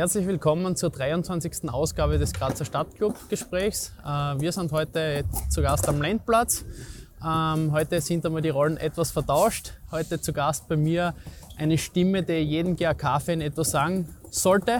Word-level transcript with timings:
Herzlich 0.00 0.26
willkommen 0.26 0.76
zur 0.76 0.88
23. 0.88 1.68
Ausgabe 1.68 2.18
des 2.18 2.32
Grazer 2.32 2.64
Stadtclub-Gesprächs. 2.64 3.92
Äh, 4.02 4.08
wir 4.40 4.50
sind 4.50 4.72
heute 4.72 5.24
zu 5.50 5.60
Gast 5.60 5.86
am 5.90 6.00
Landplatz. 6.00 6.64
Ähm, 7.22 7.70
heute 7.70 8.00
sind 8.00 8.24
einmal 8.24 8.40
die 8.40 8.48
Rollen 8.48 8.78
etwas 8.78 9.10
vertauscht. 9.10 9.74
Heute 9.90 10.18
zu 10.18 10.32
Gast 10.32 10.68
bei 10.68 10.78
mir 10.78 11.12
eine 11.58 11.76
Stimme, 11.76 12.22
die 12.22 12.32
jedem 12.32 12.76
GAK-Fan 12.76 13.42
etwas 13.42 13.72
sagen 13.72 14.08
sollte. 14.30 14.78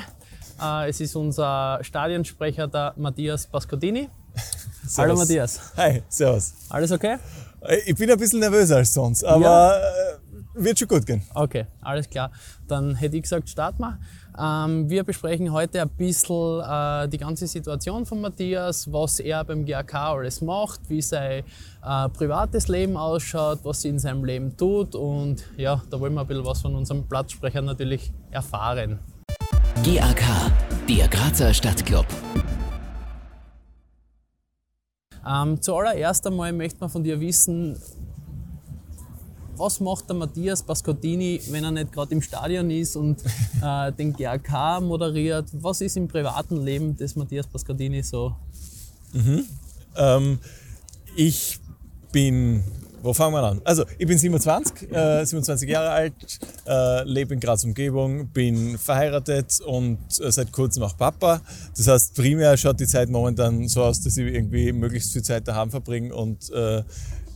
Äh, 0.58 0.88
es 0.88 1.02
ist 1.02 1.14
unser 1.14 1.80
Stadionsprecher, 1.82 2.66
der 2.66 2.94
Matthias 2.96 3.46
Pascodini. 3.46 4.08
Hallo 4.96 5.16
Matthias. 5.16 5.60
Hi, 5.76 6.02
servus. 6.08 6.54
Alles 6.70 6.92
okay? 6.92 7.18
Äh, 7.60 7.76
ich 7.84 7.94
bin 7.94 8.10
ein 8.10 8.18
bisschen 8.18 8.40
nervöser 8.40 8.76
als 8.76 8.94
sonst, 8.94 9.22
aber 9.22 9.42
ja. 9.44 10.14
wird 10.54 10.78
schon 10.78 10.88
gut 10.88 11.04
gehen. 11.04 11.22
Okay, 11.34 11.66
alles 11.82 12.08
klar. 12.08 12.32
Dann 12.66 12.94
hätte 12.94 13.18
ich 13.18 13.24
gesagt, 13.24 13.50
starten 13.50 13.82
wir. 13.82 13.98
Ähm, 14.38 14.88
wir 14.88 15.04
besprechen 15.04 15.52
heute 15.52 15.82
ein 15.82 15.88
bisschen 15.90 16.60
äh, 16.60 17.08
die 17.08 17.18
ganze 17.18 17.46
Situation 17.46 18.06
von 18.06 18.20
Matthias, 18.20 18.90
was 18.92 19.20
er 19.20 19.44
beim 19.44 19.64
GAK 19.64 19.94
alles 19.94 20.40
macht, 20.40 20.80
wie 20.88 21.02
sein 21.02 21.42
äh, 21.84 22.08
privates 22.10 22.68
Leben 22.68 22.96
ausschaut, 22.96 23.60
was 23.64 23.84
er 23.84 23.90
in 23.90 23.98
seinem 23.98 24.24
Leben 24.24 24.56
tut 24.56 24.94
und 24.94 25.44
ja, 25.56 25.82
da 25.90 25.98
wollen 25.98 26.14
wir 26.14 26.20
ein 26.20 26.26
bisschen 26.26 26.44
was 26.44 26.60
von 26.60 26.74
unserem 26.74 27.06
Platzsprecher 27.06 27.62
natürlich 27.62 28.12
erfahren. 28.30 28.98
GAK, 29.84 30.22
der 30.88 31.08
Grazer 31.08 31.52
Stadtclub. 31.52 32.06
Ähm, 35.26 35.60
zuallererst 35.60 36.26
einmal 36.26 36.52
möchte 36.52 36.80
man 36.80 36.88
von 36.88 37.02
dir 37.02 37.20
wissen, 37.20 37.78
was 39.60 39.78
macht 39.78 40.08
der 40.08 40.16
Matthias 40.16 40.62
Pascottini, 40.62 41.40
wenn 41.50 41.62
er 41.62 41.70
nicht 41.70 41.92
gerade 41.92 42.12
im 42.14 42.22
Stadion 42.22 42.70
ist 42.70 42.96
und 42.96 43.22
äh, 43.62 43.92
den 43.92 44.14
GRK 44.14 44.80
moderiert? 44.80 45.46
Was 45.52 45.82
ist 45.82 45.96
im 45.96 46.08
privaten 46.08 46.64
Leben 46.64 46.96
des 46.96 47.14
Matthias 47.14 47.46
Pascottini 47.46 48.02
so? 48.02 48.34
Mhm. 49.12 49.44
Ähm, 49.96 50.38
ich 51.14 51.60
bin, 52.10 52.64
wo 53.02 53.12
fangen 53.12 53.34
wir 53.34 53.42
an? 53.42 53.60
Also, 53.64 53.84
ich 53.98 54.06
bin 54.06 54.16
27, 54.16 54.90
äh, 54.92 55.24
27 55.24 55.68
Jahre 55.68 55.90
alt, 55.90 56.38
äh, 56.66 57.04
lebe 57.04 57.34
in 57.34 57.40
Graz 57.40 57.62
Umgebung, 57.64 58.28
bin 58.28 58.78
verheiratet 58.78 59.60
und 59.60 59.98
äh, 60.20 60.32
seit 60.32 60.52
kurzem 60.52 60.84
auch 60.84 60.96
Papa. 60.96 61.42
Das 61.76 61.86
heißt, 61.86 62.14
primär 62.14 62.56
schaut 62.56 62.80
die 62.80 62.86
Zeit 62.86 63.10
momentan 63.10 63.68
so 63.68 63.82
aus, 63.82 64.00
dass 64.00 64.16
ich 64.16 64.32
irgendwie 64.32 64.72
möglichst 64.72 65.12
viel 65.12 65.22
Zeit 65.22 65.46
daheim 65.46 65.70
verbringe 65.70 66.14
und 66.14 66.50
äh, 66.50 66.82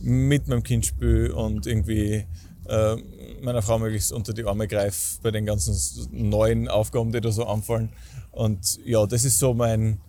mit 0.05 0.47
meinem 0.47 0.63
Kind 0.63 0.85
spiele 0.85 1.33
und 1.35 1.65
irgendwie 1.65 2.25
äh, 2.67 2.95
meiner 3.41 3.61
Frau 3.61 3.79
möglichst 3.79 4.11
unter 4.11 4.33
die 4.33 4.45
Arme 4.45 4.67
greife 4.67 5.19
bei 5.21 5.31
den 5.31 5.45
ganzen 5.45 5.75
neuen 6.11 6.67
Aufgaben, 6.67 7.11
die 7.11 7.21
da 7.21 7.31
so 7.31 7.45
anfallen. 7.45 7.89
Und 8.31 8.79
ja, 8.85 9.05
das 9.05 9.25
ist 9.25 9.39
so 9.39 9.53
mein, 9.53 9.99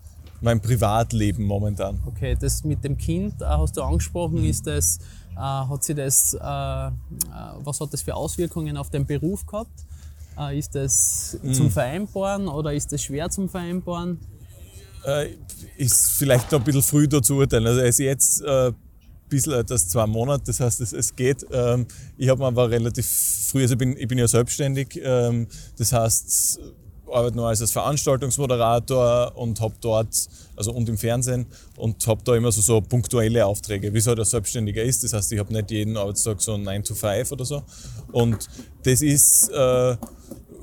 mein 0.41 0.61
Privatleben 0.61 1.45
momentan. 1.45 1.99
Okay, 2.05 2.35
das 2.39 2.63
mit 2.63 2.83
dem 2.83 2.97
Kind 2.97 3.41
äh, 3.41 3.45
hast 3.45 3.77
du 3.77 3.81
angesprochen. 3.81 4.43
Ist 4.43 4.67
das, 4.67 4.99
äh, 5.35 5.39
hat 5.39 5.83
sie 5.83 5.95
das, 5.95 6.33
äh, 6.33 6.37
äh, 6.37 6.91
was 7.63 7.79
hat 7.79 7.93
das 7.93 8.01
für 8.01 8.15
Auswirkungen 8.15 8.77
auf 8.77 8.89
den 8.89 9.05
Beruf 9.05 9.45
gehabt? 9.45 9.85
Äh, 10.37 10.59
ist 10.59 10.75
das 10.75 11.37
mhm. 11.41 11.53
zum 11.53 11.71
Vereinbaren 11.71 12.47
oder 12.47 12.73
ist 12.73 12.91
das 12.91 13.01
schwer 13.01 13.29
zum 13.29 13.49
Vereinbaren? 13.49 14.19
Äh, 15.05 15.35
ist 15.77 16.11
vielleicht 16.11 16.51
noch 16.51 16.59
ein 16.59 16.65
bisschen 16.65 16.83
früh 16.83 17.07
da 17.07 17.21
zu 17.21 17.35
urteilen. 17.35 17.65
Also 17.65 17.79
er 17.79 17.87
ist 17.87 17.99
jetzt 17.99 18.43
bisschen 19.29 19.53
älter 19.53 19.73
als 19.73 19.89
zwei 19.89 20.05
Monate, 20.05 20.43
das 20.47 20.59
heißt, 20.59 20.81
es, 20.81 20.93
es 20.93 21.15
geht. 21.15 21.45
Ähm, 21.51 21.87
ich 22.17 22.29
habe 22.29 22.45
aber 22.45 22.69
relativ 22.69 23.07
früh, 23.07 23.61
also 23.61 23.73
ich 23.73 23.77
bin, 23.77 23.97
ich 23.97 24.07
bin 24.07 24.17
ja 24.17 24.27
selbstständig, 24.27 24.99
ähm, 25.03 25.47
das 25.77 25.93
heißt, 25.93 26.59
arbeite 27.11 27.37
nur 27.37 27.47
als 27.47 27.71
Veranstaltungsmoderator 27.71 29.35
und 29.35 29.59
habe 29.61 29.75
dort, 29.81 30.13
also 30.55 30.71
und 30.71 30.89
im 30.89 30.97
Fernsehen 30.97 31.45
und 31.77 32.05
habe 32.07 32.21
da 32.23 32.35
immer 32.35 32.51
so, 32.51 32.61
so 32.61 32.81
punktuelle 32.81 33.45
Aufträge, 33.45 33.93
wie 33.93 33.97
es 33.97 34.07
halt 34.07 34.19
als 34.19 34.31
Selbstständiger 34.31 34.83
ist. 34.83 35.03
Das 35.03 35.13
heißt, 35.13 35.31
ich 35.31 35.39
habe 35.39 35.53
nicht 35.53 35.71
jeden 35.71 35.97
Arbeitstag 35.97 36.41
so 36.41 36.57
9 36.57 36.83
to 36.83 36.95
5 36.95 37.31
oder 37.31 37.45
so. 37.45 37.63
Und 38.11 38.47
das 38.83 39.01
ist 39.01 39.49
äh, 39.49 39.95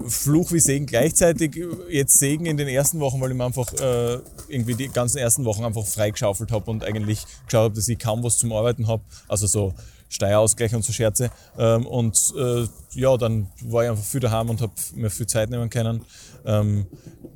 Fluch 0.07 0.53
wie 0.53 0.61
Segen 0.61 0.87
gleichzeitig. 0.87 1.61
Jetzt 1.89 2.19
Segen 2.19 2.47
in 2.47 2.57
den 2.57 2.69
ersten 2.69 3.01
Wochen, 3.01 3.21
weil 3.21 3.31
ich 3.31 3.37
mir 3.37 3.45
einfach 3.45 3.73
äh, 3.75 4.19
irgendwie 4.49 4.75
die 4.75 4.89
ganzen 4.89 5.19
ersten 5.19 5.45
Wochen 5.45 5.65
einfach 5.65 5.87
freigeschaufelt 5.87 6.53
habe 6.53 6.71
und 6.71 6.85
eigentlich 6.85 7.25
geschaut 7.47 7.65
habe, 7.65 7.75
dass 7.75 7.89
ich 7.89 7.99
kaum 7.99 8.23
was 8.23 8.39
zum 8.39 8.53
Arbeiten 8.53 8.87
habe. 8.87 9.03
Also 9.29 9.47
so 9.47 9.75
Steuerausgleich 10.09 10.75
und 10.75 10.85
so 10.85 10.93
Scherze. 10.93 11.31
Ähm, 11.59 11.87
und 11.87 12.35
äh, 12.37 12.67
ja, 12.93 13.17
dann 13.17 13.49
war 13.63 13.85
ich 13.85 13.91
einfach 13.91 14.05
viel 14.05 14.21
daheim 14.21 14.51
und 14.51 14.61
habe 14.61 14.73
mir 14.95 15.11
viel 15.11 15.27
Zeit 15.27 15.51
nehmen 15.51 15.71
können. 15.71 16.03
Ähm, 16.45 16.87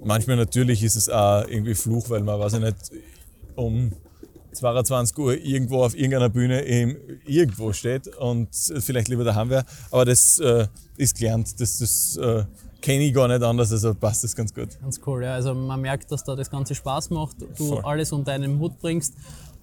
manchmal 0.02 0.36
natürlich 0.36 0.82
ist 0.82 0.96
es 0.96 1.08
auch 1.08 1.46
irgendwie 1.46 1.74
Fluch, 1.74 2.10
weil 2.10 2.22
man, 2.22 2.38
weiß 2.38 2.54
ich 2.54 2.60
nicht, 2.60 2.76
um 3.56 3.92
22 4.53 5.19
Uhr 5.19 5.34
irgendwo 5.34 5.82
auf 5.82 5.94
irgendeiner 5.94 6.28
Bühne 6.28 6.60
im, 6.60 6.97
irgendwo 7.26 7.72
steht 7.72 8.09
und 8.16 8.48
vielleicht 8.81 9.09
lieber 9.09 9.25
daheim 9.25 9.50
wäre. 9.50 9.64
Aber 9.91 10.04
das 10.04 10.38
äh, 10.38 10.66
ist 10.97 11.19
gelernt, 11.19 11.60
das, 11.60 11.78
das 11.78 12.16
äh, 12.16 12.44
kenne 12.81 13.04
ich 13.04 13.14
gar 13.14 13.28
nicht 13.28 13.42
anders, 13.42 13.72
also 13.72 13.94
passt 13.94 14.25
das 14.25 14.34
ganz 14.34 14.54
gut. 14.54 14.69
Ganz 14.81 15.00
cool, 15.06 15.25
ja. 15.25 15.34
Also 15.34 15.54
man 15.54 15.81
merkt, 15.81 16.10
dass 16.10 16.25
da 16.25 16.34
das 16.34 16.50
Ganze 16.50 16.75
Spaß 16.75 17.10
macht, 17.10 17.36
du 17.41 17.69
Voll. 17.69 17.84
alles 17.84 18.12
unter 18.12 18.32
einen 18.32 18.59
Hut 18.59 18.78
bringst. 18.78 19.14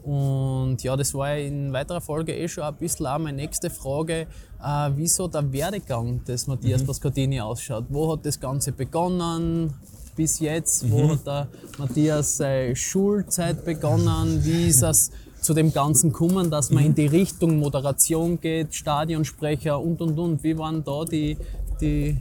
Und 0.03 0.84
ja, 0.84 0.96
das 0.96 1.16
war 1.16 1.35
in 1.35 1.73
weiterer 1.73 2.00
Folge 2.00 2.35
eh 2.35 2.47
schon 2.47 2.63
ein 2.63 2.75
bisschen 2.75 3.07
auch 3.07 3.17
meine 3.17 3.38
nächste 3.38 3.72
Frage, 3.72 4.28
äh, 4.63 4.90
wieso 4.96 5.28
der 5.28 5.52
Werdegang 5.52 6.23
des 6.25 6.46
Matthias 6.46 6.84
mhm. 6.84 6.88
Pascotini 6.88 7.41
ausschaut. 7.41 7.85
Wo 7.90 8.12
hat 8.12 8.23
das 8.23 8.40
Ganze 8.40 8.72
begonnen? 8.72 9.73
Bis 10.16 10.40
jetzt? 10.40 10.90
Wo 10.90 11.03
mhm. 11.03 11.12
hat 11.12 11.28
der 11.28 11.48
Matthias 11.78 12.38
seine 12.38 12.76
Schulzeit 12.76 13.66
begonnen? 13.66 14.44
Wie 14.44 14.68
ist 14.68 14.81
es 14.81 15.12
zu 15.42 15.53
dem 15.53 15.72
Ganzen 15.72 16.12
gekommen, 16.12 16.50
dass 16.50 16.72
man 16.72 16.86
in 16.86 16.96
die 16.96 17.08
Richtung 17.08 17.59
Moderation 17.59 18.40
geht, 18.40 18.74
Stadionsprecher 18.74 19.80
und 19.80 20.02
und 20.02 20.18
und? 20.18 20.44
Wie 20.44 20.58
waren 20.58 20.84
da 20.84 21.06
die, 21.06 21.38
die 21.80 22.18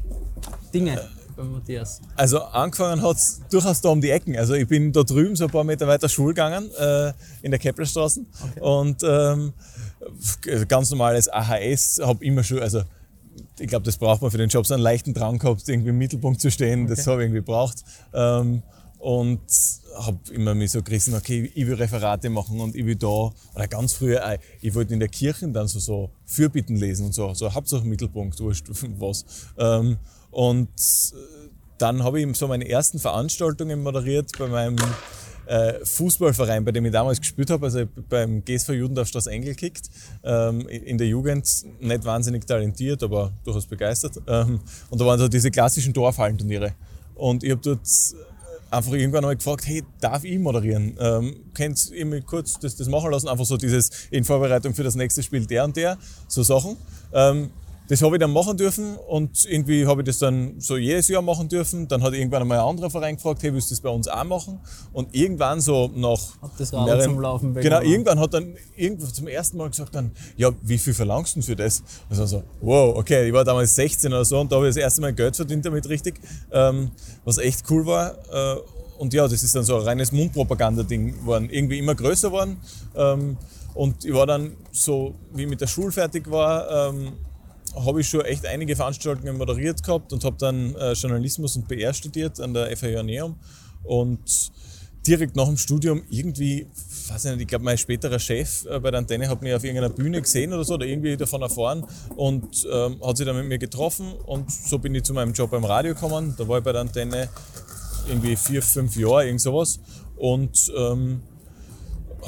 Dinge? 0.72 1.00
bei 1.36 1.42
Matthias? 1.42 2.00
Also 2.16 2.42
angefangen 2.42 3.02
hat 3.02 3.16
es 3.16 3.40
durchaus 3.50 3.80
da 3.80 3.88
um 3.90 4.00
die 4.00 4.10
Ecken. 4.10 4.36
Also 4.36 4.54
ich 4.54 4.66
bin 4.66 4.92
da 4.92 5.02
drüben 5.02 5.36
so 5.36 5.44
ein 5.44 5.50
paar 5.50 5.64
Meter 5.64 5.86
weiter 5.86 6.08
Schul 6.08 6.28
gegangen, 6.28 6.70
äh, 6.78 7.12
in 7.42 7.50
der 7.50 7.58
Keplerstraße. 7.58 8.24
Okay. 8.42 8.60
Und 8.60 9.02
ähm, 9.02 9.52
ganz 10.68 10.90
normales 10.90 11.28
AHS, 11.28 12.00
habe 12.02 12.24
immer 12.24 12.42
schon, 12.42 12.60
also 12.60 12.82
ich 13.58 13.68
glaube, 13.68 13.84
das 13.84 13.96
braucht 13.96 14.22
man 14.22 14.30
für 14.30 14.38
den 14.38 14.48
Job, 14.48 14.66
so 14.66 14.74
einen 14.74 14.82
leichten 14.82 15.14
Drang 15.14 15.38
gehabt, 15.38 15.68
irgendwie 15.68 15.90
im 15.90 15.98
Mittelpunkt 15.98 16.40
zu 16.40 16.50
stehen. 16.50 16.84
Okay. 16.84 16.94
Das 16.94 17.06
habe 17.06 17.22
ich 17.22 17.26
irgendwie 17.26 17.40
gebraucht. 17.40 17.84
Ähm, 18.12 18.62
und 18.98 19.40
habe 19.98 20.18
immer 20.32 20.54
mich 20.54 20.72
so 20.72 20.82
gerissen, 20.82 21.14
okay, 21.14 21.50
ich 21.54 21.66
will 21.66 21.74
Referate 21.74 22.30
machen 22.30 22.58
und 22.58 22.74
ich 22.74 22.86
will 22.86 22.96
da, 22.96 23.30
oder 23.54 23.68
ganz 23.68 23.92
früher, 23.92 24.24
äh, 24.24 24.38
ich 24.62 24.74
wollte 24.74 24.94
in 24.94 25.00
der 25.00 25.10
Kirche 25.10 25.46
dann 25.48 25.68
so, 25.68 25.78
so 25.78 26.10
Fürbitten 26.24 26.76
lesen 26.76 27.06
und 27.06 27.14
so, 27.14 27.34
so 27.34 27.52
Hauptsache 27.52 27.84
Mittelpunkt, 27.84 28.40
wurscht, 28.40 28.66
was. 28.98 29.26
Ähm, 29.58 29.98
und 30.30 30.68
äh, 30.68 31.50
dann 31.76 32.02
habe 32.02 32.20
ich 32.20 32.36
so 32.36 32.48
meine 32.48 32.66
ersten 32.66 32.98
Veranstaltungen 32.98 33.82
moderiert 33.82 34.32
bei 34.38 34.48
meinem 34.48 34.76
äh, 35.46 35.84
Fußballverein, 35.84 36.64
bei 36.64 36.72
dem 36.72 36.84
ich 36.84 36.92
damals 36.92 37.20
gespielt 37.20 37.50
habe, 37.50 37.66
also 37.66 37.84
beim 38.08 38.44
GSV 38.44 38.70
Judendorfstraße 38.70 39.30
Engelkickt, 39.30 39.90
ähm, 40.22 40.66
in 40.68 40.98
der 40.98 41.06
Jugend 41.06 41.46
nicht 41.80 42.04
wahnsinnig 42.04 42.46
talentiert, 42.46 43.02
aber 43.02 43.32
durchaus 43.44 43.66
begeistert. 43.66 44.20
Ähm, 44.26 44.60
und 44.90 45.00
da 45.00 45.06
waren 45.06 45.18
so 45.18 45.28
diese 45.28 45.50
klassischen 45.50 45.92
Dorfhallenturniere. 45.92 46.74
Und 47.14 47.44
ich 47.44 47.50
habe 47.50 47.60
dort 47.62 47.80
einfach 48.70 48.92
irgendwann 48.92 49.24
einmal 49.24 49.36
gefragt, 49.36 49.66
hey, 49.66 49.82
darf 50.00 50.24
ich 50.24 50.38
moderieren? 50.38 50.96
Ähm, 50.98 51.36
könnt 51.54 51.90
ihr 51.90 52.06
mir 52.06 52.22
kurz 52.22 52.58
das, 52.58 52.76
das 52.76 52.88
machen 52.88 53.10
lassen? 53.10 53.28
Einfach 53.28 53.44
so 53.44 53.56
dieses 53.56 53.90
in 54.10 54.24
Vorbereitung 54.24 54.74
für 54.74 54.82
das 54.82 54.94
nächste 54.94 55.22
Spiel 55.22 55.46
der 55.46 55.64
und 55.64 55.76
der, 55.76 55.96
so 56.28 56.42
Sachen. 56.42 56.76
Ähm, 57.12 57.50
das 57.88 58.00
habe 58.00 58.16
ich 58.16 58.20
dann 58.20 58.32
machen 58.32 58.56
dürfen 58.56 58.96
und 58.96 59.44
irgendwie 59.44 59.86
habe 59.86 60.00
ich 60.00 60.06
das 60.06 60.18
dann 60.18 60.58
so 60.58 60.76
jedes 60.76 61.08
Jahr 61.08 61.20
machen 61.20 61.48
dürfen. 61.48 61.86
Dann 61.86 62.02
hat 62.02 62.14
irgendwann 62.14 62.42
einmal 62.42 62.58
ein 62.58 62.64
anderer 62.64 62.88
Verein 62.88 63.16
gefragt, 63.16 63.42
hey, 63.42 63.52
willst 63.52 63.70
du 63.70 63.74
das 63.74 63.80
bei 63.80 63.90
uns 63.90 64.08
auch 64.08 64.24
machen? 64.24 64.58
Und 64.92 65.14
irgendwann 65.14 65.60
so 65.60 65.90
nach 65.94 66.40
hat 66.40 66.52
das 66.58 66.72
mehreren, 66.72 67.02
zum 67.02 67.20
Laufen 67.20 67.52
begonnen. 67.52 67.82
Genau, 67.82 67.92
irgendwann 67.92 68.20
hat 68.20 68.32
dann 68.32 68.54
irgendwo 68.74 69.06
zum 69.06 69.28
ersten 69.28 69.58
Mal 69.58 69.68
gesagt 69.68 69.94
dann, 69.94 70.12
ja, 70.36 70.50
wie 70.62 70.78
viel 70.78 70.94
verlangst 70.94 71.36
du 71.36 71.40
denn 71.40 71.46
für 71.46 71.56
das? 71.56 71.82
Also 72.08 72.24
so, 72.24 72.42
wow, 72.62 72.96
okay, 72.96 73.26
ich 73.26 73.32
war 73.34 73.44
damals 73.44 73.74
16 73.74 74.10
oder 74.12 74.24
so 74.24 74.40
und 74.40 74.50
da 74.50 74.56
habe 74.56 74.68
ich 74.68 74.74
das 74.74 74.82
erste 74.82 75.02
Mal 75.02 75.12
Geld 75.12 75.36
verdient 75.36 75.66
damit 75.66 75.86
richtig, 75.88 76.20
ähm, 76.52 76.90
was 77.24 77.36
echt 77.36 77.70
cool 77.70 77.84
war. 77.84 78.14
Äh, 78.32 78.60
und 78.98 79.12
ja, 79.12 79.28
das 79.28 79.42
ist 79.42 79.54
dann 79.54 79.64
so 79.64 79.76
ein 79.76 79.82
reines 79.82 80.10
Mundpropaganda-Ding 80.12 81.18
geworden, 81.18 81.50
irgendwie 81.50 81.78
immer 81.78 81.94
größer 81.94 82.28
geworden. 82.28 82.56
Ähm, 82.94 83.36
und 83.74 84.04
ich 84.04 84.14
war 84.14 84.26
dann 84.26 84.52
so, 84.70 85.14
wie 85.34 85.42
ich 85.42 85.48
mit 85.48 85.60
der 85.60 85.66
Schule 85.66 85.90
fertig 85.92 86.30
war, 86.30 86.88
ähm, 86.88 87.12
habe 87.74 88.00
ich 88.00 88.08
schon 88.08 88.22
echt 88.22 88.46
einige 88.46 88.76
Veranstaltungen 88.76 89.36
moderiert 89.36 89.82
gehabt 89.82 90.12
und 90.12 90.24
habe 90.24 90.36
dann 90.38 90.74
äh, 90.76 90.92
Journalismus 90.92 91.56
und 91.56 91.68
PR 91.68 91.92
studiert 91.92 92.40
an 92.40 92.54
der 92.54 92.76
FH 92.76 93.02
Neum 93.02 93.36
und 93.82 94.52
direkt 95.06 95.36
nach 95.36 95.46
dem 95.46 95.56
Studium 95.56 96.02
irgendwie, 96.08 96.66
weiß 97.08 97.26
ich 97.26 97.30
nicht, 97.32 97.42
ich 97.42 97.46
glaube 97.48 97.64
mein 97.64 97.76
späterer 97.76 98.18
Chef 98.18 98.64
äh, 98.66 98.80
bei 98.80 98.90
der 98.90 98.98
Antenne 98.98 99.28
hat 99.28 99.42
mich 99.42 99.52
auf 99.52 99.64
irgendeiner 99.64 99.92
Bühne 99.92 100.22
gesehen 100.22 100.52
oder 100.52 100.64
so 100.64 100.74
oder 100.74 100.86
irgendwie 100.86 101.16
davon 101.16 101.42
erfahren 101.42 101.84
und 102.16 102.66
ähm, 102.72 103.00
hat 103.04 103.16
sich 103.16 103.26
dann 103.26 103.36
mit 103.36 103.46
mir 103.46 103.58
getroffen 103.58 104.12
und 104.26 104.50
so 104.50 104.78
bin 104.78 104.94
ich 104.94 105.02
zu 105.02 105.12
meinem 105.12 105.32
Job 105.32 105.50
beim 105.50 105.64
Radio 105.64 105.94
gekommen. 105.94 106.34
Da 106.38 106.48
war 106.48 106.58
ich 106.58 106.64
bei 106.64 106.72
der 106.72 106.80
Antenne 106.80 107.28
irgendwie 108.08 108.36
vier, 108.36 108.62
fünf 108.62 108.96
Jahre, 108.96 109.26
irgend 109.26 109.40
sowas. 109.40 109.78
Und 110.16 110.72
ähm, 110.76 111.22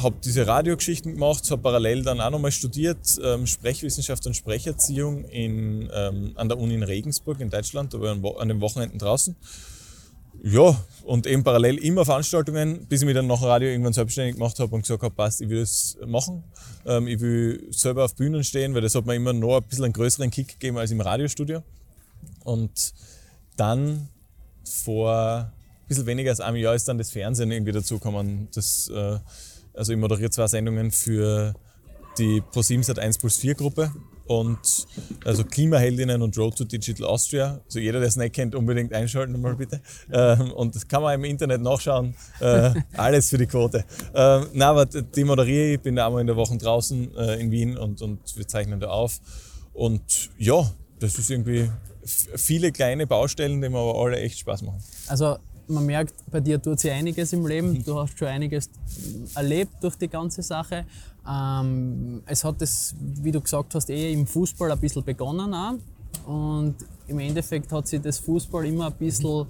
habe 0.03 0.17
diese 0.25 0.47
Radiogeschichten 0.47 1.15
gemacht, 1.15 1.51
habe 1.51 1.63
parallel 1.63 2.03
dann 2.03 2.21
auch 2.21 2.31
nochmal 2.31 2.53
studiert, 2.53 3.19
ähm, 3.23 3.47
Sprechwissenschaft 3.47 4.27
und 4.27 4.35
Sprecherziehung 4.35 5.25
in, 5.25 5.91
ähm, 5.93 6.33
an 6.35 6.49
der 6.49 6.59
Uni 6.59 6.75
in 6.75 6.83
Regensburg 6.83 7.41
in 7.41 7.51
Deutschland, 7.51 7.95
ich 7.95 8.01
an 8.03 8.49
den 8.49 8.61
Wochenenden 8.61 8.99
draußen. 8.99 9.37
Ja, 10.43 10.81
und 11.05 11.27
eben 11.27 11.43
parallel 11.43 11.79
immer 11.79 12.05
Veranstaltungen, 12.05 12.87
bis 12.87 13.01
ich 13.01 13.07
mich 13.07 13.15
dann 13.15 13.27
nach 13.27 13.43
Radio 13.43 13.69
irgendwann 13.69 13.93
selbstständig 13.93 14.35
gemacht 14.35 14.59
habe 14.59 14.75
und 14.75 14.83
gesagt 14.83 15.03
habe, 15.03 15.15
passt, 15.15 15.41
ich 15.41 15.49
will 15.49 15.61
es 15.61 15.97
machen. 16.07 16.45
Ähm, 16.85 17.09
ich 17.09 17.21
will 17.21 17.67
selber 17.71 18.05
auf 18.05 18.15
Bühnen 18.15 18.45
stehen, 18.45 18.75
weil 18.75 18.83
das 18.83 18.95
hat 18.95 19.07
mir 19.07 19.15
immer 19.15 19.33
noch 19.33 19.57
ein 19.57 19.65
bisschen 19.65 19.85
einen 19.85 19.93
größeren 19.93 20.31
Kick 20.31 20.49
gegeben 20.49 20.79
als 20.79 20.91
im 20.91 21.01
Radiostudio. 21.01 21.63
Und 22.45 22.93
dann 23.57 24.09
vor 24.65 25.53
ein 25.87 25.89
bisschen 25.89 26.07
weniger 26.07 26.31
als 26.31 26.41
einem 26.41 26.59
Jahr 26.59 26.75
ist 26.75 26.87
dann 26.87 26.99
das 26.99 27.11
Fernsehen 27.11 27.51
irgendwie 27.51 27.73
dazugekommen. 27.73 28.49
Das, 28.55 28.89
äh, 28.89 29.19
also 29.77 29.93
ich 29.93 29.99
moderiere 29.99 30.31
zwei 30.31 30.47
Sendungen 30.47 30.91
für 30.91 31.55
die 32.19 32.43
Pro7 32.53 32.85
Sat1 32.85 33.21
Plus 33.21 33.37
4 33.37 33.55
Gruppe 33.55 33.93
und 34.27 34.87
also 35.25 35.45
Klimaheldinnen 35.45 36.21
und 36.23 36.37
Road 36.37 36.57
to 36.57 36.65
Digital 36.65 37.07
Austria. 37.07 37.61
Also 37.65 37.79
jeder, 37.79 38.01
der 38.01 38.09
es 38.09 38.17
nicht 38.17 38.35
kennt, 38.35 38.55
unbedingt 38.55 38.93
einschalten 38.93 39.41
mal 39.41 39.55
bitte. 39.55 39.81
Ähm, 40.13 40.51
und 40.53 40.75
das 40.75 40.89
kann 40.89 41.03
man 41.03 41.15
im 41.15 41.25
Internet 41.25 41.61
nachschauen. 41.63 42.15
Äh, 42.41 42.71
alles 42.97 43.29
für 43.29 43.39
die 43.39 43.47
Quote. 43.47 43.85
Ähm, 44.15 44.47
na, 44.53 44.71
aber 44.71 44.87
die 44.87 45.25
moderiere 45.25 45.75
ich, 45.75 45.81
bin 45.81 45.97
da 45.97 46.07
einmal 46.07 46.23
in 46.23 46.27
der 46.27 46.37
Woche 46.37 46.57
draußen 46.57 47.15
äh, 47.17 47.41
in 47.41 47.51
Wien 47.51 47.77
und, 47.77 48.03
und 48.03 48.37
wir 48.37 48.49
zeichnen 48.49 48.81
da 48.81 48.89
auf. 48.89 49.21
Und 49.73 50.31
ja, 50.39 50.69
das 50.99 51.19
ist 51.19 51.31
irgendwie 51.31 51.71
viele 52.05 52.73
kleine 52.73 53.07
Baustellen, 53.07 53.61
die 53.61 53.69
mir 53.69 53.79
aber 53.79 54.01
alle 54.01 54.19
echt 54.19 54.39
Spaß 54.39 54.63
machen. 54.63 54.83
Also 55.09 55.37
man 55.69 55.87
merkt, 55.87 56.15
bei 56.31 56.41
dir 56.41 56.61
tut 56.61 56.81
sich 56.81 56.91
einiges 56.91 57.33
im 57.33 57.47
Leben. 57.47 57.83
Du 57.85 57.99
hast 57.99 58.19
schon 58.19 58.29
einiges 58.29 58.71
erlebt 59.35 59.73
durch 59.83 59.97
die 59.97 60.09
ganze 60.09 60.43
Sache. 60.43 60.85
Ähm, 61.29 62.23
es 62.27 62.45
hat 62.45 62.63
es, 62.63 62.95
wie 62.99 63.33
du 63.33 63.41
gesagt 63.41 63.75
hast, 63.75 63.91
eher 63.91 64.11
im 64.11 64.27
Fußball 64.27 64.71
ein 64.71 64.79
bisschen 64.79 65.05
begonnen 65.05 65.53
auch. 65.55 65.75
Und 66.27 66.77
im 67.09 67.19
Endeffekt 67.19 67.71
hat 67.73 67.87
sich 67.89 68.01
das 68.01 68.19
Fußball 68.19 68.67
immer 68.67 68.87
ein 68.87 68.95
bisschen 68.95 69.47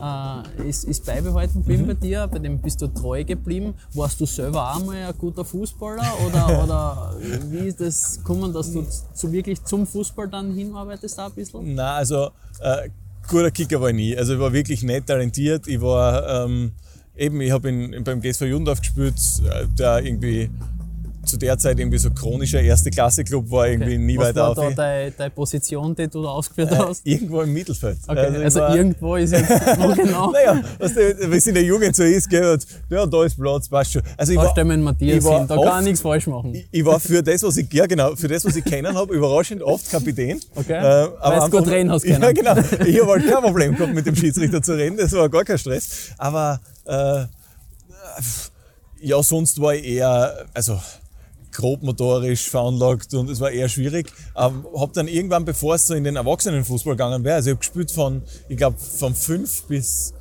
äh, 0.00 0.68
ist, 0.68 0.84
ist 0.84 1.04
beibehalten 1.06 1.60
geblieben 1.60 1.82
mhm. 1.84 1.88
bei 1.88 1.94
dir, 1.94 2.26
bei 2.26 2.38
dem 2.38 2.58
bist 2.58 2.80
du 2.82 2.88
treu 2.88 3.24
geblieben. 3.24 3.74
Warst 3.94 4.20
du 4.20 4.26
selber 4.26 4.74
auch 4.74 4.84
mal 4.84 4.96
ein 4.96 5.18
guter 5.18 5.44
Fußballer 5.44 6.12
oder, 6.26 6.62
oder 6.64 7.14
wie 7.50 7.68
ist 7.68 7.80
das 7.80 8.18
gekommen, 8.18 8.52
dass 8.52 8.72
du 8.72 8.84
zu, 9.14 9.32
wirklich 9.32 9.62
zum 9.64 9.86
Fußball 9.86 10.28
dann 10.28 10.52
hinarbeitest 10.52 11.18
auch 11.20 11.26
ein 11.26 11.32
bisschen? 11.32 11.74
Nein, 11.74 11.78
also 11.78 12.30
äh, 12.60 12.90
guter 13.28 13.50
Kicker 13.50 13.80
war 13.80 13.88
ich 13.90 13.94
nie. 13.94 14.16
Also 14.16 14.34
ich 14.34 14.40
war 14.40 14.52
wirklich 14.52 14.82
nicht 14.82 15.06
talentiert. 15.06 15.66
Ich 15.66 15.80
war 15.80 16.44
ähm, 16.44 16.72
eben, 17.16 17.40
ich 17.40 17.50
habe 17.50 18.00
beim 18.04 18.20
GSV 18.20 18.42
Jundorf 18.42 18.80
gespielt, 18.80 19.16
äh, 19.44 19.66
der 19.78 20.04
irgendwie 20.04 20.50
zu 21.24 21.36
der 21.36 21.58
Zeit 21.58 21.78
irgendwie 21.78 21.98
so 21.98 22.10
chronischer 22.10 22.60
Erste-Klasse-Club 22.60 23.50
war, 23.50 23.68
irgendwie 23.68 23.94
okay. 23.94 23.98
nie 23.98 24.18
Was 24.18 24.28
weiter 24.28 24.48
auf. 24.48 24.56
Was 24.56 24.64
war 24.64 24.70
da 24.70 24.76
deine, 24.76 25.10
deine 25.12 25.30
Position, 25.30 25.94
die 25.94 26.08
du 26.08 26.22
da 26.22 26.28
ausgeführt 26.28 26.72
äh, 26.72 26.76
hast? 26.76 27.06
Irgendwo 27.06 27.42
im 27.42 27.52
Mittelfeld. 27.52 27.98
Okay. 28.06 28.18
Also, 28.18 28.40
also 28.40 28.60
war, 28.60 28.76
irgendwo 28.76 29.16
ist 29.16 29.32
jetzt 29.32 29.50
wo 29.50 29.94
genau? 30.02 30.30
naja, 30.30 30.62
wie 30.78 31.36
es 31.36 31.46
in 31.46 31.54
der 31.54 31.64
Jugend 31.64 31.96
so 31.96 32.02
ist, 32.02 32.28
gell, 32.28 32.58
ja, 32.90 33.06
da 33.06 33.24
ist 33.24 33.38
Platz, 33.38 33.68
passt 33.68 33.92
schon. 33.92 34.02
Also 34.16 34.32
ich 34.32 34.38
war, 34.38 34.64
mit 34.64 34.80
Matthias 34.80 35.24
hin, 35.24 35.46
da 35.46 35.56
oft, 35.56 35.68
kann 35.68 35.80
ich 35.80 35.84
nichts 35.86 36.00
falsch 36.00 36.26
machen. 36.26 36.54
Ich, 36.54 36.66
ich, 36.70 36.84
war 36.84 37.00
für 37.00 37.22
das, 37.22 37.42
was 37.42 37.56
ich, 37.56 37.72
ja 37.72 37.86
genau, 37.86 38.14
für 38.16 38.28
das, 38.28 38.44
was 38.44 38.56
ich 38.56 38.64
kennen 38.64 38.94
habe, 38.94 39.14
überraschend 39.14 39.62
oft 39.62 39.90
Kapitän. 39.90 40.40
Okay, 40.54 40.72
äh, 40.72 41.08
aber 41.20 41.40
Weil 41.40 41.50
du 41.50 41.58
gut 41.58 41.68
reden 41.68 41.90
hast. 41.90 42.04
Ja 42.14 42.32
genau, 42.32 42.54
ich 42.86 43.00
habe 43.00 43.12
halt 43.12 43.26
kein 43.26 43.42
Problem 43.42 43.76
gehabt, 43.76 43.94
mit 43.94 44.06
dem 44.06 44.14
Schiedsrichter 44.14 44.62
zu 44.62 44.72
reden, 44.72 44.96
das 44.96 45.12
war 45.12 45.28
gar 45.28 45.44
kein 45.44 45.58
Stress. 45.58 46.10
Aber 46.16 46.60
äh, 46.86 47.24
ja, 49.00 49.22
sonst 49.22 49.60
war 49.60 49.74
ich 49.74 49.84
eher, 49.84 50.46
also 50.54 50.80
grobmotorisch 51.54 52.48
veranlagt 52.50 53.14
und 53.14 53.30
es 53.30 53.40
war 53.40 53.50
eher 53.50 53.68
schwierig. 53.68 54.12
Ähm, 54.36 54.66
habe 54.76 54.92
dann 54.92 55.08
irgendwann, 55.08 55.44
bevor 55.44 55.76
es 55.76 55.86
so 55.86 55.94
in 55.94 56.04
den 56.04 56.16
Erwachsenenfußball 56.16 56.94
gegangen 56.94 57.24
wäre, 57.24 57.36
also 57.36 57.50
ich 57.50 57.54
habe 57.54 57.60
gespielt 57.60 57.90
von, 57.90 58.22
ich 58.48 58.56
glaube, 58.56 58.76
von 58.78 59.14
5 59.14 59.64
bis 59.64 60.12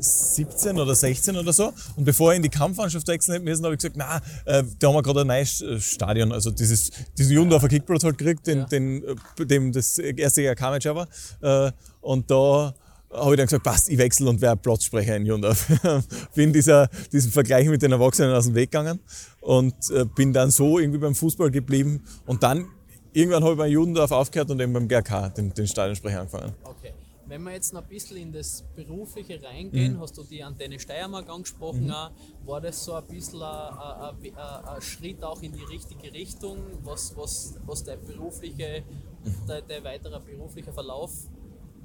17 0.00 0.78
oder 0.78 0.94
16 0.94 1.36
oder 1.36 1.52
so. 1.52 1.72
Und 1.96 2.04
bevor 2.04 2.32
ich 2.32 2.38
in 2.38 2.42
die 2.42 2.48
Kampfmannschaft 2.48 3.06
wechseln 3.08 3.44
müssen, 3.44 3.64
habe 3.64 3.74
ich 3.74 3.80
gesagt, 3.80 3.96
na, 3.96 4.16
äh, 4.46 4.64
da 4.78 4.88
haben 4.88 4.94
wir 4.94 5.02
gerade 5.02 5.20
ein 5.22 5.26
neues 5.26 5.60
äh, 5.60 5.78
Stadion, 5.80 6.32
also 6.32 6.50
dieses, 6.50 6.90
diesen 7.18 7.32
Jundorfer 7.32 7.68
Kickplatz 7.68 8.04
halt 8.04 8.18
gekriegt, 8.18 8.46
den, 8.46 8.58
ja. 8.58 8.64
den, 8.64 9.04
äh, 9.04 9.46
dem 9.46 9.72
das 9.72 9.98
erste 9.98 10.42
Jahr 10.42 10.54
Kamage 10.54 10.94
war. 10.94 11.08
Äh, 11.40 11.72
und 12.00 12.30
da 12.30 12.74
habe 13.12 13.32
ich 13.32 13.36
dann 13.36 13.46
gesagt, 13.46 13.64
passt, 13.64 13.88
ich 13.88 13.98
wechsle 13.98 14.28
und 14.28 14.40
werde 14.40 14.60
Platzsprecher 14.60 15.16
in 15.16 15.26
Jundorf. 15.26 15.66
bin 16.34 16.52
dieser, 16.52 16.88
diesem 17.12 17.32
Vergleich 17.32 17.68
mit 17.68 17.82
den 17.82 17.92
Erwachsenen 17.92 18.34
aus 18.34 18.46
dem 18.46 18.54
Weg 18.54 18.70
gegangen 18.70 19.00
und 19.40 19.74
äh, 19.90 20.04
bin 20.04 20.32
dann 20.32 20.50
so 20.50 20.78
irgendwie 20.78 20.98
beim 20.98 21.14
Fußball 21.14 21.50
geblieben 21.50 22.04
und 22.26 22.42
dann 22.42 22.68
irgendwann 23.12 23.42
habe 23.42 23.52
ich 23.52 23.58
bei 23.58 23.68
Jundorf 23.68 24.12
aufgehört 24.12 24.50
und 24.50 24.60
eben 24.60 24.72
beim 24.72 24.86
GRK 24.86 25.30
den, 25.30 25.52
den 25.52 25.66
Stadionsprecher 25.66 26.20
angefangen. 26.20 26.54
Okay. 26.62 26.92
Wenn 27.26 27.44
wir 27.44 27.52
jetzt 27.52 27.72
noch 27.72 27.82
ein 27.82 27.88
bisschen 27.88 28.16
in 28.16 28.32
das 28.32 28.64
Berufliche 28.74 29.40
reingehen, 29.40 29.94
mhm. 29.94 30.00
hast 30.00 30.18
du 30.18 30.24
die 30.24 30.42
Antenne 30.42 30.80
Steiermark 30.80 31.28
angesprochen, 31.30 31.86
mhm. 31.86 32.46
war 32.46 32.60
das 32.60 32.84
so 32.84 32.94
ein 32.94 33.04
bisschen 33.04 33.40
ein, 33.40 34.14
ein, 34.24 34.36
ein, 34.36 34.82
Schritt 34.82 35.22
auch 35.22 35.40
in 35.40 35.52
die 35.52 35.62
richtige 35.62 36.12
Richtung, 36.12 36.58
was, 36.82 37.16
was, 37.16 37.54
was 37.66 37.84
der 37.84 37.98
berufliche, 37.98 38.82
mhm. 39.24 39.46
der, 39.46 39.62
der 39.62 39.84
weiterer 39.84 40.18
beruflicher 40.18 40.72
Verlauf 40.72 41.12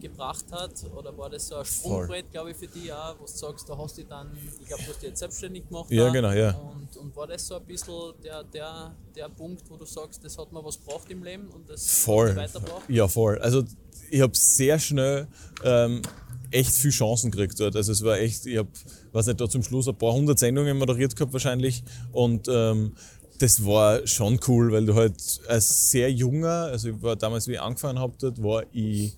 gebracht 0.09 0.45
hat? 0.51 0.71
Oder 0.95 1.17
war 1.17 1.29
das 1.29 1.47
so 1.47 1.55
ein 1.55 1.65
Sprungbrett, 1.65 2.31
glaube 2.31 2.51
ich, 2.51 2.57
für 2.57 2.67
dich 2.67 2.91
auch, 2.91 3.15
wo 3.19 3.25
du 3.25 3.31
sagst, 3.31 3.69
da 3.69 3.77
hast 3.77 3.97
du 3.97 4.03
dann, 4.03 4.31
ich 4.61 4.67
glaube, 4.67 4.83
du 4.83 4.89
hast 4.89 5.01
dich 5.01 5.09
jetzt 5.09 5.19
selbstständig 5.19 5.67
gemacht. 5.67 5.91
Ja, 5.91 6.09
genau, 6.09 6.31
ja. 6.31 6.51
Und, 6.51 6.95
und 6.97 7.15
war 7.15 7.27
das 7.27 7.47
so 7.47 7.55
ein 7.55 7.65
bisschen 7.65 8.13
der, 8.23 8.43
der, 8.43 8.95
der 9.15 9.29
Punkt, 9.29 9.63
wo 9.69 9.77
du 9.77 9.85
sagst, 9.85 10.23
das 10.23 10.37
hat 10.37 10.51
mir 10.51 10.63
was 10.63 10.79
gebracht 10.79 11.09
im 11.09 11.23
Leben 11.23 11.47
und 11.49 11.69
das 11.69 12.03
voll. 12.03 12.35
weitergebracht? 12.35 12.89
Ja, 12.89 13.07
voll. 13.07 13.39
Also 13.39 13.63
ich 14.09 14.21
habe 14.21 14.35
sehr 14.35 14.79
schnell 14.79 15.27
ähm, 15.63 16.01
echt 16.51 16.71
viel 16.71 16.91
Chancen 16.91 17.31
gekriegt 17.31 17.59
dort. 17.59 17.75
Also 17.75 17.91
es 17.91 18.03
war 18.03 18.17
echt, 18.17 18.45
ich 18.45 18.57
habe, 18.57 18.69
weiß 19.11 19.27
nicht, 19.27 19.41
da 19.41 19.49
zum 19.49 19.63
Schluss 19.63 19.87
ein 19.87 19.95
paar 19.95 20.13
hundert 20.13 20.39
Sendungen 20.39 20.77
moderiert 20.77 21.15
gehabt 21.15 21.33
wahrscheinlich 21.33 21.83
und 22.11 22.47
ähm, 22.49 22.95
das 23.39 23.65
war 23.65 24.05
schon 24.07 24.39
cool, 24.47 24.71
weil 24.71 24.85
du 24.85 24.95
halt 24.95 25.41
als 25.47 25.91
sehr 25.91 26.11
junger, 26.11 26.69
also 26.71 26.89
ich 26.89 27.01
war 27.01 27.15
damals, 27.15 27.47
wie 27.47 27.53
ich 27.53 27.61
angefangen 27.61 27.99
habe 27.99 28.13
dort, 28.19 28.41
war 28.41 28.63
ich 28.71 29.17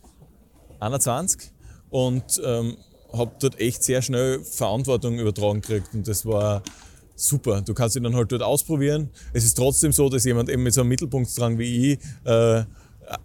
21 0.80 1.52
und 1.90 2.42
ähm, 2.44 2.78
habe 3.14 3.32
dort 3.40 3.60
echt 3.60 3.84
sehr 3.84 4.02
schnell 4.02 4.44
Verantwortung 4.44 5.20
übertragen 5.20 5.62
gekriegt 5.62 5.90
und 5.94 6.08
das 6.08 6.26
war 6.26 6.62
super. 7.16 7.62
Du 7.62 7.74
kannst 7.74 7.96
dich 7.96 8.04
dann 8.04 8.16
halt 8.16 8.32
dort 8.32 8.44
ausprobieren. 8.44 9.10
Es 9.34 9.44
ist 9.44 9.56
trotzdem 9.56 9.92
so, 9.92 10.10
dass 10.10 10.24
jemand 10.24 10.50
eben 10.50 10.64
mit 10.64 10.74
so 10.74 10.82
einem 10.82 10.90
Mittelpunktstrang 10.90 11.58
wie 11.58 11.94
ich 11.94 12.00
äh, 12.26 12.64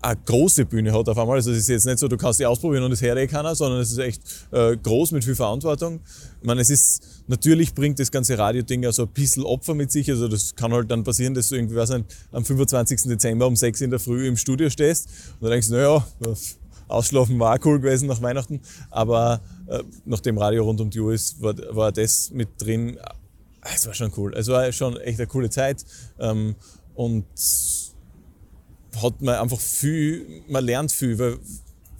eine 0.00 0.16
große 0.25 0.64
Bühne 0.64 0.92
hat 0.92 1.09
auf 1.09 1.18
einmal. 1.18 1.37
Also 1.37 1.50
es 1.50 1.59
ist 1.59 1.68
jetzt 1.68 1.87
nicht 1.87 1.99
so, 1.99 2.09
du 2.09 2.16
kannst 2.16 2.40
die 2.40 2.47
ausprobieren 2.47 2.85
und 2.85 2.92
es 2.92 3.02
eh 3.02 3.26
keiner, 3.26 3.54
sondern 3.54 3.80
es 3.80 3.90
ist 3.90 3.99
echt 3.99 4.23
äh, 4.52 4.76
groß 4.76 5.12
mit 5.12 5.25
viel 5.25 5.35
Verantwortung. 5.35 6.00
Ich 6.40 6.47
meine, 6.47 6.61
es 6.61 6.71
ist, 6.71 7.02
natürlich 7.26 7.75
bringt 7.75 7.99
das 7.99 8.11
ganze 8.11 8.38
Radio-Ding 8.38 8.82
ja 8.82 8.92
so 8.92 9.02
ein 9.02 9.09
bisschen 9.09 9.44
Opfer 9.44 9.75
mit 9.75 9.90
sich. 9.90 10.09
Also 10.11 10.28
das 10.28 10.54
kann 10.54 10.73
halt 10.73 10.90
dann 10.90 11.04
passieren, 11.04 11.35
dass 11.35 11.49
du 11.49 11.56
irgendwie, 11.56 11.76
weiß 11.76 11.90
nicht, 11.90 12.04
am 12.30 12.44
25. 12.44 13.02
Dezember 13.02 13.47
um 13.47 13.56
6 13.56 13.80
in 13.80 13.90
der 13.90 13.99
Früh 13.99 14.26
im 14.28 14.37
Studio 14.37 14.71
stehst 14.71 15.09
und 15.35 15.42
dann 15.42 15.50
denkst, 15.50 15.71
naja, 15.71 16.06
Ausschlafen 16.92 17.38
war 17.38 17.58
cool 17.64 17.80
gewesen 17.80 18.08
nach 18.08 18.22
Weihnachten, 18.22 18.61
aber 18.90 19.40
äh, 19.66 19.82
nachdem 20.04 20.38
Radio 20.38 20.64
rund 20.64 20.80
um 20.80 20.90
die 20.90 21.00
Uhr 21.00 21.12
ist, 21.12 21.40
war, 21.42 21.54
war 21.70 21.92
das 21.92 22.30
mit 22.30 22.49
drin. 22.58 22.99
Es 23.75 23.87
war 23.87 23.94
schon 23.94 24.12
cool. 24.16 24.34
Es 24.34 24.49
war 24.49 24.70
schon 24.72 24.96
echt 24.99 25.18
eine 25.18 25.26
coole 25.26 25.50
Zeit 25.50 25.84
ähm, 26.18 26.54
und 26.94 27.25
hat 29.00 29.20
man 29.22 29.37
einfach 29.37 29.61
viel, 29.61 30.42
man 30.49 30.64
lernt 30.64 30.92
viel, 30.92 31.18
weil 31.18 31.38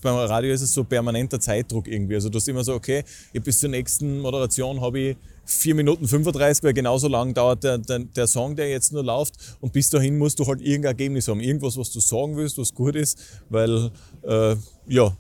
beim 0.03 0.17
Radio 0.17 0.53
ist 0.53 0.61
es 0.61 0.75
so 0.75 0.85
permanenter 0.85 1.41
Zeitdruck 1.41 1.89
irgendwie. 1.89 2.17
Also 2.17 2.29
du 2.29 2.37
hast 2.37 2.49
immer 2.49 2.65
so, 2.65 2.75
okay, 2.75 3.05
bis 3.33 3.61
zur 3.61 3.71
nächsten 3.71 4.21
Moderation 4.21 4.81
habe 4.81 4.99
ich 4.99 5.17
4 5.45 5.75
Minuten 5.75 6.07
35, 6.07 6.63
weil 6.63 6.73
genauso 6.73 7.09
lang 7.09 7.35
dauert 7.35 7.65
der, 7.65 7.79
der, 7.79 8.01
der, 8.01 8.27
Song, 8.27 8.55
der 8.55 8.71
jetzt 8.71 8.93
nur 8.93 9.05
läuft. 9.05 9.35
Und 9.61 9.73
bis 9.73 9.91
dahin 9.91 10.19
musst 10.19 10.39
du 10.39 10.47
halt 10.47 10.61
irgendein 10.61 10.93
Ergebnis 10.93 11.29
haben. 11.29 11.41
Irgendwas, 11.41 11.77
was 11.77 11.91
du 11.91 12.01
sagen 12.01 12.37
willst, 12.37 12.59
was 12.59 12.75
gut 12.75 12.97
ist, 12.97 13.19
weil, 13.49 13.91
äh, 14.23 14.57
ja, 14.87 15.17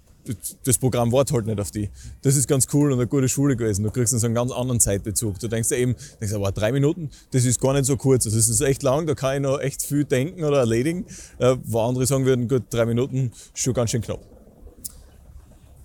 das 0.65 0.79
Programm 0.79 1.11
wartet 1.11 1.35
halt 1.35 1.47
nicht 1.47 1.61
auf 1.61 1.73
die. 1.73 1.91
Das 2.23 2.37
ist 2.37 2.47
ganz 2.47 2.69
cool 2.73 2.93
und 2.93 2.99
eine 2.99 3.09
gute 3.09 3.29
Schule 3.29 3.57
gewesen. 3.57 3.83
Du 3.83 3.91
kriegst 3.91 4.17
so 4.17 4.25
einen 4.25 4.35
ganz 4.35 4.53
anderen 4.53 4.79
Zeitbezug. 4.79 5.39
Du 5.41 5.49
denkst 5.49 5.71
ja 5.71 5.79
eben, 5.79 5.97
denkst, 6.21 6.35
aber 6.35 6.53
drei 6.53 6.71
Minuten, 6.71 7.11
das 7.33 7.45
ist 7.45 7.61
gar 7.61 7.73
nicht 7.73 7.87
so 7.87 7.97
kurz. 7.97 8.25
Also 8.27 8.37
das 8.37 8.49
ist 8.49 8.61
echt 8.61 8.85
lang, 8.85 9.07
da 9.07 9.15
kann 9.15 9.35
ich 9.37 9.43
noch 9.43 9.59
echt 9.59 9.83
viel 9.83 10.05
denken 10.05 10.45
oder 10.45 10.59
erledigen. 10.59 11.07
Äh, 11.39 11.57
wo 11.65 11.81
andere 11.81 12.07
sagen 12.07 12.25
würden, 12.25 12.47
gut, 12.47 12.62
drei 12.71 12.87
Minuten 12.87 13.33
ist 13.53 13.62
schon 13.62 13.75
ganz 13.75 13.91
schön 13.91 14.03
knapp. 14.03 14.32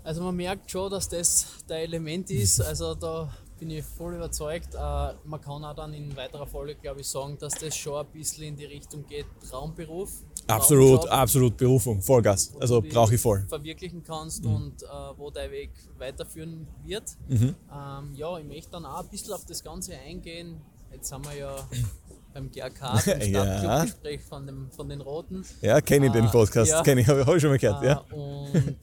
Also 0.08 0.22
man 0.22 0.38
merkt 0.38 0.72
schon, 0.72 0.90
dass 0.90 1.10
das 1.10 1.48
der 1.68 1.80
Element 1.80 2.32
ist. 2.32 2.62
Also 2.62 2.96
da 2.96 3.30
bin 3.60 3.70
ich 3.72 3.84
voll 3.84 4.16
überzeugt. 4.16 4.74
Äh, 4.74 4.78
man 4.78 5.42
kann 5.42 5.66
auch 5.66 5.76
dann 5.76 5.94
in 5.94 6.16
weiterer 6.16 6.48
Folge, 6.48 6.76
glaube 6.76 7.02
ich, 7.02 7.08
sagen, 7.08 7.38
dass 7.38 7.56
das 7.56 7.76
schon 7.76 8.00
ein 8.00 8.06
bisschen 8.14 8.46
in 8.46 8.56
die 8.56 8.64
Richtung 8.64 9.06
geht, 9.06 9.26
Traumberuf. 9.50 10.10
Absolut, 10.48 11.02
Traumjob, 11.02 11.12
absolut 11.12 11.58
Berufung, 11.58 12.02
Vollgas. 12.02 12.54
Also 12.58 12.82
brauche 12.82 13.16
ich 13.16 13.22
voll. 13.22 13.46
Verwirklichen 13.50 14.02
kannst 14.02 14.46
mhm. 14.46 14.56
und 14.56 14.84
äh, 14.84 14.86
wo 15.18 15.30
dein 15.30 15.52
Weg 15.52 15.72
weiterführen 15.98 16.66
wird. 16.86 17.04
Mhm. 17.28 17.56
Ähm, 17.70 18.16
ja, 18.16 18.38
ich 18.38 18.46
möchte 18.46 18.72
dann 18.72 18.86
auch 18.86 19.04
ein 19.04 19.10
bisschen 19.10 19.34
auf 19.34 19.44
das 19.46 19.62
Ganze 19.62 19.94
eingehen. 19.94 20.62
Jetzt 20.94 21.12
haben 21.12 21.26
wir 21.26 21.36
ja 21.36 21.68
beim 22.34 22.50
GRK, 22.50 22.94
beim 22.94 23.02
Stadtclubgespräch 23.04 24.22
ja. 24.22 24.28
von, 24.30 24.68
von 24.72 24.88
den 24.88 25.02
Roten. 25.02 25.44
Ja, 25.62 25.82
kenne 25.82 26.06
ich 26.06 26.14
äh, 26.14 26.22
den 26.22 26.32
Podcast, 26.32 26.72
ja. 26.72 26.82
kenne 26.82 27.02
ich, 27.02 27.08
habe 27.10 27.36
ich 27.36 27.42
schon 27.42 27.50
mal 27.50 27.58
gehört. 27.58 27.84
Äh, 27.84 27.88
ja. 27.88 27.98
Und 28.10 28.78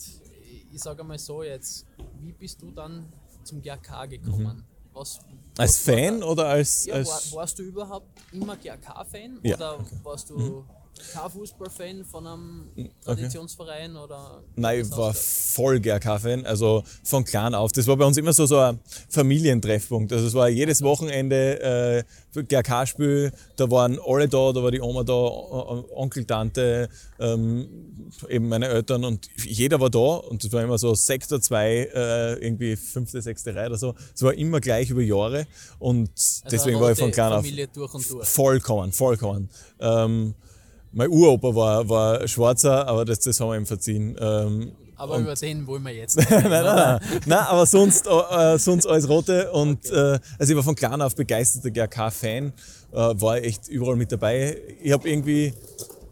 ich 0.74 0.82
sage 0.82 1.04
mal 1.04 1.18
so 1.18 1.42
jetzt, 1.42 1.86
wie 2.20 2.32
bist 2.32 2.60
du 2.60 2.70
dann 2.70 3.12
zum 3.44 3.62
GRK 3.62 4.06
gekommen? 4.06 4.58
Mhm. 4.58 4.64
Was, 4.92 5.20
als 5.58 5.78
Fan 5.78 6.22
oder 6.22 6.46
als. 6.46 6.86
Ja, 6.86 6.94
als 6.94 7.32
war, 7.32 7.40
warst 7.40 7.58
du 7.58 7.62
überhaupt 7.62 8.08
immer 8.32 8.56
GRK-Fan 8.56 9.40
ja, 9.42 9.56
oder 9.56 9.80
okay. 9.80 9.96
warst 10.02 10.30
du. 10.30 10.38
Mhm 10.38 10.64
kein 11.12 11.30
Fußballfan 11.30 12.04
von 12.04 12.26
einem 12.26 12.90
Traditionsverein 13.04 13.96
okay. 13.96 14.04
oder? 14.04 14.42
Nein, 14.56 14.80
ich 14.80 14.90
war 14.90 15.14
voll 15.14 15.80
GRK-Fan, 15.80 16.46
also 16.46 16.84
von 17.02 17.24
klein 17.24 17.54
auf. 17.54 17.72
Das 17.72 17.86
war 17.86 17.96
bei 17.96 18.04
uns 18.04 18.16
immer 18.16 18.32
so, 18.32 18.46
so 18.46 18.58
ein 18.58 18.78
Familientreffpunkt. 19.08 20.12
Also 20.12 20.26
es 20.26 20.34
war 20.34 20.48
jedes 20.48 20.82
Wochenende 20.82 22.04
äh, 22.36 22.42
GRK-Spiel, 22.42 23.32
da 23.56 23.70
waren 23.70 23.98
alle 24.04 24.28
da, 24.28 24.52
da 24.52 24.62
war 24.62 24.70
die 24.70 24.80
Oma 24.80 25.04
da, 25.04 25.14
Onkel, 25.14 26.24
Tante, 26.24 26.88
ähm, 27.18 27.68
eben 28.28 28.48
meine 28.48 28.68
Eltern 28.68 29.04
und 29.04 29.28
jeder 29.44 29.80
war 29.80 29.90
da 29.90 29.98
und 29.98 30.44
es 30.44 30.52
war 30.52 30.62
immer 30.62 30.78
so 30.78 30.94
Sektor 30.94 31.40
2, 31.40 31.90
äh, 31.94 32.32
irgendwie 32.34 32.76
fünfte, 32.76 33.22
sechste 33.22 33.54
Reihe 33.54 33.68
oder 33.68 33.78
so. 33.78 33.94
Es 34.14 34.22
war 34.22 34.34
immer 34.34 34.60
gleich 34.60 34.90
über 34.90 35.02
Jahre 35.02 35.46
und 35.78 36.10
also 36.10 36.42
deswegen 36.50 36.80
war 36.80 36.92
ich 36.92 36.98
von 36.98 37.10
klein 37.10 37.32
auf 37.32 37.44
durch 37.44 37.92
durch. 37.92 38.28
vollkommen, 38.28 38.92
vollkommen. 38.92 39.48
Ähm, 39.80 40.34
mein 40.94 41.08
Uropa 41.10 41.54
war, 41.54 41.88
war 41.88 42.28
Schwarzer, 42.28 42.86
aber 42.86 43.04
das, 43.04 43.20
das 43.20 43.40
haben 43.40 43.48
wir 43.48 43.56
ihm 43.56 43.66
verziehen. 43.66 44.16
Ähm, 44.18 44.72
aber 44.96 45.18
über 45.18 45.34
den 45.34 45.66
wollen 45.66 45.82
wir 45.82 45.92
jetzt 45.92 46.16
nicht. 46.16 46.30
nein, 46.30 46.42
nein, 46.48 46.64
nein, 46.64 47.00
nein. 47.26 47.38
aber 47.38 47.66
sonst, 47.66 48.06
äh, 48.06 48.58
sonst 48.58 48.86
alles 48.86 49.08
Rote. 49.08 49.50
Und 49.50 49.86
okay. 49.86 50.14
äh, 50.14 50.18
also 50.38 50.52
ich 50.52 50.56
war 50.56 50.62
von 50.62 50.74
klein 50.74 51.02
auf 51.02 51.16
begeisterter 51.16 51.70
GRK-Fan, 51.70 52.52
äh, 52.92 52.96
war 52.96 53.38
echt 53.38 53.68
überall 53.68 53.96
mit 53.96 54.12
dabei. 54.12 54.56
Ich 54.82 54.92
habe 54.92 55.08
irgendwie 55.08 55.52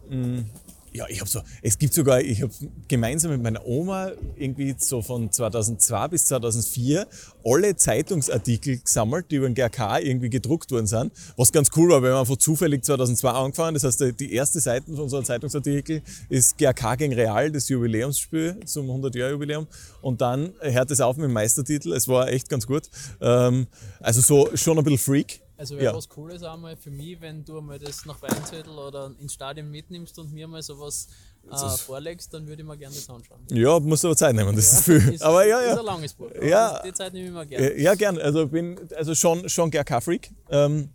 mh, 0.09 0.17
mm, 0.17 0.45
ja, 0.93 1.05
ich 1.09 1.19
habe 1.19 1.29
so, 1.29 1.41
es 1.61 1.77
gibt 1.77 1.93
sogar, 1.93 2.21
ich 2.21 2.41
habe 2.41 2.53
gemeinsam 2.87 3.31
mit 3.31 3.41
meiner 3.41 3.65
Oma 3.65 4.11
irgendwie 4.35 4.75
so 4.77 5.01
von 5.01 5.31
2002 5.31 6.07
bis 6.09 6.25
2004 6.25 7.07
alle 7.43 7.75
Zeitungsartikel 7.75 8.77
gesammelt, 8.79 9.25
die 9.31 9.37
über 9.37 9.49
den 9.49 9.55
GRK 9.55 9.99
irgendwie 9.99 10.29
gedruckt 10.29 10.71
worden 10.71 10.87
sind. 10.87 11.11
Was 11.35 11.51
ganz 11.51 11.69
cool 11.75 11.89
war, 11.89 12.01
weil 12.01 12.11
wir 12.11 12.19
einfach 12.19 12.37
zufällig 12.37 12.85
2002 12.85 13.29
angefangen. 13.29 13.73
Das 13.73 13.83
heißt, 13.83 14.19
die 14.19 14.33
erste 14.33 14.59
Seite 14.59 14.85
von 14.85 15.01
unserer 15.01 15.23
Zeitungsartikel 15.23 16.03
ist 16.29 16.57
GRK 16.57 16.95
gegen 16.95 17.13
Real, 17.13 17.51
das 17.51 17.69
Jubiläumsspiel 17.69 18.59
zum 18.65 18.89
100-Jahr-Jubiläum. 18.89 19.67
Und 20.01 20.21
dann 20.21 20.53
hört 20.61 20.91
es 20.91 21.01
auf 21.01 21.17
mit 21.17 21.25
dem 21.25 21.33
Meistertitel. 21.33 21.93
Es 21.93 22.07
war 22.07 22.29
echt 22.29 22.49
ganz 22.49 22.67
gut. 22.67 22.83
Ähm, 23.19 23.67
also 23.99 24.21
so 24.21 24.55
schon 24.55 24.77
ein 24.77 24.83
bisschen 24.83 24.99
Freak. 24.99 25.41
Also 25.63 25.75
wäre 25.77 25.85
ja. 25.85 25.95
was 25.95 26.09
Cooles 26.09 26.43
einmal 26.43 26.75
für 26.75 26.91
mich, 26.91 27.21
wenn 27.21 27.45
du 27.45 27.61
mal 27.61 27.79
das 27.79 28.05
nach 28.05 28.21
Weinzettel 28.21 28.77
oder 28.77 29.13
ins 29.21 29.33
Stadion 29.33 29.71
mitnimmst 29.71 30.19
und 30.19 30.33
mir 30.33 30.45
mal 30.45 30.61
sowas 30.61 31.07
äh, 31.49 31.55
vorlegst, 31.77 32.33
dann 32.33 32.45
würde 32.47 32.63
ich 32.63 32.67
mir 32.67 32.75
gerne 32.75 32.93
das 32.93 33.09
anschauen. 33.09 33.39
Ja, 33.49 33.79
musst 33.79 34.03
aber 34.03 34.13
Zeit 34.17 34.35
nehmen, 34.35 34.53
das 34.57 34.73
ja, 34.73 34.77
ist 34.77 34.83
viel. 34.83 35.13
Ist, 35.13 35.23
aber 35.23 35.45
ja, 35.45 35.61
ja. 35.61 35.71
ist 35.71 35.79
ein 35.79 35.85
langes 35.85 36.13
Buch. 36.15 36.29
Ja, 36.41 36.81
die 36.81 36.91
Zeit 36.91 37.13
nehme 37.13 37.27
ich 37.27 37.31
mir 37.31 37.45
gerne. 37.45 37.79
Ja, 37.79 37.95
gern. 37.95 38.17
Also 38.17 38.45
bin 38.45 38.77
also 38.93 39.15
schon, 39.15 39.47
schon 39.47 39.71
GRK-Freak 39.71 40.31
ähm, 40.49 40.89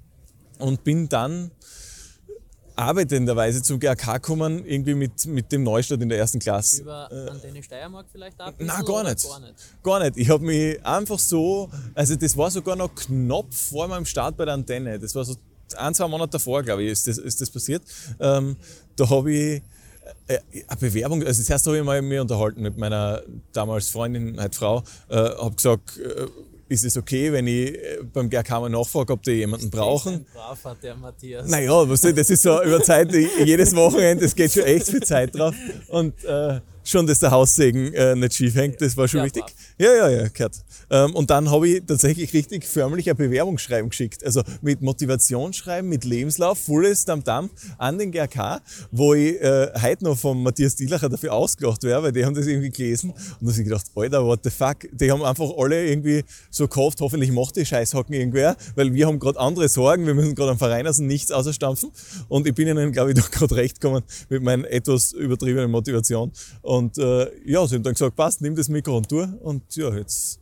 und 0.59 0.85
bin 0.85 1.09
dann 1.09 1.51
arbeitenderweise 2.78 3.61
zum 3.62 3.80
GAK 3.80 4.14
gekommen, 4.14 4.64
irgendwie 4.64 4.94
mit, 4.94 5.26
mit 5.26 5.50
dem 5.50 5.64
Neustart 5.64 6.00
in 6.00 6.08
der 6.08 6.18
ersten 6.18 6.38
Klasse. 6.38 6.82
Über 6.82 7.08
äh, 7.11 7.30
Antenne 7.30 7.62
Steiermark 7.62 8.06
vielleicht 8.11 8.40
auch? 8.40 8.52
Nein, 8.58 8.85
gar 8.85 9.04
nicht. 9.04 9.25
gar 9.28 9.40
nicht. 9.40 9.54
Gar 9.82 10.04
nicht. 10.04 10.16
Ich 10.16 10.30
habe 10.30 10.44
mich 10.44 10.85
einfach 10.87 11.18
so, 11.18 11.68
also 11.94 12.14
das 12.14 12.37
war 12.37 12.50
sogar 12.50 12.76
noch 12.76 12.94
knapp 12.94 13.52
vor 13.52 13.88
meinem 13.88 14.04
Start 14.04 14.37
bei 14.37 14.44
der 14.44 14.54
Antenne. 14.54 14.99
Das 14.99 15.14
war 15.14 15.25
so 15.25 15.35
ein, 15.76 15.94
zwei 15.94 16.06
Monate 16.06 16.32
davor, 16.32 16.62
glaube 16.62 16.85
ich, 16.85 16.92
ist 16.92 17.08
das, 17.08 17.18
ist 17.18 17.40
das 17.40 17.50
passiert. 17.50 17.82
Ähm, 18.20 18.56
da 18.97 19.11
habe 19.11 19.32
ich 19.32 19.62
äh, 20.28 20.38
eine 20.68 20.78
Bewerbung, 20.78 21.25
also 21.25 21.42
das 21.42 21.50
erste 21.50 21.70
habe 21.70 21.78
ich 21.78 21.85
mal 21.85 22.00
mir 22.00 22.23
unterhalten 22.23 22.62
mit 22.62 22.78
meiner 22.78 23.23
damals 23.52 23.88
Freundin, 23.88 24.38
halt 24.40 24.54
Frau, 24.54 24.82
äh, 25.08 25.16
habe 25.16 25.54
gesagt, 25.56 25.99
äh, 25.99 26.26
ist 26.69 26.85
es 26.85 26.97
okay, 26.97 27.33
wenn 27.33 27.47
ich 27.47 27.75
äh, 27.75 27.99
beim 28.13 28.29
GRK 28.29 28.61
mal 28.61 28.69
nachfrage, 28.69 29.13
ob 29.13 29.23
die 29.23 29.33
jemanden 29.33 29.71
brauchen? 29.71 30.27
Brav 30.35 30.65
hat 30.65 30.83
der 30.83 30.97
Matthias. 30.97 31.49
Naja, 31.49 31.89
was, 31.89 32.03
das 32.03 32.31
ist 32.31 32.43
so 32.43 32.63
über 32.65 32.83
Zeit, 32.83 33.13
jedes 33.13 33.75
Wochenende, 33.75 34.25
es 34.25 34.35
geht 34.35 34.53
schon 34.53 34.65
echt 34.65 34.89
viel 34.89 35.03
Zeit 35.03 35.35
drauf. 35.35 35.55
Und 35.89 36.25
äh, 36.25 36.61
schon, 36.88 37.07
dass 37.07 37.18
der 37.18 37.30
Haussegen 37.30 37.92
äh, 37.92 38.14
nicht 38.16 38.35
schief 38.35 38.54
hängt, 38.54 38.80
das 38.80 38.97
war 38.97 39.09
schon 39.09 39.18
ja, 39.18 39.26
wichtig. 39.26 39.45
Ja, 39.78 39.95
ja, 39.95 40.09
ja, 40.09 40.28
gehört. 40.28 40.57
Ähm, 40.90 41.14
und 41.14 41.30
dann 41.30 41.50
habe 41.50 41.68
ich 41.68 41.83
tatsächlich 41.87 42.33
richtig 42.33 42.64
förmlich 42.64 43.11
ein 43.11 43.16
Bewerbungsschreiben 43.16 43.90
geschickt. 43.90 44.25
Also 44.25 44.42
mit 44.62 44.80
Motivationsschreiben, 44.80 45.88
mit 45.88 46.04
Lebenslauf, 46.04 46.59
volles 46.59 47.04
Tamtam 47.04 47.50
an 47.76 47.99
den 47.99 48.11
GRK, 48.11 48.61
wo 48.90 49.14
ich 49.14 49.40
äh, 49.40 49.71
heute 49.80 50.04
noch 50.04 50.18
von 50.18 50.42
Matthias 50.42 50.76
Dielacher 50.76 51.09
dafür 51.09 51.35
ausgelacht 51.35 51.83
wäre, 51.83 52.02
weil 52.02 52.12
die 52.12 52.25
haben 52.25 52.35
das 52.35 52.47
irgendwie 52.47 52.71
gelesen. 52.71 53.11
Und 53.11 53.18
da 53.42 53.52
habe 53.52 53.61
ich 53.61 53.64
gedacht, 53.64 53.87
Alter, 53.95 54.25
what 54.25 54.40
the 54.45 54.50
fuck? 54.50 54.78
Die 54.92 55.11
haben 55.11 55.23
einfach 55.23 55.50
alle 55.57 55.87
irgendwie 55.87 56.25
so 56.50 56.68
gehofft, 56.68 57.00
hoffentlich 57.00 57.30
macht 57.33 57.57
die 57.57 57.66
Scheißhocken 57.66 58.14
irgendwer, 58.14 58.57
weil 58.76 58.95
wir 58.95 59.07
haben 59.07 59.18
gerade 59.18 59.38
andere 59.38 59.68
Sorgen, 59.68 60.07
wir 60.07 60.14
müssen 60.14 60.35
gerade 60.35 60.52
am 60.52 60.59
Verein 60.59 60.87
aus 60.87 60.97
dem 60.97 61.07
Nichts 61.07 61.30
außerstampfen. 61.30 61.90
Und 62.28 62.47
ich 62.47 62.54
bin 62.54 62.66
ihnen, 62.68 62.92
glaube 62.92 63.11
ich, 63.11 63.18
doch 63.18 63.30
gerade 63.30 63.57
recht 63.57 63.80
gekommen 63.80 64.02
mit 64.28 64.42
meiner 64.42 64.68
etwas 64.71 65.12
übertriebenen 65.12 65.71
Motivation. 65.71 66.33
Und 66.62 66.77
äh, 66.99 67.50
ja, 67.50 67.66
sie 67.66 67.75
haben 67.76 67.82
dann 67.82 67.94
gesagt, 67.94 68.14
passt, 68.14 68.40
nimm 68.40 68.54
das 68.54 68.68
Mikro 68.68 68.99
und 68.99 69.08
tu. 69.08 69.20
Und 69.20 69.75
ja, 69.75 69.92
jetzt 69.94 70.40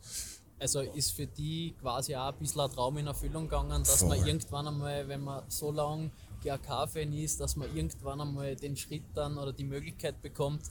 also 0.59 0.81
ist 0.81 1.11
für 1.11 1.27
die 1.27 1.75
quasi 1.79 2.15
auch 2.15 2.33
ein 2.33 2.39
bisschen 2.39 2.61
ein 2.61 2.71
Traum 2.71 2.97
in 2.97 3.07
Erfüllung 3.07 3.43
gegangen, 3.43 3.83
dass 3.83 3.99
Voll. 3.99 4.09
man 4.09 4.27
irgendwann 4.27 4.67
einmal, 4.67 5.07
wenn 5.07 5.21
man 5.21 5.43
so 5.47 5.71
lange 5.71 6.09
GAK-Fan 6.43 7.13
ist, 7.13 7.39
dass 7.39 7.55
man 7.55 7.73
irgendwann 7.75 8.21
einmal 8.21 8.55
den 8.55 8.75
Schritt 8.75 9.03
dann 9.13 9.37
oder 9.37 9.53
die 9.53 9.63
Möglichkeit 9.63 10.21
bekommt, 10.21 10.61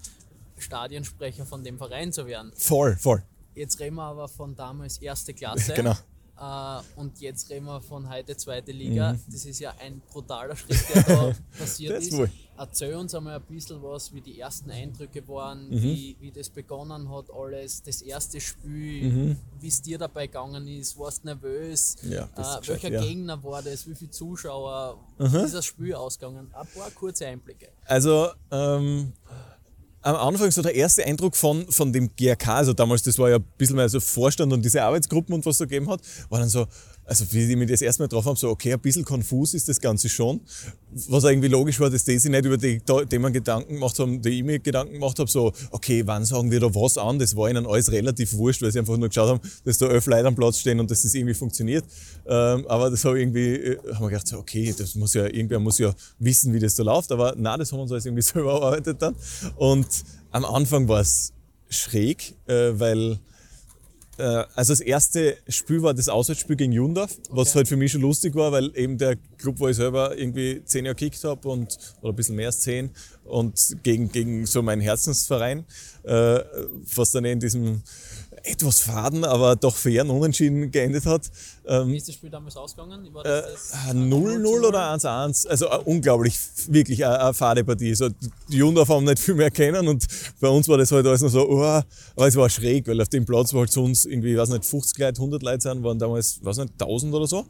Stadionsprecher 0.59 1.47
von 1.47 1.63
dem 1.63 1.79
Verein 1.79 2.13
zu 2.13 2.27
werden. 2.27 2.53
Voll, 2.57 2.97
voll. 2.97 3.23
Jetzt 3.55 3.79
reden 3.81 3.97
wir 3.97 4.05
aber 4.05 4.29
von 4.29 4.55
damals 4.55 4.99
erste 4.99 5.35
Klasse. 5.35 5.73
genau. 5.77 5.95
Uh, 6.39 6.83
und 6.97 7.19
jetzt 7.23 7.49
reden 7.49 7.65
wir 7.65 7.81
von 7.81 8.11
heute 8.11 8.37
zweite 8.37 8.71
Liga. 8.71 9.15
Mhm. 9.15 9.21
Das 9.31 9.47
ist 9.47 9.59
ja 9.59 9.73
ein 9.81 10.03
brutaler 10.13 10.55
Schritt, 10.55 10.85
der 10.95 11.03
da 11.03 11.33
passiert 11.59 12.03
ist. 12.03 12.13
Wohl. 12.13 12.31
Erzähl 12.59 12.95
uns 12.95 13.15
einmal 13.15 13.37
ein 13.37 13.43
bisschen 13.43 13.83
was, 13.83 14.13
wie 14.13 14.21
die 14.21 14.39
ersten 14.39 14.71
Eindrücke 14.71 15.27
waren, 15.29 15.71
mhm. 15.71 15.83
wie, 15.83 16.17
wie 16.21 16.31
das 16.31 16.51
begonnen 16.51 17.11
hat, 17.11 17.27
alles, 17.31 17.83
das 17.83 18.03
erste 18.03 18.39
Spiel, 18.41 19.11
mhm. 19.11 19.37
wie 19.61 19.69
es 19.69 19.81
dir 19.81 19.97
dabei 19.97 20.27
gegangen 20.27 20.69
ist, 20.69 20.99
warst 20.99 21.23
du 21.23 21.29
nervös, 21.29 21.97
ja, 22.03 22.29
uh, 22.37 22.67
welcher 22.67 22.91
ja. 22.91 23.01
Gegner 23.01 23.43
war 23.43 23.63
das, 23.63 23.87
wie 23.89 23.95
viele 23.95 24.11
Zuschauer, 24.11 24.99
wie 25.19 25.39
ist 25.39 25.55
das 25.55 25.65
Spiel 25.65 25.95
ausgegangen? 25.95 26.51
Ein 26.53 26.67
paar 26.67 26.91
kurze 26.91 27.27
Einblicke. 27.27 27.69
Also, 27.87 28.29
ähm, 28.51 29.15
am 30.03 30.17
Anfang 30.17 30.51
so 30.51 30.63
der 30.63 30.75
erste 30.75 31.05
Eindruck 31.05 31.37
von, 31.37 31.71
von 31.71 31.93
dem 31.93 32.15
GRK, 32.17 32.55
also 32.57 32.73
damals, 32.73 33.03
das 33.03 33.19
war 33.19 33.31
ja 33.31 33.37
ein 33.37 33.45
bisschen 33.59 33.77
mehr 33.77 33.89
so 33.89 34.01
Vorstand 34.01 34.53
und 34.53 34.65
diese 34.65 34.83
Arbeitsgruppen 34.83 35.35
und 35.35 35.45
was 35.45 35.55
es 35.55 35.59
da 35.59 35.65
gegeben 35.65 35.91
hat, 35.91 36.01
war 36.29 36.39
dann 36.39 36.49
so, 36.49 36.67
also 37.07 37.25
wie 37.31 37.51
ich 37.51 37.57
mich 37.57 37.71
das 37.71 37.83
erste 37.83 38.03
Mal 38.03 38.09
drauf 38.09 38.27
habe, 38.27 38.37
so 38.37 38.51
okay, 38.51 38.73
ein 38.73 38.81
bisschen 38.81 39.05
konfus 39.05 39.55
ist 39.55 39.69
das 39.69 39.81
Ganze 39.81 40.09
schon. 40.09 40.41
Was 41.09 41.25
irgendwie 41.25 41.49
logisch 41.49 41.79
war, 41.79 41.89
dass 41.89 42.05
die 42.05 42.19
sich 42.19 42.31
nicht 42.31 42.45
über 42.45 42.57
die 42.57 42.81
Themen 43.09 43.33
Gedanken 43.33 43.75
gemacht 43.75 43.99
haben, 43.99 44.21
die 44.21 44.31
ich 44.31 44.43
mir 44.43 44.59
Gedanken 44.59 44.95
gemacht 44.95 45.19
habe, 45.19 45.31
so 45.31 45.53
okay, 45.71 46.03
wann 46.05 46.25
sagen 46.25 46.51
wir 46.51 46.59
da 46.59 46.75
was 46.75 46.99
an? 46.99 47.19
Das 47.19 47.37
war 47.37 47.49
ihnen 47.49 47.65
alles 47.65 47.93
relativ 47.93 48.35
wurscht, 48.35 48.63
weil 48.63 48.73
sie 48.73 48.81
einfach 48.81 48.97
nur 48.97 49.09
geschaut 49.09 49.29
haben, 49.29 49.41
dass 49.65 49.79
da 49.79 49.87
elf 49.87 50.07
Leute 50.07 50.27
am 50.27 50.35
Platz 50.35 50.59
stehen 50.59 50.81
und 50.81 50.91
dass 50.91 51.03
das 51.03 51.15
irgendwie 51.15 51.35
funktioniert. 51.35 51.85
Ähm, 52.27 52.67
aber 52.67 52.91
das 52.91 53.05
habe 53.05 53.19
ich 53.19 53.23
irgendwie, 53.23 53.55
äh, 53.55 53.79
haben 53.95 54.03
wir 54.03 54.11
gedacht, 54.11 54.27
so, 54.27 54.39
okay, 54.39 54.75
das 54.77 54.97
muss 54.97 55.15
ja, 55.15 55.27
irgendwer 55.27 55.61
muss 55.61 55.79
ja 55.79 55.95
wissen, 56.19 56.53
wie 56.53 56.59
das 56.59 56.75
da 56.75 56.83
läuft. 56.83 57.13
Aber 57.13 57.35
nein, 57.37 57.59
das 57.61 57.71
haben 57.71 57.79
wir 57.79 57.83
uns 57.83 57.93
alles 57.93 58.07
irgendwie 58.07 58.23
selber 58.23 58.53
erarbeitet 58.53 59.01
dann. 59.01 59.15
Und 59.57 59.87
am 60.33 60.45
Anfang 60.45 60.89
war 60.89 61.01
es 61.01 61.33
schräg, 61.69 62.35
äh, 62.47 62.73
weil 62.75 63.21
also 64.23 64.73
das 64.73 64.81
erste 64.81 65.37
Spiel 65.49 65.83
war 65.83 65.95
das 65.95 66.09
Auswärtsspiel 66.09 66.57
gegen 66.57 66.73
Jundorf, 66.73 67.13
okay. 67.13 67.29
was 67.31 67.55
halt 67.55 67.69
für 67.69 67.77
mich 67.77 67.93
schon 67.93 68.01
lustig 68.01 68.35
war, 68.35 68.53
weil 68.53 68.71
eben 68.77 68.99
der 68.99 69.17
Club, 69.39 69.59
wo 69.59 69.69
ich 69.69 69.77
selber 69.77 70.17
irgendwie 70.17 70.63
zehn 70.65 70.85
Jahre 70.85 70.97
gekickt 70.97 71.23
habe 71.25 71.49
und 71.49 71.77
oder 72.01 72.13
ein 72.13 72.17
bisschen 72.17 72.37
mehr 72.37 72.47
als 72.47 72.61
zehn 72.61 72.91
und 73.25 73.77
gegen, 73.83 74.11
gegen 74.11 74.47
so 74.47 74.63
meinen 74.63 74.81
Herzensverein, 74.81 75.65
äh, 76.05 76.41
was 76.95 77.11
dann 77.11 77.25
in 77.25 77.41
diesem 77.41 77.83
etwas 78.47 78.81
faden, 78.81 79.25
aber 79.25 79.57
doch 79.57 79.77
fair 79.77 80.03
und 80.03 80.11
unentschieden 80.11 80.71
geendet 80.71 81.07
hat. 81.07 81.31
Ähm, 81.67 81.89
Wie 81.89 81.97
ist 81.97 82.09
das 82.09 82.15
Spiel 82.15 82.31
damals 82.31 82.57
ausgegangen? 82.57 83.07
0-0 83.07 84.45
äh, 84.45 84.67
oder 84.67 84.95
1-1. 84.95 85.49
Also 85.49 85.67
äh, 85.67 85.79
unglaublich, 85.85 86.39
wirklich 86.69 87.05
eine, 87.05 87.21
eine 87.21 87.35
fade 87.35 87.65
Partie. 87.65 87.95
So, 87.95 88.09
die 88.09 88.57
Jundorf 88.57 88.89
haben 88.89 89.05
nicht 89.05 89.19
viel 89.19 89.35
mehr 89.35 89.51
kennen 89.51 89.89
und 89.89 90.07
bei 90.41 90.49
uns 90.49 90.69
war 90.69 90.79
das 90.79 90.93
halt 90.93 91.07
alles 91.07 91.23
noch 91.23 91.29
so, 91.29 91.49
oh, 91.49 91.63
aber 91.63 92.27
es 92.27 92.37
war 92.37 92.49
schräg, 92.49 92.87
weil 92.87 93.01
auf 93.01 93.09
dem 93.09 93.25
Platz, 93.25 93.53
wo 93.53 93.59
halt 93.59 93.73
sonst 93.73 94.05
irgendwie, 94.07 94.33
ich 94.33 94.39
weiß 94.39 94.51
nicht, 94.51 94.65
50 94.65 94.99
Leute, 94.99 95.21
100 95.21 95.43
Leute 95.43 95.61
sind, 95.61 95.83
waren 95.83 95.99
damals, 95.99 96.45
weiß 96.45 96.59
nicht, 96.59 96.73
1000 96.81 97.15
oder 97.15 97.27
so. 97.27 97.45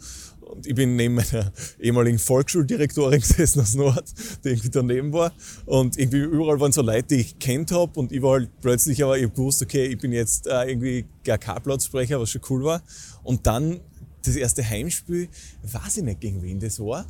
Und 0.46 0.66
ich 0.66 0.74
bin 0.74 0.96
neben 0.96 1.14
meiner 1.14 1.52
ehemaligen 1.80 2.18
Volksschuldirektorin 2.18 3.20
gesessen 3.20 3.60
aus 3.60 3.74
Nord, 3.74 4.04
die 4.44 4.50
irgendwie 4.50 4.70
daneben 4.70 5.12
war. 5.12 5.32
Und 5.64 5.98
irgendwie 5.98 6.20
überall 6.20 6.60
waren 6.60 6.72
so 6.72 6.82
Leute, 6.82 7.08
die 7.08 7.16
ich 7.16 7.38
kennt 7.38 7.72
habe. 7.72 7.98
Und 7.98 8.12
ich 8.12 8.22
war 8.22 8.32
halt 8.32 8.50
plötzlich, 8.60 9.02
aber 9.02 9.18
ich 9.18 9.32
gewusst, 9.32 9.62
okay, 9.62 9.86
ich 9.86 9.98
bin 9.98 10.12
jetzt 10.12 10.46
äh, 10.46 10.70
irgendwie 10.70 11.04
GK-Platzsprecher, 11.24 12.20
was 12.20 12.30
schon 12.30 12.42
cool 12.48 12.64
war. 12.64 12.82
Und 13.22 13.46
dann 13.46 13.80
das 14.24 14.36
erste 14.36 14.68
Heimspiel, 14.68 15.28
weiß 15.62 15.98
ich 15.98 16.04
nicht 16.04 16.20
gegen 16.20 16.42
wen 16.42 16.60
das 16.60 16.78
war. 16.78 17.06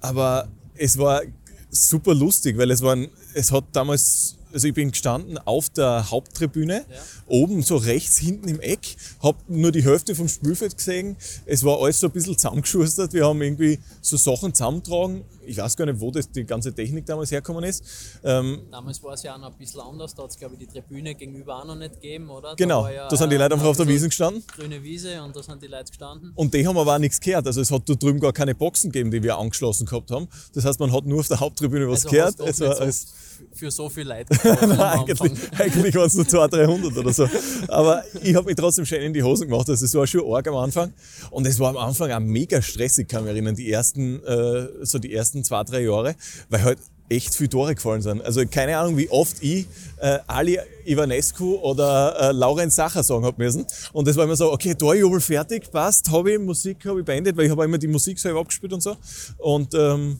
Aber 0.00 0.48
es 0.74 0.98
war 0.98 1.22
super 1.70 2.14
lustig, 2.14 2.56
weil 2.58 2.70
es 2.70 2.82
waren, 2.82 3.08
es 3.34 3.52
hat 3.52 3.64
damals 3.72 4.35
also 4.52 4.68
ich 4.68 4.74
bin 4.74 4.90
gestanden 4.90 5.38
auf 5.38 5.68
der 5.70 6.10
Haupttribüne, 6.10 6.84
ja. 6.88 6.96
oben 7.26 7.62
so 7.62 7.76
rechts 7.76 8.18
hinten 8.18 8.48
im 8.48 8.60
Eck, 8.60 8.96
habe 9.22 9.38
nur 9.48 9.72
die 9.72 9.84
Hälfte 9.84 10.14
vom 10.14 10.28
Spielfeld 10.28 10.76
gesehen. 10.76 11.16
Es 11.44 11.64
war 11.64 11.80
alles 11.80 12.00
so 12.00 12.06
ein 12.06 12.12
bisschen 12.12 12.34
zusammengeschustert. 12.38 13.12
Wir 13.12 13.26
haben 13.26 13.40
irgendwie 13.42 13.78
so 14.00 14.16
Sachen 14.16 14.54
zusammentragen. 14.54 15.24
Ich 15.44 15.58
weiß 15.58 15.76
gar 15.76 15.86
nicht, 15.86 16.00
wo 16.00 16.10
das, 16.10 16.30
die 16.30 16.44
ganze 16.44 16.74
Technik 16.74 17.06
damals 17.06 17.30
hergekommen 17.30 17.64
ist. 17.64 17.84
Ähm, 18.24 18.62
damals 18.70 19.02
war 19.02 19.14
es 19.14 19.22
ja 19.22 19.34
auch 19.34 19.38
noch 19.38 19.52
ein 19.52 19.58
bisschen 19.58 19.80
anders. 19.80 20.14
Da 20.14 20.24
hat 20.24 20.30
es, 20.30 20.38
glaube 20.38 20.54
ich, 20.54 20.60
die 20.60 20.66
Tribüne 20.66 21.14
gegenüber 21.14 21.60
auch 21.60 21.64
noch 21.64 21.76
nicht 21.76 21.94
gegeben, 21.94 22.28
oder? 22.30 22.56
Genau, 22.56 22.84
da, 22.84 22.92
ja, 22.92 23.08
da 23.08 23.16
sind 23.16 23.30
die 23.30 23.36
Leute 23.36 23.54
einfach 23.54 23.66
auf 23.66 23.76
der 23.76 23.86
Wiese 23.86 24.08
gestanden. 24.08 24.42
Grüne 24.46 24.82
Wiese 24.82 25.22
und 25.22 25.36
da 25.36 25.42
sind 25.42 25.62
die 25.62 25.68
Leute 25.68 25.90
gestanden. 25.90 26.32
Und 26.34 26.52
die 26.52 26.66
haben 26.66 26.76
aber 26.76 26.94
auch 26.94 26.98
nichts 26.98 27.20
gehört. 27.20 27.46
Also 27.46 27.60
es 27.60 27.70
hat 27.70 27.88
da 27.88 27.94
drüben 27.94 28.20
gar 28.20 28.32
keine 28.32 28.54
Boxen 28.54 28.90
gegeben, 28.90 29.10
die 29.10 29.22
wir 29.22 29.38
angeschlossen 29.38 29.86
gehabt 29.86 30.10
haben. 30.10 30.28
Das 30.54 30.64
heißt, 30.64 30.80
man 30.80 30.92
hat 30.92 31.04
nur 31.04 31.20
auf 31.20 31.28
der 31.28 31.40
Haupttribüne 31.40 31.88
was 31.88 32.06
also 32.06 32.10
gehört. 32.10 32.38
War, 32.38 32.52
so 32.52 33.06
für 33.52 33.70
so 33.70 33.88
viel 33.88 34.06
Leute. 34.08 34.35
Nein, 34.60 34.80
eigentlich, 34.80 35.32
eigentlich 35.58 35.94
waren 35.94 36.06
es 36.06 36.14
nur 36.14 36.26
200, 36.26 36.52
300 36.52 36.96
oder 36.96 37.12
so. 37.12 37.28
Aber 37.68 38.02
ich 38.22 38.34
habe 38.34 38.46
mich 38.46 38.56
trotzdem 38.56 38.86
schön 38.86 39.02
in 39.02 39.12
die 39.12 39.22
Hosen 39.22 39.48
gemacht. 39.48 39.68
Also 39.68 39.84
es 39.84 39.94
war 39.94 40.06
schon 40.06 40.22
arg 40.32 40.46
am 40.48 40.56
Anfang. 40.56 40.92
Und 41.30 41.46
es 41.46 41.58
war 41.58 41.70
am 41.70 41.76
Anfang 41.76 42.10
auch 42.10 42.20
mega 42.20 42.60
stressig, 42.62 43.08
kann 43.08 43.20
ich 43.20 43.24
mich 43.26 43.32
erinnern, 43.34 43.54
die 43.54 43.70
ersten, 43.70 44.22
äh, 44.24 44.68
so 44.82 44.98
die 44.98 45.14
ersten 45.14 45.44
zwei, 45.44 45.64
drei 45.64 45.80
Jahre, 45.80 46.14
weil 46.48 46.62
halt 46.62 46.78
echt 47.08 47.34
viele 47.34 47.50
Tore 47.50 47.74
gefallen 47.74 48.02
sind. 48.02 48.22
Also 48.22 48.42
keine 48.46 48.76
Ahnung, 48.76 48.96
wie 48.96 49.08
oft 49.10 49.36
ich 49.40 49.66
äh, 50.00 50.18
Ali 50.26 50.58
Ivanescu 50.84 51.56
oder 51.56 52.16
äh, 52.18 52.32
Laurenz 52.32 52.76
Sacher 52.76 53.02
sagen 53.02 53.24
habe 53.24 53.42
müssen. 53.42 53.66
Und 53.92 54.08
das 54.08 54.16
war 54.16 54.24
immer 54.24 54.36
so, 54.36 54.52
okay, 54.52 54.74
Torjubel 54.74 55.20
fertig, 55.20 55.70
passt, 55.70 56.10
habe 56.10 56.32
ich 56.32 56.38
Musik 56.38 56.84
habe 56.84 57.00
ich 57.00 57.06
beendet, 57.06 57.36
weil 57.36 57.46
ich 57.46 57.50
habe 57.50 57.64
immer 57.64 57.78
die 57.78 57.88
Musik 57.88 58.18
selber 58.18 58.40
abgespielt 58.40 58.72
und 58.72 58.82
so. 58.82 58.96
Und 59.38 59.74
ähm, 59.74 60.18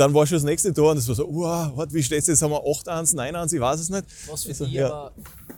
dann 0.00 0.14
war 0.14 0.26
schon 0.26 0.36
das 0.36 0.44
nächste 0.44 0.72
Tor 0.72 0.92
und 0.92 0.96
es 0.96 1.06
war 1.06 1.14
so, 1.14 1.28
wow, 1.30 1.86
wie 1.90 2.02
steht 2.02 2.20
es 2.20 2.26
jetzt? 2.26 2.40
Haben 2.42 2.52
wir 2.52 2.64
8-1, 2.64 3.14
9-1, 3.14 3.54
ich 3.54 3.60
weiß 3.60 3.80
es 3.80 3.90
nicht. 3.90 4.06
Was 4.26 4.44
für 4.44 4.48
also, 4.50 4.64
dich 4.64 4.74
ja. 4.74 4.86
aber 4.86 5.12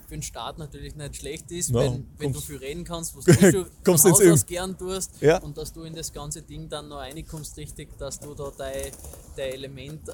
für 0.08 0.14
den 0.14 0.22
Start 0.22 0.58
natürlich 0.58 0.96
nicht 0.96 1.16
schlecht 1.16 1.50
ist, 1.52 1.70
no, 1.70 1.80
wenn, 1.80 2.06
wenn 2.18 2.32
du 2.32 2.40
viel 2.40 2.56
reden 2.56 2.82
kannst, 2.82 3.16
was 3.16 3.24
du 3.24 3.66
kommst 3.84 4.02
von 4.02 4.12
Haus 4.12 4.20
aus 4.20 4.46
gern 4.46 4.76
tust 4.76 5.12
ja. 5.20 5.38
und 5.38 5.56
dass 5.56 5.72
du 5.72 5.82
in 5.84 5.94
das 5.94 6.12
ganze 6.12 6.42
Ding 6.42 6.68
dann 6.68 6.88
noch 6.88 6.98
reinkommst, 6.98 7.56
richtig, 7.56 7.96
dass 7.98 8.18
du 8.18 8.34
da 8.34 8.50
dein, 8.58 8.90
dein 9.36 9.52
Element 9.52 10.08
äh, 10.08 10.12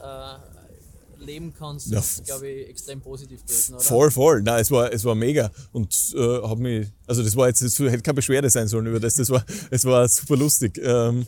leben 1.24 1.54
kannst, 1.58 1.90
ja. 1.90 1.98
ist, 1.98 2.24
glaube 2.24 2.48
ich, 2.48 2.68
extrem 2.68 3.00
positiv 3.00 3.42
gewesen, 3.44 3.74
oder? 3.74 3.82
Voll, 3.82 4.10
voll. 4.10 4.42
Nein, 4.42 4.60
es 4.60 4.70
war, 4.70 4.92
es 4.92 5.04
war 5.04 5.14
mega. 5.14 5.50
Und 5.72 6.14
äh, 6.14 6.42
hab 6.42 6.58
mich, 6.58 6.86
also 7.06 7.22
das 7.22 7.34
war 7.34 7.48
jetzt, 7.48 7.62
es 7.62 7.78
hätte 7.78 8.02
keine 8.02 8.14
Beschwerde 8.14 8.50
sein 8.50 8.68
sollen 8.68 8.86
über 8.86 9.00
das, 9.00 9.14
das 9.14 9.30
war, 9.30 9.44
es 9.70 9.84
war 9.86 10.06
super 10.06 10.36
lustig. 10.36 10.78
Ähm, 10.82 11.26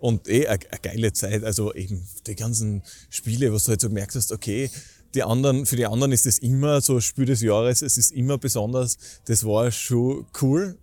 und 0.00 0.28
eh 0.28 0.46
eine, 0.46 0.58
geile 0.82 1.12
Zeit. 1.12 1.44
Also 1.44 1.72
eben 1.74 2.06
die 2.26 2.34
ganzen 2.34 2.82
Spiele, 3.08 3.52
was 3.52 3.64
du 3.64 3.70
halt 3.70 3.80
so 3.80 3.88
gemerkt 3.88 4.14
hast, 4.14 4.32
okay, 4.32 4.70
die 5.14 5.22
anderen, 5.22 5.66
für 5.66 5.76
die 5.76 5.86
anderen 5.86 6.12
ist 6.12 6.26
das 6.26 6.38
immer 6.38 6.80
so 6.80 7.00
Spiel 7.00 7.26
des 7.26 7.40
Jahres, 7.42 7.82
es 7.82 7.98
ist 7.98 8.12
immer 8.12 8.38
besonders. 8.38 8.96
Das 9.26 9.44
war 9.44 9.70
schon 9.72 10.26
cool, 10.40 10.76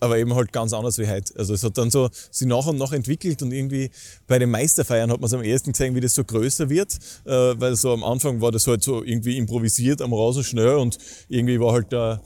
aber 0.00 0.18
eben 0.18 0.34
halt 0.34 0.52
ganz 0.52 0.72
anders 0.72 0.98
wie 0.98 1.06
heute. 1.06 1.38
Also 1.38 1.54
es 1.54 1.62
hat 1.62 1.78
dann 1.78 1.90
so 1.90 2.08
sich 2.30 2.48
nach 2.48 2.66
und 2.66 2.78
nach 2.78 2.92
entwickelt 2.92 3.42
und 3.42 3.52
irgendwie 3.52 3.90
bei 4.26 4.38
den 4.38 4.50
Meisterfeiern 4.50 5.10
hat 5.10 5.20
man 5.20 5.26
es 5.26 5.34
am 5.34 5.42
ersten 5.42 5.72
gesehen, 5.72 5.94
wie 5.94 6.00
das 6.00 6.14
so 6.14 6.24
größer 6.24 6.68
wird, 6.68 6.98
äh, 7.24 7.30
weil 7.30 7.76
so 7.76 7.92
am 7.92 8.02
Anfang 8.02 8.40
war 8.40 8.50
das 8.50 8.66
halt 8.66 8.82
so 8.82 9.04
irgendwie 9.04 9.36
improvisiert 9.36 10.02
am 10.02 10.12
Rasen 10.12 10.42
schnell 10.42 10.76
und 10.76 10.98
irgendwie 11.28 11.60
war 11.60 11.72
halt 11.74 11.92
der 11.92 12.20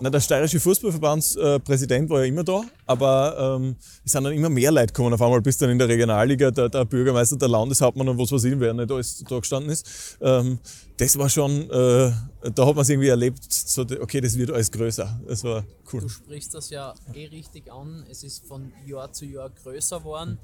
na, 0.00 0.10
der 0.10 0.20
steirische 0.20 0.58
Fußballverbandspräsident 0.60 2.08
war 2.08 2.20
ja 2.20 2.26
immer 2.26 2.42
da, 2.42 2.62
aber 2.86 3.58
ähm, 3.60 3.76
es 4.04 4.12
sind 4.12 4.24
dann 4.24 4.32
immer 4.32 4.48
mehr 4.48 4.72
Leute 4.72 4.88
gekommen 4.88 5.12
auf 5.12 5.20
einmal, 5.20 5.42
bis 5.42 5.58
dann 5.58 5.70
in 5.70 5.78
der 5.78 5.88
Regionalliga 5.88 6.50
der, 6.50 6.68
der 6.68 6.84
Bürgermeister, 6.86 7.36
der 7.36 7.48
Landeshauptmann 7.48 8.08
und 8.08 8.18
was 8.18 8.32
weiß 8.32 8.44
ich, 8.44 8.58
wer 8.58 8.72
nicht 8.72 8.90
alles 8.90 9.22
da 9.28 9.38
gestanden 9.38 9.70
ist. 9.70 10.18
Ähm, 10.20 10.58
das 10.96 11.18
war 11.18 11.28
schon, 11.28 11.68
äh, 11.70 12.12
da 12.54 12.66
hat 12.66 12.74
man 12.74 12.78
es 12.78 12.88
irgendwie 12.88 13.08
erlebt, 13.08 13.52
so, 13.52 13.82
okay, 13.82 14.20
das 14.20 14.36
wird 14.36 14.50
alles 14.50 14.70
größer. 14.70 15.20
Das 15.26 15.44
war 15.44 15.64
cool. 15.92 16.00
Du 16.00 16.08
sprichst 16.08 16.54
das 16.54 16.70
ja 16.70 16.94
eh 17.14 17.26
richtig 17.26 17.70
an, 17.70 18.04
es 18.10 18.22
ist 18.22 18.46
von 18.46 18.72
Jahr 18.86 19.12
zu 19.12 19.26
Jahr 19.26 19.50
größer 19.50 19.98
geworden. 19.98 20.38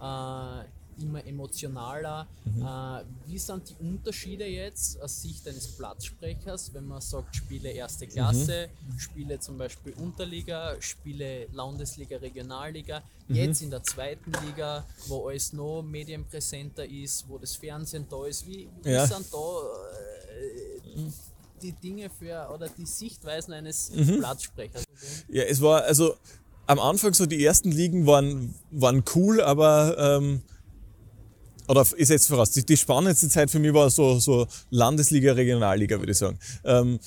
Äh, 0.00 0.64
immer 1.02 1.24
emotionaler. 1.26 2.26
Mhm. 2.44 2.62
Äh, 2.62 3.04
wie 3.26 3.38
sind 3.38 3.70
die 3.70 3.84
Unterschiede 3.84 4.46
jetzt 4.46 5.00
aus 5.02 5.22
Sicht 5.22 5.46
eines 5.48 5.68
Platzsprechers, 5.68 6.72
wenn 6.74 6.86
man 6.86 7.00
sagt, 7.00 7.36
Spiele 7.36 7.70
erste 7.70 8.06
Klasse, 8.06 8.68
mhm. 8.68 8.98
Spiele 8.98 9.40
zum 9.40 9.58
Beispiel 9.58 9.92
Unterliga, 9.94 10.76
Spiele 10.80 11.48
Landesliga, 11.52 12.16
Regionalliga, 12.16 13.02
mhm. 13.28 13.34
jetzt 13.34 13.62
in 13.62 13.70
der 13.70 13.82
zweiten 13.82 14.32
Liga, 14.46 14.84
wo 15.08 15.28
alles 15.28 15.52
noch 15.52 15.82
medienpräsenter 15.82 16.84
ist, 16.84 17.28
wo 17.28 17.38
das 17.38 17.56
Fernsehen 17.56 18.06
da 18.08 18.26
ist. 18.26 18.46
Wie, 18.46 18.68
wie 18.82 18.90
ja. 18.90 19.06
sind 19.06 19.26
da 19.32 19.36
äh, 19.36 21.10
die 21.62 21.72
Dinge 21.72 22.10
für 22.10 22.48
oder 22.52 22.68
die 22.68 22.86
Sichtweisen 22.86 23.52
eines 23.52 23.90
mhm. 23.90 24.18
Platzsprechers? 24.18 24.84
Ja, 25.28 25.44
es 25.44 25.60
war 25.60 25.82
also 25.82 26.16
am 26.66 26.78
Anfang 26.78 27.14
so 27.14 27.26
die 27.26 27.44
ersten 27.44 27.70
Ligen 27.70 28.06
waren, 28.06 28.54
waren 28.70 29.04
cool, 29.14 29.40
aber 29.40 29.96
ähm, 29.98 30.42
oder 31.68 31.86
ich 31.96 32.08
setze 32.08 32.28
voraus, 32.28 32.50
die, 32.50 32.64
die, 32.64 32.76
spannendste 32.76 33.28
Zeit 33.28 33.50
für 33.50 33.58
mich 33.58 33.72
war 33.72 33.90
so, 33.90 34.18
so 34.18 34.46
Landesliga, 34.70 35.32
Regionalliga, 35.32 35.98
würde 35.98 36.12
ich 36.12 36.18
sagen. 36.18 36.38
Ähm, 36.64 36.98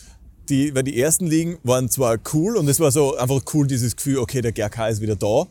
die, 0.49 0.73
weil 0.75 0.83
die 0.83 0.99
ersten 0.99 1.27
Ligen 1.27 1.57
waren 1.63 1.89
zwar 1.89 2.17
cool 2.33 2.57
und 2.57 2.67
es 2.67 2.79
war 2.79 2.91
so 2.91 3.15
einfach 3.15 3.41
cool, 3.53 3.67
dieses 3.67 3.95
Gefühl, 3.95 4.19
okay, 4.19 4.41
der 4.41 4.51
GRK 4.51 4.89
ist 4.89 5.01
wieder 5.01 5.15
da. 5.15 5.47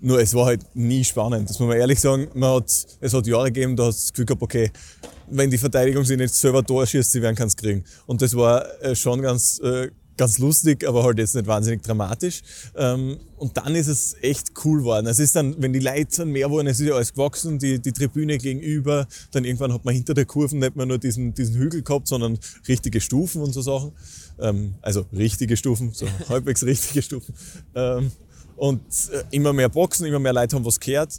Nur 0.00 0.20
es 0.20 0.34
war 0.34 0.46
halt 0.46 0.62
nie 0.74 1.04
spannend. 1.04 1.48
Das 1.48 1.60
muss 1.60 1.68
man 1.68 1.76
ehrlich 1.76 2.00
sagen. 2.00 2.28
Man 2.34 2.56
hat, 2.56 2.70
es 3.00 3.14
hat 3.14 3.26
Jahre 3.26 3.52
gegeben, 3.52 3.76
da 3.76 3.86
hast 3.86 3.98
du 3.98 4.02
das 4.02 4.12
Gefühl 4.12 4.26
gehabt, 4.26 4.42
okay, 4.42 4.70
wenn 5.28 5.50
die 5.50 5.58
Verteidigung 5.58 6.04
sich 6.04 6.18
nicht 6.18 6.34
selber 6.34 6.64
Tor 6.64 6.86
schießt, 6.86 7.12
sie 7.12 7.22
werden 7.22 7.36
keins 7.36 7.56
kriegen. 7.56 7.84
Und 8.06 8.20
das 8.20 8.36
war 8.36 8.64
äh, 8.82 8.96
schon 8.96 9.22
ganz 9.22 9.60
äh, 9.60 9.90
ganz 10.16 10.38
lustig, 10.38 10.86
aber 10.86 11.04
halt 11.04 11.18
jetzt 11.18 11.34
nicht 11.34 11.46
wahnsinnig 11.46 11.82
dramatisch. 11.82 12.42
Ähm, 12.76 13.18
und 13.36 13.56
dann 13.56 13.74
ist 13.74 13.88
es 13.88 14.14
echt 14.20 14.52
cool 14.64 14.78
geworden. 14.78 15.06
Es 15.06 15.18
ist 15.18 15.34
dann, 15.34 15.56
wenn 15.60 15.72
die 15.72 15.80
Leute 15.80 16.24
mehr 16.24 16.50
wurden, 16.50 16.68
es 16.68 16.80
ist 16.80 16.86
ja 16.86 16.94
alles 16.94 17.12
gewachsen, 17.12 17.58
die, 17.58 17.80
die 17.80 17.92
Tribüne 17.92 18.38
gegenüber, 18.38 19.06
dann 19.32 19.44
irgendwann 19.44 19.72
hat 19.72 19.84
man 19.84 19.94
hinter 19.94 20.14
der 20.14 20.26
Kurve 20.26 20.56
nicht 20.56 20.76
mehr 20.76 20.86
nur 20.86 20.98
diesen, 20.98 21.34
diesen 21.34 21.56
Hügel 21.56 21.82
gehabt, 21.82 22.08
sondern 22.08 22.38
richtige 22.68 23.00
Stufen 23.00 23.42
und 23.42 23.52
so 23.52 23.62
Sachen. 23.62 23.92
Ähm, 24.38 24.74
also 24.82 25.06
richtige 25.12 25.56
Stufen, 25.56 25.92
so 25.92 26.06
halbwegs 26.28 26.62
richtige 26.64 27.02
Stufen. 27.02 27.34
Ähm, 27.74 28.12
und 28.56 28.82
äh, 29.12 29.24
immer 29.30 29.52
mehr 29.52 29.68
Boxen, 29.68 30.06
immer 30.06 30.18
mehr 30.18 30.32
Leute 30.32 30.56
haben 30.56 30.64
was 30.64 30.78
gehört. 30.78 31.18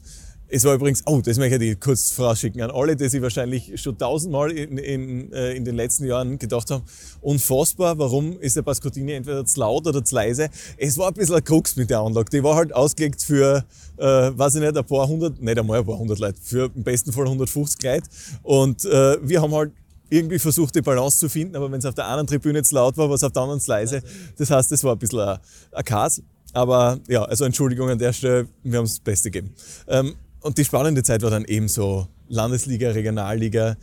Es 0.56 0.66
war 0.66 0.76
übrigens, 0.76 1.02
oh, 1.08 1.20
das 1.20 1.40
möchte 1.40 1.66
ich 1.66 1.80
kurz 1.80 2.12
vorausschicken 2.12 2.62
an 2.62 2.70
alle, 2.70 2.96
die 2.96 3.10
sich 3.10 3.24
wahrscheinlich 3.24 3.82
schon 3.82 3.98
tausendmal 3.98 4.52
in, 4.52 4.78
in, 4.78 5.34
äh, 5.34 5.54
in 5.54 5.66
den 5.66 5.74
letzten 5.74 6.06
Jahren 6.06 6.38
gedacht 6.38 6.70
haben, 6.70 6.84
unfassbar, 7.22 7.98
warum 7.98 8.40
ist 8.40 8.56
der 8.56 8.62
Pascotini 8.62 9.14
entweder 9.14 9.44
zu 9.48 9.60
laut 9.60 9.88
oder 9.88 10.06
zu 10.06 10.14
leise. 10.14 10.50
Es 10.78 10.96
war 11.00 11.08
ein 11.08 11.16
bisschen 11.16 11.38
ein 11.38 11.44
Krux 11.44 11.76
mit 11.76 11.90
der 11.90 12.02
Anlage. 12.02 12.30
Die 12.30 12.44
war 12.44 12.56
halt 12.56 12.72
ausgelegt 12.72 13.24
für, 13.24 13.66
äh, 13.98 14.04
weiß 14.06 14.54
ich 14.54 14.62
nicht, 14.62 14.78
ein 14.78 14.86
paar 14.86 15.08
hundert, 15.08 15.42
nicht 15.42 15.58
einmal 15.58 15.80
ein 15.80 15.86
paar 15.88 15.98
hundert 15.98 16.20
Leute, 16.20 16.38
für 16.40 16.70
im 16.76 16.84
besten 16.84 17.12
Fall 17.12 17.26
150 17.26 17.82
Leute. 17.82 18.08
Und 18.44 18.86
äh, 18.86 19.18
wir 19.28 19.42
haben 19.42 19.56
halt 19.56 19.72
irgendwie 20.12 20.38
versucht, 20.38 20.76
die 20.76 20.84
Balance 20.84 21.18
zu 21.18 21.30
finden, 21.30 21.56
aber 21.56 21.72
wenn 21.72 21.80
es 21.80 21.86
auf 21.86 21.96
der 21.96 22.08
einen 22.08 22.28
Tribüne 22.28 22.62
zu 22.62 22.76
laut 22.76 22.96
war, 22.96 23.10
war 23.10 23.16
es 23.16 23.24
auf 23.24 23.32
der 23.32 23.42
anderen 23.42 23.60
zu 23.60 23.72
leise. 23.72 24.04
Das 24.38 24.52
heißt, 24.52 24.72
es 24.72 24.84
war 24.84 24.92
ein 24.92 25.00
bisschen 25.00 25.20
ein, 25.20 25.40
ein 25.72 25.84
Chaos. 25.84 26.22
Aber 26.54 27.00
ja, 27.08 27.24
also 27.24 27.44
Entschuldigung 27.44 27.90
an 27.90 27.98
der 27.98 28.14
Stelle, 28.14 28.48
wir 28.62 28.78
haben 28.78 28.86
das 28.86 29.00
Beste 29.00 29.32
gegeben. 29.32 29.56
Ähm, 29.88 30.14
und 30.44 30.58
die 30.58 30.66
spannende 30.66 31.04
Zeit 31.04 31.22
war 31.22 31.32
dann 31.32 31.46
eben 31.46 31.68
so 31.68 32.08
Landesliga, 32.28 32.92
Regionalliga. 32.92 33.78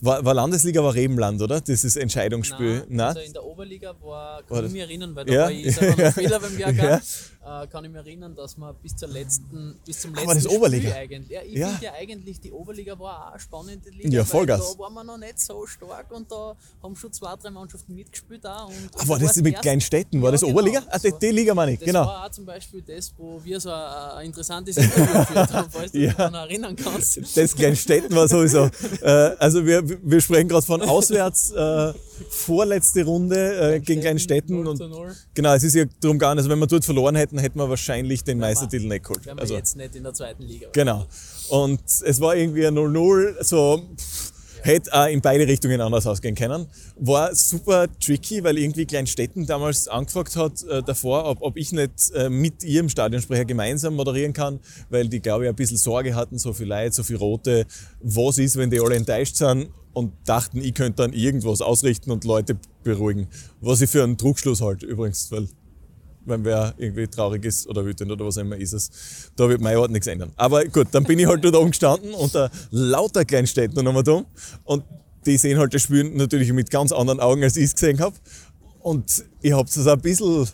War, 0.00 0.24
war 0.24 0.34
Landesliga 0.34 0.82
war 0.82 0.94
Rebenland, 0.94 1.40
oder? 1.40 1.60
Das 1.60 1.84
ist 1.84 1.96
Entscheidungsspiel. 1.96 2.84
Nein, 2.88 3.08
also 3.08 3.20
in 3.20 3.32
der 3.32 3.44
Oberliga 3.44 3.94
war, 4.00 4.42
kann 4.42 4.66
ich 4.66 4.72
mich 4.72 4.82
erinnern, 4.82 5.14
weil 5.14 5.24
da 5.24 5.32
ja. 5.32 5.42
war 5.42 5.50
ich 5.52 5.74
selber 5.74 6.02
noch 6.02 6.14
Fehler 6.14 6.40
beim 6.40 6.58
Jahrgang. 6.58 6.84
Ja. 6.84 7.00
Äh, 7.44 7.66
kann 7.66 7.84
ich 7.84 7.90
mich 7.90 7.98
erinnern, 8.00 8.34
dass 8.36 8.56
wir 8.56 8.72
bis 8.82 8.94
zur 8.96 9.08
letzten, 9.08 9.76
bis 9.84 10.00
zum 10.00 10.12
letzten 10.14 10.28
Aber 10.28 10.34
das 10.34 10.46
Oberliga. 10.46 10.90
Spiel 10.90 11.00
eigentlich. 11.02 11.28
Ja, 11.30 11.40
ich 11.42 11.54
Ja. 11.54 11.68
finde 11.68 11.84
ja 11.86 11.92
eigentlich, 11.94 12.40
die 12.40 12.52
Oberliga 12.52 12.98
war 12.98 13.26
auch 13.28 13.30
eine 13.32 13.40
spannende 13.40 13.90
Liga. 13.90 14.08
Ja, 14.08 14.24
Vollgas. 14.24 14.74
Da 14.74 14.78
waren 14.78 14.94
wir 14.94 15.04
noch 15.04 15.18
nicht 15.18 15.40
so 15.40 15.66
stark 15.66 16.10
und 16.12 16.30
da 16.30 16.54
haben 16.82 16.94
schon 16.96 17.12
zwei, 17.12 17.34
drei 17.36 17.50
Mannschaften 17.50 17.94
mitgespielt 17.94 18.46
auch. 18.46 18.68
Und 18.68 18.90
Ah, 18.96 19.08
war 19.08 19.18
das 19.18 19.36
mit 19.36 19.60
Kleinstädten? 19.60 20.20
War 20.22 20.28
Ja, 20.28 20.32
das 20.32 20.40
genau. 20.42 20.52
Oberliga? 20.52 20.82
Ah, 20.88 20.98
die, 20.98 21.10
Das 21.10 21.18
die 21.18 21.30
Liga 21.30 21.54
meine 21.54 21.72
ich, 21.72 21.78
das 21.80 21.86
genau. 21.86 22.06
war 22.06 22.26
auch 22.26 22.30
zum 22.30 22.44
Beispiel 22.46 22.82
das, 22.82 23.12
wo 23.16 23.40
wir 23.42 23.58
so 23.60 23.70
ein, 23.70 23.82
ein 24.18 24.26
interessantes 24.26 24.76
Interview 24.76 25.04
geführt 25.18 25.52
haben, 25.52 25.68
falls 25.72 25.92
du 25.92 25.98
dich 25.98 26.14
daran 26.14 26.34
erinnern 26.34 26.76
kannst. 26.76 27.36
Das 27.36 27.54
Kleinstädten 27.56 28.14
war 28.14 28.28
sowieso. 28.28 28.70
äh, 29.02 29.08
also 29.38 29.66
wir, 29.66 29.82
wir 29.84 30.20
sprechen 30.20 30.48
gerade 30.48 30.64
von 30.64 30.80
auswärts, 30.82 31.50
äh, 31.50 31.92
vorletzte 32.30 33.04
Runde 33.04 33.74
äh, 33.74 33.80
gegen 33.80 34.00
Kleinstädten. 34.00 34.56
0 34.56 34.68
Und 34.68 34.76
zu 34.76 34.88
0. 34.88 35.14
genau, 35.34 35.54
es 35.54 35.62
ist 35.64 35.74
ja 35.74 35.84
darum 36.00 36.18
gegangen, 36.18 36.38
also 36.38 36.48
wenn 36.50 36.58
wir 36.58 36.66
dort 36.66 36.84
verloren 36.84 37.14
hätten, 37.16 37.31
hätten 37.38 37.58
wir 37.58 37.68
wahrscheinlich 37.68 38.24
den 38.24 38.38
Meistertitel 38.38 38.86
nicht 38.88 39.04
geholt. 39.04 39.24
Wären 39.26 39.36
wir 39.38 39.42
Also, 39.42 39.54
jetzt 39.54 39.76
nicht 39.76 39.94
in 39.96 40.02
der 40.04 40.14
zweiten 40.14 40.42
Liga. 40.42 40.68
genau. 40.72 41.06
Und 41.48 41.80
es 42.04 42.20
war 42.20 42.34
irgendwie 42.36 42.66
ein 42.66 42.74
0-0, 42.74 43.42
so 43.44 43.82
pff, 43.96 44.32
hätte 44.62 44.92
auch 44.94 45.08
in 45.08 45.20
beide 45.20 45.46
Richtungen 45.46 45.80
anders 45.80 46.06
ausgehen 46.06 46.34
können. 46.36 46.66
War 46.96 47.34
super 47.34 47.88
tricky, 47.98 48.44
weil 48.44 48.58
irgendwie 48.58 48.86
Kleinstädten 48.86 49.44
damals 49.44 49.88
angefragt 49.88 50.36
hat 50.36 50.62
äh, 50.62 50.82
davor, 50.82 51.24
ob, 51.24 51.42
ob 51.42 51.56
ich 51.56 51.72
nicht 51.72 52.12
äh, 52.14 52.28
mit 52.30 52.62
ihrem 52.62 52.88
Stadionsprecher 52.88 53.44
gemeinsam 53.44 53.94
moderieren 53.96 54.32
kann, 54.32 54.60
weil 54.88 55.08
die, 55.08 55.20
glaube 55.20 55.44
ich, 55.44 55.50
ein 55.50 55.56
bisschen 55.56 55.76
Sorge 55.78 56.14
hatten, 56.14 56.38
so 56.38 56.52
viel 56.52 56.68
Leid, 56.68 56.94
so 56.94 57.02
viel 57.02 57.16
Rote, 57.16 57.66
was 58.00 58.38
ist, 58.38 58.56
wenn 58.56 58.70
die 58.70 58.80
alle 58.80 58.94
enttäuscht 58.94 59.36
sind 59.36 59.68
und 59.94 60.12
dachten, 60.26 60.58
ich 60.58 60.74
könnte 60.74 61.02
dann 61.02 61.12
irgendwas 61.12 61.60
ausrichten 61.60 62.12
und 62.12 62.24
Leute 62.24 62.56
beruhigen. 62.84 63.26
Was 63.60 63.80
ich 63.80 63.90
für 63.90 64.04
einen 64.04 64.16
Druckschluss 64.16 64.60
halte 64.60 64.86
übrigens, 64.86 65.30
weil 65.32 65.48
wenn 66.24 66.44
wer 66.44 66.74
irgendwie 66.76 67.06
traurig 67.06 67.44
ist 67.44 67.66
oder 67.68 67.84
wütend 67.84 68.10
oder 68.10 68.24
was 68.26 68.36
immer 68.36 68.56
ist 68.56 68.72
es, 68.72 68.90
da 69.36 69.48
wird 69.48 69.60
mein 69.60 69.76
Ort 69.76 69.90
nichts 69.90 70.06
ändern. 70.06 70.32
Aber 70.36 70.64
gut, 70.64 70.88
dann 70.92 71.04
bin 71.04 71.18
ich 71.18 71.26
halt 71.26 71.44
dort 71.44 71.56
oben 71.56 71.70
gestanden 71.70 72.14
unter 72.14 72.50
lauter 72.70 73.24
Kleinstädten 73.24 73.84
nochmal 73.84 74.02
da 74.02 74.24
und 74.64 74.84
die 75.26 75.36
sehen 75.36 75.58
halt 75.58 75.72
das 75.74 75.82
Spiel 75.82 76.04
natürlich 76.04 76.52
mit 76.52 76.70
ganz 76.70 76.92
anderen 76.92 77.20
Augen, 77.20 77.42
als 77.42 77.56
ich 77.56 77.64
es 77.64 77.74
gesehen 77.74 78.00
habe. 78.00 78.16
Und 78.80 79.24
ich 79.40 79.52
habe 79.52 79.68
es 79.68 79.86
ein 79.86 80.00
bisschen 80.00 80.48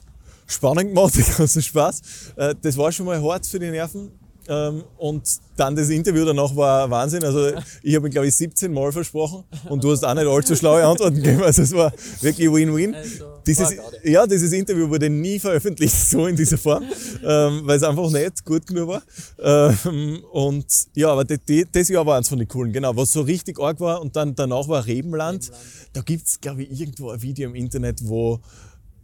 spannend 0.47 0.95
gemacht, 0.95 1.15
den 1.17 1.25
ganzen 1.37 1.63
Spaß. 1.63 2.03
Äh, 2.37 2.55
Das 2.61 2.77
war 2.77 2.93
schon 2.93 3.07
mal 3.07 3.23
hart 3.23 3.47
für 3.47 3.59
die 3.59 3.71
Nerven. 3.71 4.11
Ähm, 4.49 4.85
Und 4.97 5.23
dann 5.57 5.77
das 5.77 5.89
Interview 5.91 6.25
danach 6.25 6.55
war 6.57 6.89
Wahnsinn. 6.91 7.25
Also 7.25 7.53
ich 7.83 7.95
habe 7.97 8.09
ihn, 8.09 8.13
glaube 8.13 8.29
ich, 8.29 8.37
17 8.37 8.73
Mal 8.73 8.93
versprochen 8.93 9.45
und 9.69 9.83
du 9.83 9.91
hast 9.91 10.05
auch 10.05 10.15
nicht 10.15 10.27
allzu 10.27 10.57
schlaue 10.57 10.85
Antworten 10.85 11.17
gegeben. 11.17 11.43
Also 11.43 11.63
es 11.63 11.73
war 11.73 11.93
wirklich 12.21 12.51
Win-Win. 12.51 12.95
Also, 12.95 13.25
Dieses, 13.47 13.75
ja, 14.05 14.27
dieses 14.27 14.53
Interview 14.53 14.89
wurde 14.89 15.09
nie 15.11 15.39
veröffentlicht, 15.39 15.95
so 15.95 16.27
in 16.27 16.37
dieser 16.37 16.59
Form, 16.59 16.85
ähm, 17.25 17.63
weil 17.65 17.77
es 17.77 17.83
einfach 17.83 18.11
nicht 18.11 18.45
gut 18.45 18.67
genug 18.67 18.89
war. 18.89 19.03
Ähm, 19.39 20.23
und 20.33 20.67
ja, 20.95 21.11
aber 21.11 21.25
das, 21.25 21.39
das 21.73 21.89
Jahr 21.89 22.07
war 22.07 22.17
eins 22.19 22.29
von 22.29 22.39
den 22.39 22.47
coolen, 22.49 22.73
genau. 22.73 22.95
Was 22.97 23.13
so 23.13 23.23
richtig 23.23 23.59
arg 23.59 23.81
war 23.81 24.01
und 24.01 24.15
dann 24.17 24.35
danach 24.35 24.69
war 24.69 24.87
Rebenland. 24.87 25.51
Da 25.93 26.03
gibt's 26.03 26.41
glaube 26.41 26.63
ich, 26.63 26.81
irgendwo 26.81 27.11
ein 27.11 27.21
Video 27.23 27.49
im 27.49 27.55
Internet, 27.55 28.01
wo 28.05 28.41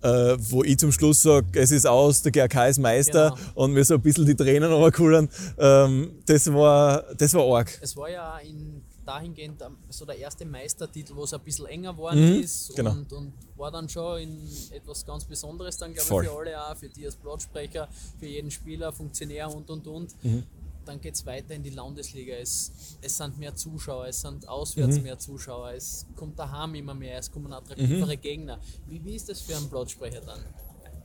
äh, 0.04 0.36
wo 0.50 0.62
ich 0.62 0.78
zum 0.78 0.92
Schluss 0.92 1.22
sage, 1.22 1.46
es 1.58 1.70
ist 1.70 1.86
aus, 1.86 2.22
der 2.22 2.30
GRK 2.30 2.68
ist 2.68 2.78
Meister 2.78 3.30
Genau. 3.30 3.64
und 3.64 3.72
mir 3.72 3.84
so 3.84 3.94
ein 3.94 4.02
bisschen 4.02 4.26
die 4.26 4.34
Tränen 4.34 4.70
runterkullern. 4.70 5.28
Ähm, 5.58 6.12
das, 6.26 6.52
war, 6.52 7.04
das 7.16 7.32
war 7.34 7.56
arg. 7.56 7.78
Es 7.80 7.96
war 7.96 8.10
ja 8.10 8.38
in, 8.38 8.82
dahingehend 9.06 9.62
ähm, 9.62 9.76
so 9.88 10.04
der 10.04 10.18
erste 10.18 10.44
Meistertitel, 10.44 11.14
wo 11.16 11.24
es 11.24 11.32
ein 11.32 11.40
bisschen 11.40 11.66
enger 11.66 11.92
geworden 11.92 12.40
ist 12.40 12.74
genau. 12.76 12.92
und, 12.92 13.12
und 13.12 13.32
war 13.56 13.70
dann 13.70 13.88
schon 13.88 14.20
in 14.20 14.48
etwas 14.72 15.04
ganz 15.06 15.24
Besonderes 15.24 15.78
dann, 15.78 15.94
glaube 15.94 16.24
ich, 16.24 16.30
für 16.30 16.38
alle 16.38 16.62
auch, 16.62 16.76
für 16.76 16.88
die 16.88 17.06
als 17.06 17.16
Platzsprecher, 17.16 17.88
für 18.18 18.26
jeden 18.26 18.50
Spieler, 18.50 18.92
Funktionär 18.92 19.50
und 19.54 19.70
und 19.70 19.86
und. 19.86 20.24
Mhm. 20.24 20.42
Dann 20.84 21.00
geht 21.00 21.14
es 21.14 21.24
weiter 21.26 21.54
in 21.54 21.62
die 21.62 21.70
Landesliga. 21.70 22.34
Es, 22.34 22.72
es 23.00 23.16
sind 23.16 23.38
mehr 23.38 23.54
Zuschauer, 23.54 24.06
es 24.08 24.20
sind 24.20 24.46
auswärts 24.48 24.96
Mhm. 24.96 25.02
mehr 25.02 25.18
Zuschauer, 25.18 25.72
es 25.72 26.06
kommt 26.16 26.38
daheim 26.38 26.74
immer 26.74 26.94
mehr, 26.94 27.18
es 27.18 27.30
kommen 27.30 27.52
attraktivere 27.52 28.16
Mhm. 28.16 28.20
Gegner. 28.20 28.58
Wie, 28.88 29.02
wie 29.04 29.14
ist 29.14 29.28
das 29.28 29.40
für 29.40 29.56
einen 29.56 29.68
Platzsprecher 29.68 30.20
dann? 30.20 30.40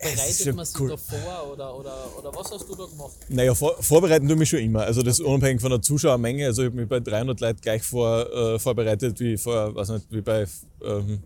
Bereitet 0.02 0.36
schon 0.46 0.56
man 0.56 0.66
sich 0.66 0.80
cool. 0.80 0.90
da 0.90 0.98
vor 0.98 1.52
oder, 1.52 1.78
oder, 1.78 2.18
oder 2.18 2.34
was 2.34 2.50
hast 2.52 2.70
du 2.70 2.76
da 2.76 2.86
gemacht? 2.86 3.18
Naja, 3.28 3.54
vor, 3.54 3.76
vorbereiten 3.84 4.26
tue 4.28 4.36
ich 4.36 4.40
mich 4.40 4.50
schon 4.50 4.60
immer. 4.60 4.84
Also 4.84 5.02
das 5.02 5.20
unabhängig 5.20 5.60
von 5.62 5.72
der 5.72 5.82
Zuschauermenge. 5.82 6.46
Also 6.46 6.62
ich 6.62 6.68
habe 6.68 6.78
mich 6.78 6.88
bei 6.88 7.02
300 7.02 7.38
Leuten 7.42 7.60
gleich 7.60 7.84
vor, 7.84 8.32
äh, 8.34 8.60
vorbereitet 8.60 9.20
wie 9.20 9.36
vor, 9.38 9.76
weiß 9.76 9.90
nicht, 9.90 10.06
wie 10.10 10.22
bei 10.22 10.48
ähm, 10.86 11.22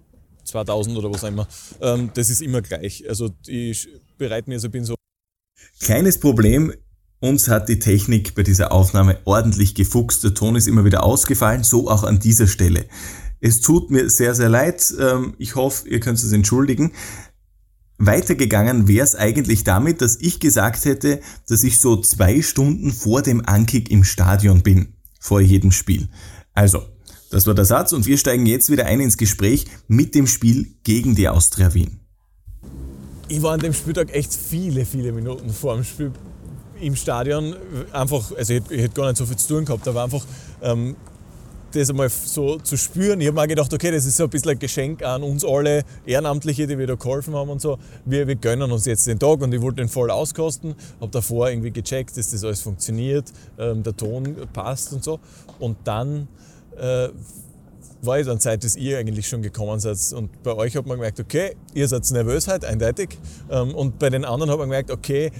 2000 0.46 0.98
oder 0.98 1.12
was 1.14 1.24
auch 1.24 1.28
immer. 1.28 1.48
Ähm, 1.82 2.10
das 2.16 2.32
ist 2.32 2.42
immer 2.42 2.64
gleich. 2.64 3.08
Also 3.08 3.30
ich 3.46 3.88
bereite 4.18 4.50
mich, 4.50 4.56
also 4.56 4.68
ich 4.68 4.72
bin 4.72 4.86
so 4.86 4.96
Kleines 5.80 6.20
Problem, 6.20 6.74
uns 7.24 7.48
hat 7.48 7.70
die 7.70 7.80
Technik 7.80 8.36
bei 8.36 8.44
dieser 8.44 8.74
Aufnahme 8.74 9.18
ordentlich 9.24 9.76
gefuchst. 9.76 10.26
Der 10.26 10.34
Ton 10.34 10.58
ist 10.58 10.68
immer 10.68 10.84
wieder 10.84 11.04
ausgefallen, 11.04 11.64
so 11.64 11.90
auch 11.90 12.04
an 12.04 12.20
dieser 12.20 12.48
Stelle. 12.48 12.86
Es 13.40 13.62
tut 13.62 13.92
mir 13.92 14.10
sehr, 14.10 14.36
sehr 14.36 14.50
leid. 14.50 14.94
Ähm, 15.00 15.34
Ich 15.38 15.56
hoffe, 15.56 15.88
ihr 15.88 16.02
könnt 16.02 16.20
es 16.20 16.34
entschuldigen. 16.34 16.92
Weitergegangen 17.98 18.90
wäre 18.90 19.06
es 19.06 19.16
eigentlich 19.16 19.64
damit, 19.64 20.02
dass 20.02 20.18
ich 20.18 20.42
gesagt 20.42 20.84
hätte, 20.84 21.22
dass 21.48 21.64
ich 21.64 21.80
so 21.80 21.96
zwei 22.02 22.42
Stunden 22.42 22.92
vor 22.92 23.22
dem 23.22 23.42
Ankick 23.46 23.90
im 23.90 24.04
Stadion 24.04 24.62
bin, 24.62 24.98
vor 25.22 25.40
jedem 25.40 25.72
Spiel. 25.72 26.10
Also, 26.54 26.84
das 27.32 27.48
war 27.48 27.56
der 27.56 27.66
Satz 27.66 27.94
und 27.94 28.06
wir 28.06 28.18
steigen 28.18 28.46
jetzt 28.46 28.70
wieder 28.70 28.86
ein 28.86 29.00
ins 29.00 29.16
Gespräch 29.16 29.66
mit 29.88 30.14
dem 30.14 30.28
Spiel 30.28 30.76
gegen 30.84 31.16
die 31.16 31.30
Austria 31.30 31.74
Wien. 31.74 32.02
ich 33.30 33.42
war 33.42 33.54
an 33.54 33.62
dem 33.62 33.74
Spieltag 33.74 34.14
echt 34.14 34.34
viele, 34.34 34.86
viele 34.86 35.14
Minuten 35.14 35.50
vor 35.52 35.76
dem 35.76 35.86
Spiel 35.86 36.12
im 36.86 36.96
Stadion. 36.96 37.56
Einfach, 37.92 38.32
also 38.38 38.54
ich, 38.54 38.62
ich 38.70 38.82
hätte 38.82 38.96
gar 38.96 39.08
nicht 39.08 39.18
so 39.18 39.26
viel 39.26 39.38
zu 39.38 39.48
tun 39.48 39.66
gehabt, 39.66 39.88
aber 39.88 40.04
einfach 40.04 40.26
ähm, 40.62 40.96
das 41.72 41.90
einmal 41.90 42.10
so 42.10 42.58
zu 42.60 42.78
spüren. 42.78 43.20
Ich 43.22 43.28
habe 43.28 43.40
mir 43.40 43.48
gedacht, 43.48 43.74
okay, 43.74 43.92
das 43.92 44.06
ist 44.06 44.18
so 44.18 44.26
ein 44.26 44.30
bisschen 44.30 44.52
ein 44.52 44.60
Geschenk 44.60 45.04
an 45.04 45.24
uns 45.24 45.44
alle 45.44 45.84
Ehrenamtliche, 46.06 46.68
die 46.68 46.78
wir 46.78 46.88
da 46.88 46.96
geholfen 46.96 47.36
haben 47.36 47.50
und 47.50 47.62
so. 47.62 47.80
Wir, 48.06 48.28
wir 48.28 48.36
gönnen 48.36 48.72
uns 48.72 48.86
jetzt 48.86 49.08
den 49.08 49.18
Tag 49.18 49.42
und 49.42 49.54
ich 49.54 49.62
wollte 49.62 49.78
den 49.78 49.90
voll 49.90 50.12
auskosten. 50.12 50.76
Habe 51.02 51.12
davor 51.12 51.50
irgendwie 51.50 51.72
gecheckt, 51.72 52.16
dass 52.18 52.30
das 52.30 52.44
alles 52.44 52.62
funktioniert, 52.62 53.26
ähm, 53.58 53.82
der 53.84 53.96
Ton 53.96 54.36
passt 54.54 54.94
und 54.94 55.04
so. 55.04 55.20
Und 55.60 55.78
dann 55.84 56.28
äh, 56.78 57.10
war 58.02 58.20
ich 58.20 58.26
dann 58.26 58.40
Zeit, 58.40 58.64
dass 58.64 58.76
ihr 58.76 58.98
eigentlich 58.98 59.28
schon 59.28 59.42
gekommen 59.42 59.80
seid. 59.80 59.98
Und 60.14 60.44
bei 60.44 60.54
euch 60.54 60.76
hat 60.76 60.86
man 60.86 60.98
gemerkt, 60.98 61.20
okay, 61.20 61.56
ihr 61.74 61.88
seid 61.88 62.10
nervös 62.12 62.48
heute, 62.48 62.68
eindeutig. 62.68 63.18
Ähm, 63.50 63.74
Und 63.74 63.98
bei 63.98 64.10
den 64.10 64.26
anderen 64.26 64.52
hat 64.52 64.60
man 64.60 64.68
gemerkt, 64.68 64.92
okay, 64.92 65.32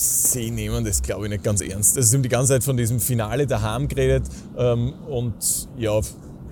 sie 0.00 0.50
nehmen 0.50 0.84
das, 0.84 1.02
glaube 1.02 1.26
ich, 1.26 1.30
nicht 1.30 1.44
ganz 1.44 1.60
ernst. 1.60 1.96
Also 1.96 2.08
sie 2.08 2.16
haben 2.16 2.22
die 2.22 2.28
ganze 2.28 2.54
Zeit 2.54 2.64
von 2.64 2.76
diesem 2.76 3.00
Finale 3.00 3.46
daheim 3.46 3.88
geredet. 3.88 4.24
ähm, 4.56 4.94
Und 5.08 5.68
ja, 5.76 6.00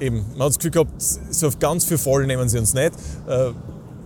eben, 0.01 0.25
man 0.33 0.43
hat 0.43 0.49
das 0.49 0.59
Gefühl 0.59 0.71
gehabt, 0.73 0.93
so 1.01 1.51
ganz 1.59 1.85
für 1.85 1.99
voll 1.99 2.27
nehmen 2.27 2.49
sie 2.49 2.59
uns 2.59 2.75
nicht. 2.75 2.93
Äh, 3.29 3.51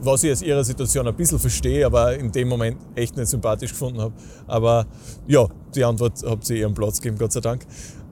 Was 0.00 0.22
ich 0.22 0.30
aus 0.30 0.42
ihrer 0.42 0.62
Situation 0.62 1.08
ein 1.08 1.16
bisschen 1.16 1.40
verstehe, 1.40 1.84
aber 1.84 2.16
in 2.16 2.30
dem 2.30 2.46
Moment 2.48 2.76
echt 2.94 3.16
nicht 3.16 3.28
sympathisch 3.28 3.72
gefunden 3.72 4.00
habe. 4.00 4.14
Aber 4.46 4.86
ja, 5.26 5.48
die 5.74 5.84
Antwort 5.84 6.22
habt 6.24 6.48
ihr 6.50 6.56
ihren 6.56 6.74
Platz 6.74 7.00
gegeben, 7.00 7.18
Gott 7.18 7.32
sei 7.32 7.40
Dank. 7.40 7.66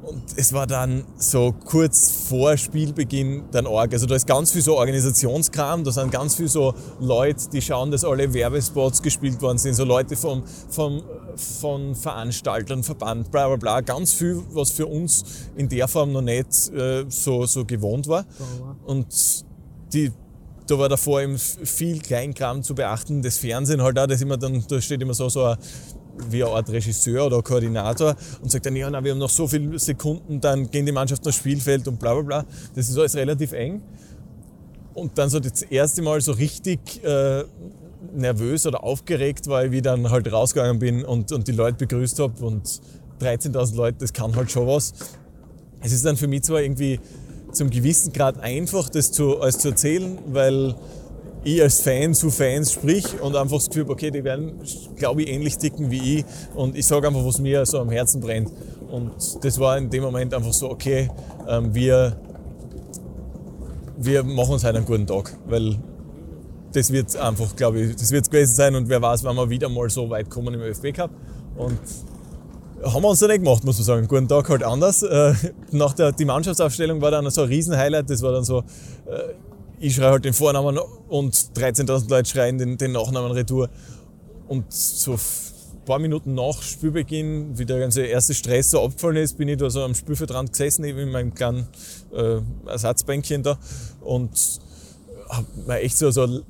Und 0.06 0.22
es 0.36 0.52
war 0.52 0.68
dann 0.68 1.04
so 1.18 1.52
kurz 1.64 2.12
vor 2.28 2.56
Spielbeginn 2.56 3.42
dann 3.50 3.66
arg. 3.66 3.92
Also 3.92 4.06
da 4.06 4.14
ist 4.14 4.24
ganz 4.24 4.52
viel 4.52 4.62
so 4.62 4.78
Organisationskram, 4.78 5.82
da 5.82 5.90
sind 5.90 6.12
ganz 6.12 6.36
viel 6.36 6.46
so 6.46 6.74
Leute, 7.00 7.48
die 7.50 7.60
schauen, 7.60 7.90
dass 7.90 8.04
alle 8.04 8.32
Werbespots 8.32 9.02
gespielt 9.02 9.42
worden 9.42 9.58
sind, 9.58 9.74
so 9.74 9.82
Leute 9.82 10.14
vom, 10.14 10.44
vom, 10.70 11.02
von 11.34 11.96
Veranstaltern, 11.96 12.84
Verband, 12.84 13.32
bla 13.32 13.48
bla 13.48 13.56
bla. 13.56 13.80
Ganz 13.80 14.12
viel, 14.12 14.40
was 14.52 14.70
für 14.70 14.86
uns 14.86 15.24
in 15.56 15.68
der 15.68 15.88
Form 15.88 16.12
noch 16.12 16.22
nicht 16.22 16.72
äh, 16.72 17.04
so, 17.08 17.44
so 17.46 17.64
gewohnt 17.64 18.06
war. 18.06 18.24
Und 18.84 19.44
die, 19.92 20.12
da 20.68 20.78
war 20.78 20.88
davor 20.88 21.20
eben 21.20 21.36
viel 21.36 21.98
Kleinkram 21.98 22.62
zu 22.62 22.76
beachten. 22.76 23.22
Das 23.22 23.38
Fernsehen 23.38 23.82
halt 23.82 23.98
auch, 23.98 24.06
das 24.06 24.22
immer 24.22 24.36
dann, 24.36 24.64
da 24.68 24.80
steht 24.80 25.02
immer 25.02 25.14
so, 25.14 25.28
so 25.28 25.46
ein, 25.46 25.56
wie 26.30 26.42
eine 26.44 26.52
Art 26.52 26.68
Regisseur 26.70 27.26
oder 27.26 27.42
Koordinator 27.42 28.16
und 28.42 28.50
sagt 28.50 28.66
dann, 28.66 28.76
ja, 28.76 28.88
na, 28.90 29.02
wir 29.02 29.12
haben 29.12 29.18
noch 29.18 29.30
so 29.30 29.46
viele 29.46 29.78
Sekunden, 29.78 30.40
dann 30.40 30.70
gehen 30.70 30.86
die 30.86 30.92
Mannschaften 30.92 31.28
aufs 31.28 31.38
Spielfeld 31.38 31.86
und 31.88 31.98
bla 31.98 32.14
bla 32.14 32.22
bla. 32.22 32.44
Das 32.74 32.88
ist 32.88 32.98
alles 32.98 33.14
relativ 33.14 33.52
eng. 33.52 33.82
Und 34.94 35.18
dann 35.18 35.28
so 35.28 35.40
das 35.40 35.62
erste 35.62 36.02
Mal 36.02 36.20
so 36.20 36.32
richtig 36.32 37.04
äh, 37.04 37.44
nervös 38.14 38.66
oder 38.66 38.82
aufgeregt 38.82 39.46
war 39.46 39.70
wie 39.70 39.82
dann 39.82 40.10
halt 40.10 40.30
rausgegangen 40.30 40.78
bin 40.78 41.04
und, 41.04 41.32
und 41.32 41.48
die 41.48 41.52
Leute 41.52 41.76
begrüßt 41.78 42.18
habe 42.18 42.44
und 42.44 42.80
13.000 43.20 43.76
Leute, 43.76 43.98
das 44.00 44.12
kann 44.12 44.34
halt 44.36 44.50
schon 44.50 44.66
was. 44.66 44.92
Es 45.80 45.92
ist 45.92 46.04
dann 46.04 46.16
für 46.16 46.26
mich 46.26 46.42
zwar 46.42 46.60
irgendwie 46.60 47.00
zum 47.52 47.70
gewissen 47.70 48.12
Grad 48.12 48.38
einfach, 48.40 48.88
das 48.88 49.12
zu, 49.12 49.40
alles 49.40 49.58
zu 49.58 49.68
erzählen, 49.68 50.18
weil 50.26 50.74
ich 51.46 51.62
als 51.62 51.80
Fan 51.80 52.12
zu 52.12 52.30
Fans 52.30 52.72
sprich 52.72 53.20
und 53.20 53.36
einfach 53.36 53.56
das 53.56 53.68
Gefühl 53.68 53.88
okay, 53.88 54.10
die 54.10 54.24
werden, 54.24 54.60
glaube 54.96 55.22
ich, 55.22 55.28
ähnlich 55.28 55.56
ticken 55.56 55.90
wie 55.90 56.18
ich 56.18 56.24
und 56.54 56.76
ich 56.76 56.86
sage 56.86 57.06
einfach, 57.06 57.24
was 57.24 57.38
mir 57.38 57.64
so 57.64 57.78
am 57.78 57.90
Herzen 57.90 58.20
brennt. 58.20 58.50
Und 58.90 59.12
das 59.42 59.58
war 59.58 59.78
in 59.78 59.88
dem 59.88 60.02
Moment 60.02 60.34
einfach 60.34 60.52
so, 60.52 60.70
okay, 60.70 61.08
ähm, 61.48 61.74
wir, 61.74 62.16
wir 63.96 64.24
machen 64.24 64.54
uns 64.54 64.64
heute 64.64 64.78
einen 64.78 64.86
guten 64.86 65.06
Tag, 65.06 65.36
weil 65.46 65.76
das 66.72 66.92
wird 66.92 67.16
einfach, 67.16 67.54
glaube 67.54 67.80
ich, 67.80 67.96
das 67.96 68.10
wird 68.10 68.30
gewesen 68.30 68.54
sein 68.54 68.74
und 68.74 68.88
wer 68.88 69.00
weiß, 69.00 69.22
wann 69.24 69.36
wir 69.36 69.48
wieder 69.48 69.68
mal 69.68 69.88
so 69.88 70.10
weit 70.10 70.28
kommen 70.28 70.52
im 70.52 70.60
ÖFB 70.60 70.92
Cup. 70.92 71.10
Und 71.56 71.78
haben 72.84 73.02
wir 73.02 73.08
uns 73.08 73.20
dann 73.20 73.30
nicht 73.30 73.42
gemacht, 73.42 73.64
muss 73.64 73.78
man 73.78 73.84
sagen. 73.84 74.08
Guten 74.08 74.28
Tag 74.28 74.48
halt 74.48 74.62
anders. 74.62 75.02
Äh, 75.02 75.32
nach 75.70 75.94
der 75.94 76.12
die 76.12 76.24
Mannschaftsaufstellung 76.24 77.00
war 77.00 77.10
dann 77.10 77.28
so 77.30 77.42
ein 77.42 77.48
Riesenhighlight. 77.48 78.10
Das 78.10 78.20
war 78.20 78.32
dann 78.32 78.44
so, 78.44 78.58
äh, 78.58 79.34
ich 79.78 79.94
schreie 79.94 80.10
halt 80.10 80.24
den 80.24 80.32
Vornamen 80.32 80.78
und 81.08 81.34
13.000 81.34 82.08
Leute 82.10 82.28
schreien 82.28 82.58
den, 82.58 82.78
den 82.78 82.92
Nachnamen 82.92 83.32
Retour. 83.32 83.68
Und 84.48 84.72
so 84.72 85.12
ein 85.12 85.18
paar 85.84 85.98
Minuten 85.98 86.34
nach 86.34 86.62
Spielbeginn, 86.62 87.58
wie 87.58 87.66
der 87.66 87.80
ganze 87.80 88.02
erste 88.02 88.34
Stress 88.34 88.70
so 88.70 88.82
abgefallen 88.82 89.16
ist, 89.16 89.36
bin 89.36 89.48
ich 89.48 89.58
da 89.58 89.68
so 89.70 89.82
am 89.82 89.94
Spielfeldrand 89.94 90.52
gesessen, 90.52 90.84
eben 90.84 90.98
in 90.98 91.10
meinem 91.10 91.34
kleinen 91.34 91.66
äh, 92.14 92.40
Ersatzbänkchen 92.66 93.42
da 93.42 93.58
und 94.00 94.60
habe 95.28 95.46
mir 95.66 95.80
echt 95.80 95.98
so, 95.98 96.10
so 96.10 96.24
äh, 96.24 96.40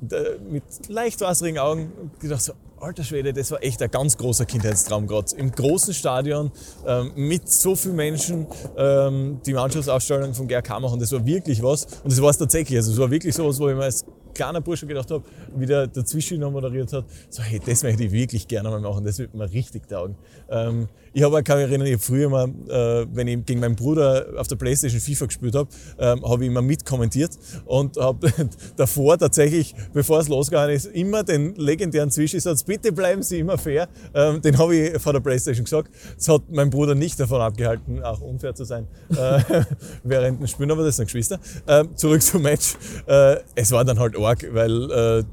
mit 0.49 0.63
leicht 0.87 1.21
wasserige 1.21 1.61
Augen 1.61 1.91
gedacht, 2.19 2.41
so, 2.41 2.53
alter 2.79 3.03
Schwede, 3.03 3.33
das 3.33 3.51
war 3.51 3.63
echt 3.63 3.81
ein 3.81 3.89
ganz 3.91 4.17
großer 4.17 4.45
Kindheitstraum 4.45 5.07
gerade. 5.07 5.35
Im 5.35 5.51
großen 5.51 5.93
Stadion 5.93 6.51
ähm, 6.85 7.11
mit 7.15 7.49
so 7.49 7.75
vielen 7.75 7.95
Menschen 7.95 8.47
ähm, 8.77 9.39
die 9.45 9.53
Mannschaftsausstellung 9.53 10.33
vom 10.33 10.47
GRK 10.47 10.79
machen, 10.79 10.99
das 10.99 11.11
war 11.11 11.25
wirklich 11.25 11.61
was. 11.63 11.85
Und 12.03 12.11
das 12.11 12.21
war 12.21 12.29
es 12.29 12.37
tatsächlich. 12.37 12.77
Also 12.77 12.91
es 12.91 12.97
war 12.97 13.09
wirklich 13.09 13.33
so 13.35 13.47
was, 13.47 13.59
wo 13.59 13.69
ich 13.69 13.75
mir 13.75 13.83
als 13.83 14.05
kleiner 14.37 14.61
Bursche 14.61 14.85
gedacht 14.85 15.09
habe, 15.09 15.23
wie 15.55 15.65
der 15.65 15.87
dazwischen 15.87 16.39
noch 16.39 16.51
moderiert 16.51 16.93
hat, 16.93 17.05
so 17.29 17.41
hey, 17.41 17.59
das 17.65 17.81
möchte 17.83 18.03
ich 18.03 18.11
wirklich 18.11 18.47
gerne 18.47 18.69
mal 18.69 18.79
machen, 18.79 19.03
das 19.03 19.17
wird 19.17 19.33
mir 19.33 19.51
richtig 19.51 19.87
taugen. 19.87 20.15
Ähm, 20.49 20.87
ich 21.13 21.23
habe 21.23 21.43
kann 21.43 21.57
mich 21.57 21.67
erinnern, 21.67 21.87
ich 21.87 22.01
früher 22.01 22.29
mal, 22.29 22.49
äh, 22.69 23.05
wenn 23.13 23.27
ich 23.27 23.45
gegen 23.45 23.59
meinen 23.59 23.75
Bruder 23.75 24.27
auf 24.37 24.47
der 24.47 24.55
Playstation 24.55 24.99
FIFA 24.99 25.25
gespielt 25.25 25.55
habe, 25.55 25.69
ähm, 25.99 26.23
habe 26.27 26.43
ich 26.43 26.49
immer 26.49 26.61
mitkommentiert 26.61 27.31
und 27.65 27.97
habe 27.97 28.31
davor 28.75 29.17
tatsächlich, 29.17 29.75
bevor 29.93 30.19
es 30.19 30.27
losgegangen 30.27 30.75
ist, 30.75 30.85
immer 30.87 31.23
den 31.23 31.55
legendären 31.55 32.11
Zwischensatz, 32.11 32.63
bitte 32.63 32.91
bleiben 32.91 33.23
Sie 33.23 33.39
immer 33.39 33.57
fair, 33.57 33.87
ähm, 34.13 34.41
den 34.41 34.57
habe 34.57 34.75
ich 34.75 35.01
vor 35.01 35.13
der 35.13 35.19
Playstation 35.19 35.63
gesagt. 35.63 35.91
Das 36.15 36.27
hat 36.27 36.43
mein 36.49 36.69
Bruder 36.69 36.95
nicht 36.95 37.19
davon 37.19 37.41
abgehalten, 37.41 38.03
auch 38.03 38.21
unfair 38.21 38.55
zu 38.55 38.65
sein 38.65 38.87
äh, 39.09 39.41
während 40.03 40.39
dem 40.39 40.47
Spielen, 40.47 40.71
aber 40.71 40.83
das 40.83 40.97
sind 40.97 41.05
Geschwister. 41.05 41.39
Ähm, 41.67 41.95
zurück 41.95 42.21
zum 42.21 42.41
Match. 42.41 42.75
Äh, 43.05 43.37
es 43.55 43.71
war 43.71 43.83
dann 43.85 43.99
halt 43.99 44.17
arg, 44.17 44.45
weil 44.51 44.91
äh, 44.91 45.23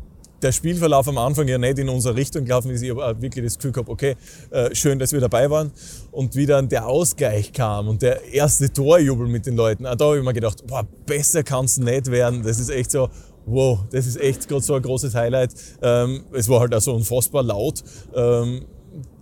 der 0.45 0.53
Spielverlauf 0.53 1.09
am 1.09 1.17
Anfang 1.19 1.49
ja 1.49 1.57
nicht 1.57 1.79
in 1.79 1.89
unsere 1.89 2.15
Richtung 2.15 2.45
gelaufen 2.45 2.71
ist. 2.71 2.83
Ich 2.83 2.91
habe 2.91 3.21
wirklich 3.21 3.45
das 3.45 3.57
Gefühl 3.57 3.73
gehabt, 3.73 3.89
okay, 3.89 4.15
äh, 4.51 4.75
schön, 4.75 4.99
dass 4.99 5.13
wir 5.13 5.21
dabei 5.21 5.51
waren. 5.51 5.73
Und 6.13 6.37
wie 6.37 6.45
dann 6.47 6.69
der 6.69 6.87
Ausgleich 6.87 7.53
kam 7.53 7.89
und 7.89 8.03
der 8.03 8.33
erste 8.33 8.71
Torjubel 8.71 9.27
mit 9.27 9.47
den 9.47 9.57
Leuten, 9.57 9.85
da 9.85 9.91
habe 9.99 10.19
ich 10.19 10.25
mir 10.25 10.35
gedacht, 10.35 10.67
boah, 10.67 10.87
besser 11.07 11.43
kann 11.43 11.65
es 11.65 11.79
nicht 11.79 12.11
werden. 12.11 12.43
Das 12.43 12.61
ist 12.61 12.69
echt 12.69 12.91
so, 12.91 13.09
wow, 13.47 13.81
das 13.91 14.07
ist 14.07 14.21
echt 14.21 14.47
gerade 14.47 14.63
so 14.63 14.75
ein 14.75 14.83
großes 14.83 15.15
Highlight. 15.15 15.55
Ähm, 15.83 16.25
es 16.33 16.49
war 16.49 16.61
halt 16.61 16.75
auch 16.75 16.81
so 16.81 16.95
unfassbar 16.95 17.43
laut. 17.43 17.83
Ähm, 18.15 18.67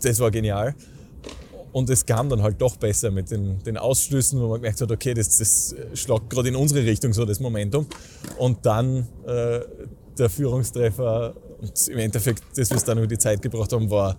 das 0.03 0.19
war 0.19 0.31
genial. 0.33 0.75
Und 1.71 1.89
es 1.89 2.05
kam 2.05 2.29
dann 2.29 2.43
halt 2.43 2.61
doch 2.61 2.77
besser 2.77 3.11
mit 3.11 3.31
den, 3.31 3.63
den 3.63 3.79
Ausschlüssen, 3.79 4.41
wo 4.41 4.49
man 4.49 4.57
gemerkt 4.57 4.81
hat, 4.81 4.91
okay, 4.91 5.15
das, 5.15 5.39
das 5.39 5.75
schlagt 5.95 6.29
gerade 6.29 6.49
in 6.49 6.57
unsere 6.57 6.85
Richtung 6.85 7.13
so 7.15 7.25
das 7.25 7.41
Momentum. 7.41 7.87
Und 8.39 8.67
dann 8.67 9.07
äh, 9.27 9.61
der 10.23 10.31
Führungstreffer 10.31 11.35
und 11.61 11.89
im 11.89 11.99
Endeffekt, 11.99 12.43
das, 12.57 12.71
was 12.71 12.85
dann 12.85 12.99
über 12.99 13.07
die 13.07 13.19
Zeit 13.19 13.43
gebracht 13.43 13.73
haben, 13.73 13.91
war 13.91 14.17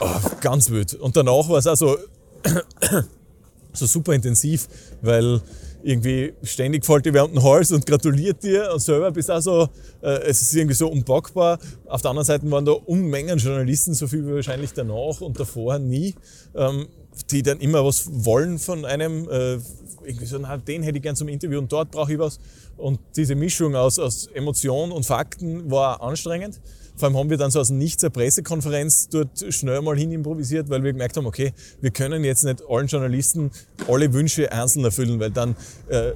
oh, 0.00 0.20
ganz 0.40 0.70
wild. 0.70 0.94
Und 0.94 1.16
danach 1.16 1.48
war 1.48 1.58
es 1.58 1.66
auch 1.66 1.76
so, 1.76 1.96
so 3.72 3.86
super 3.86 4.12
intensiv, 4.12 4.68
weil 5.02 5.40
irgendwie 5.82 6.34
ständig 6.42 6.84
fällt 6.84 7.06
dir 7.06 7.14
wer 7.14 7.24
um 7.24 7.32
den 7.32 7.42
Hals 7.42 7.72
und 7.72 7.86
gratuliert 7.86 8.42
dir 8.42 8.70
und 8.72 8.80
selber 8.80 9.10
bist 9.10 9.30
auch 9.30 9.40
so, 9.40 9.68
äh, 10.02 10.20
es 10.26 10.42
ist 10.42 10.54
irgendwie 10.54 10.74
so 10.74 10.88
unpackbar. 10.88 11.58
Auf 11.86 12.02
der 12.02 12.10
anderen 12.10 12.26
Seite 12.26 12.50
waren 12.50 12.64
da 12.64 12.72
Unmengen 12.72 13.38
Journalisten, 13.38 13.94
so 13.94 14.06
viel 14.06 14.26
wie 14.26 14.34
wahrscheinlich 14.34 14.72
danach 14.72 15.20
und 15.20 15.38
davor 15.38 15.78
nie, 15.78 16.14
ähm, 16.54 16.86
die 17.30 17.42
dann 17.42 17.60
immer 17.60 17.84
was 17.84 18.08
wollen 18.24 18.58
von 18.58 18.84
einem, 18.84 19.28
äh, 19.30 19.58
irgendwie 20.04 20.26
so, 20.26 20.38
na, 20.38 20.56
den 20.56 20.82
hätte 20.82 20.98
ich 20.98 21.02
gern 21.02 21.16
zum 21.16 21.28
Interview 21.28 21.58
und 21.58 21.70
dort 21.70 21.90
brauche 21.90 22.12
ich 22.12 22.18
was. 22.18 22.38
Und 22.76 22.98
diese 23.16 23.34
Mischung 23.34 23.74
aus, 23.74 23.98
aus 23.98 24.26
Emotion 24.28 24.92
und 24.92 25.04
Fakten 25.04 25.70
war 25.70 26.02
anstrengend. 26.02 26.60
Vor 26.96 27.08
allem 27.08 27.16
haben 27.16 27.30
wir 27.30 27.38
dann 27.38 27.50
so 27.50 27.60
aus 27.60 27.70
Nichts 27.70 28.04
eine 28.04 28.10
Pressekonferenz 28.10 29.08
dort 29.08 29.44
schnell 29.48 29.80
mal 29.80 29.96
hin 29.96 30.12
improvisiert, 30.12 30.68
weil 30.68 30.82
wir 30.82 30.92
gemerkt 30.92 31.16
haben, 31.16 31.26
okay, 31.26 31.52
wir 31.80 31.90
können 31.90 32.24
jetzt 32.24 32.44
nicht 32.44 32.62
allen 32.68 32.88
Journalisten 32.88 33.50
alle 33.88 34.12
Wünsche 34.12 34.52
einzeln 34.52 34.84
erfüllen, 34.84 35.18
weil 35.18 35.30
dann 35.30 35.56
äh, 35.88 36.12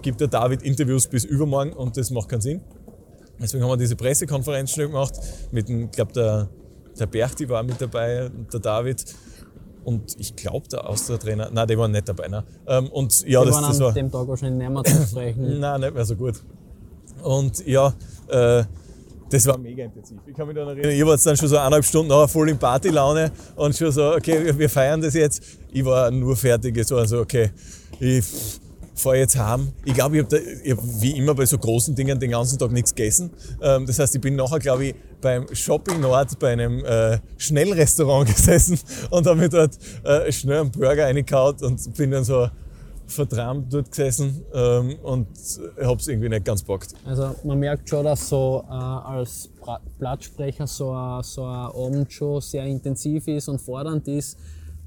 gibt 0.00 0.20
der 0.20 0.28
David 0.28 0.62
Interviews 0.62 1.08
bis 1.08 1.24
übermorgen 1.24 1.72
und 1.72 1.96
das 1.96 2.10
macht 2.10 2.28
keinen 2.28 2.40
Sinn. 2.40 2.60
Deswegen 3.40 3.64
haben 3.64 3.70
wir 3.70 3.76
diese 3.76 3.96
Pressekonferenz 3.96 4.70
schnell 4.70 4.86
gemacht 4.86 5.14
mit 5.50 5.68
ich 5.68 5.90
glaube, 5.90 6.12
der, 6.12 6.48
der 6.98 7.06
Berchti 7.06 7.48
war 7.48 7.64
mit 7.64 7.80
dabei, 7.80 8.30
der 8.52 8.60
David 8.60 9.04
und 9.84 10.16
ich 10.18 10.36
glaube, 10.36 10.68
der 10.68 10.88
Austria-Trainer, 10.88 11.50
nein, 11.52 11.68
die 11.68 11.78
waren 11.78 11.90
nicht 11.90 12.08
dabei. 12.08 12.28
Ne? 12.28 12.44
und 12.90 13.22
ja, 13.26 13.40
die 13.40 13.46
das, 13.46 13.54
waren 13.54 13.64
das 13.64 13.76
an 13.76 13.84
war, 13.84 13.92
dem 13.92 14.10
Tag 14.10 14.28
wahrscheinlich 14.28 14.68
nicht 14.68 14.70
mehr 14.70 14.84
zu 14.84 15.06
sprechen. 15.06 15.60
nein, 15.60 15.80
nicht 15.80 15.94
mehr 15.94 16.04
so 16.04 16.16
gut. 16.16 16.42
Und 17.22 17.66
ja, 17.66 17.94
äh, 18.28 18.64
das 19.32 19.46
war 19.46 19.56
mega 19.56 19.84
intensiv. 19.84 20.18
Ich 20.26 20.34
kann 20.34 20.46
mich 20.46 20.54
daran 20.54 20.76
erinnern, 20.76 20.94
ich 20.94 21.04
war 21.04 21.12
jetzt 21.12 21.26
dann 21.26 21.36
schon 21.36 21.48
so 21.48 21.56
eineinhalb 21.56 21.84
Stunden 21.84 22.08
nachher 22.08 22.28
voll 22.28 22.50
in 22.50 22.58
Partylaune 22.58 23.32
und 23.56 23.74
schon 23.74 23.90
so, 23.90 24.14
okay, 24.14 24.56
wir 24.56 24.68
feiern 24.68 25.00
das 25.00 25.14
jetzt. 25.14 25.42
Ich 25.72 25.84
war 25.84 26.10
nur 26.10 26.36
fertig, 26.36 26.84
so 26.86 26.96
also 26.96 27.20
okay, 27.20 27.50
ich 27.98 28.24
fahre 28.94 29.18
jetzt 29.18 29.38
heim. 29.38 29.72
Ich 29.84 29.94
glaube, 29.94 30.18
ich 30.18 30.24
habe 30.24 30.36
hab 30.36 31.00
wie 31.00 31.16
immer 31.16 31.34
bei 31.34 31.46
so 31.46 31.58
großen 31.58 31.94
Dingen 31.94 32.18
den 32.18 32.30
ganzen 32.30 32.58
Tag 32.58 32.70
nichts 32.72 32.94
gegessen. 32.94 33.30
Ähm, 33.60 33.86
das 33.86 33.98
heißt, 33.98 34.14
ich 34.14 34.20
bin 34.20 34.36
nachher, 34.36 34.58
glaube 34.58 34.86
ich, 34.86 34.94
beim 35.20 35.46
Shopping 35.54 36.00
Nord 36.00 36.38
bei 36.38 36.52
einem 36.52 36.84
äh, 36.84 37.18
Schnellrestaurant 37.36 38.28
gesessen 38.34 38.78
und 39.10 39.26
habe 39.26 39.38
mir 39.38 39.48
dort 39.48 39.78
äh, 40.04 40.30
schnell 40.32 40.60
einen 40.60 40.70
Burger 40.70 41.04
reingekaut 41.04 41.62
und 41.62 41.94
bin 41.96 42.10
dann 42.10 42.24
so 42.24 42.48
vertrampt 43.06 43.72
dort 43.72 43.90
gesessen 43.90 44.44
ähm, 44.54 44.96
und 45.02 45.28
habe 45.80 46.00
es 46.00 46.08
irgendwie 46.08 46.28
nicht 46.28 46.44
ganz 46.44 46.62
packt. 46.62 46.94
Also 47.04 47.34
man 47.44 47.58
merkt 47.58 47.88
schon, 47.88 48.04
dass 48.04 48.28
so 48.28 48.64
äh, 48.68 48.72
als 48.72 49.50
Blattsprecher 49.98 50.66
so 50.66 50.92
ein, 50.92 51.22
so 51.22 51.44
ein 51.44 51.66
Abend 51.66 52.12
schon 52.12 52.40
sehr 52.40 52.64
intensiv 52.64 53.28
ist 53.28 53.48
und 53.48 53.60
fordernd 53.60 54.08
ist. 54.08 54.38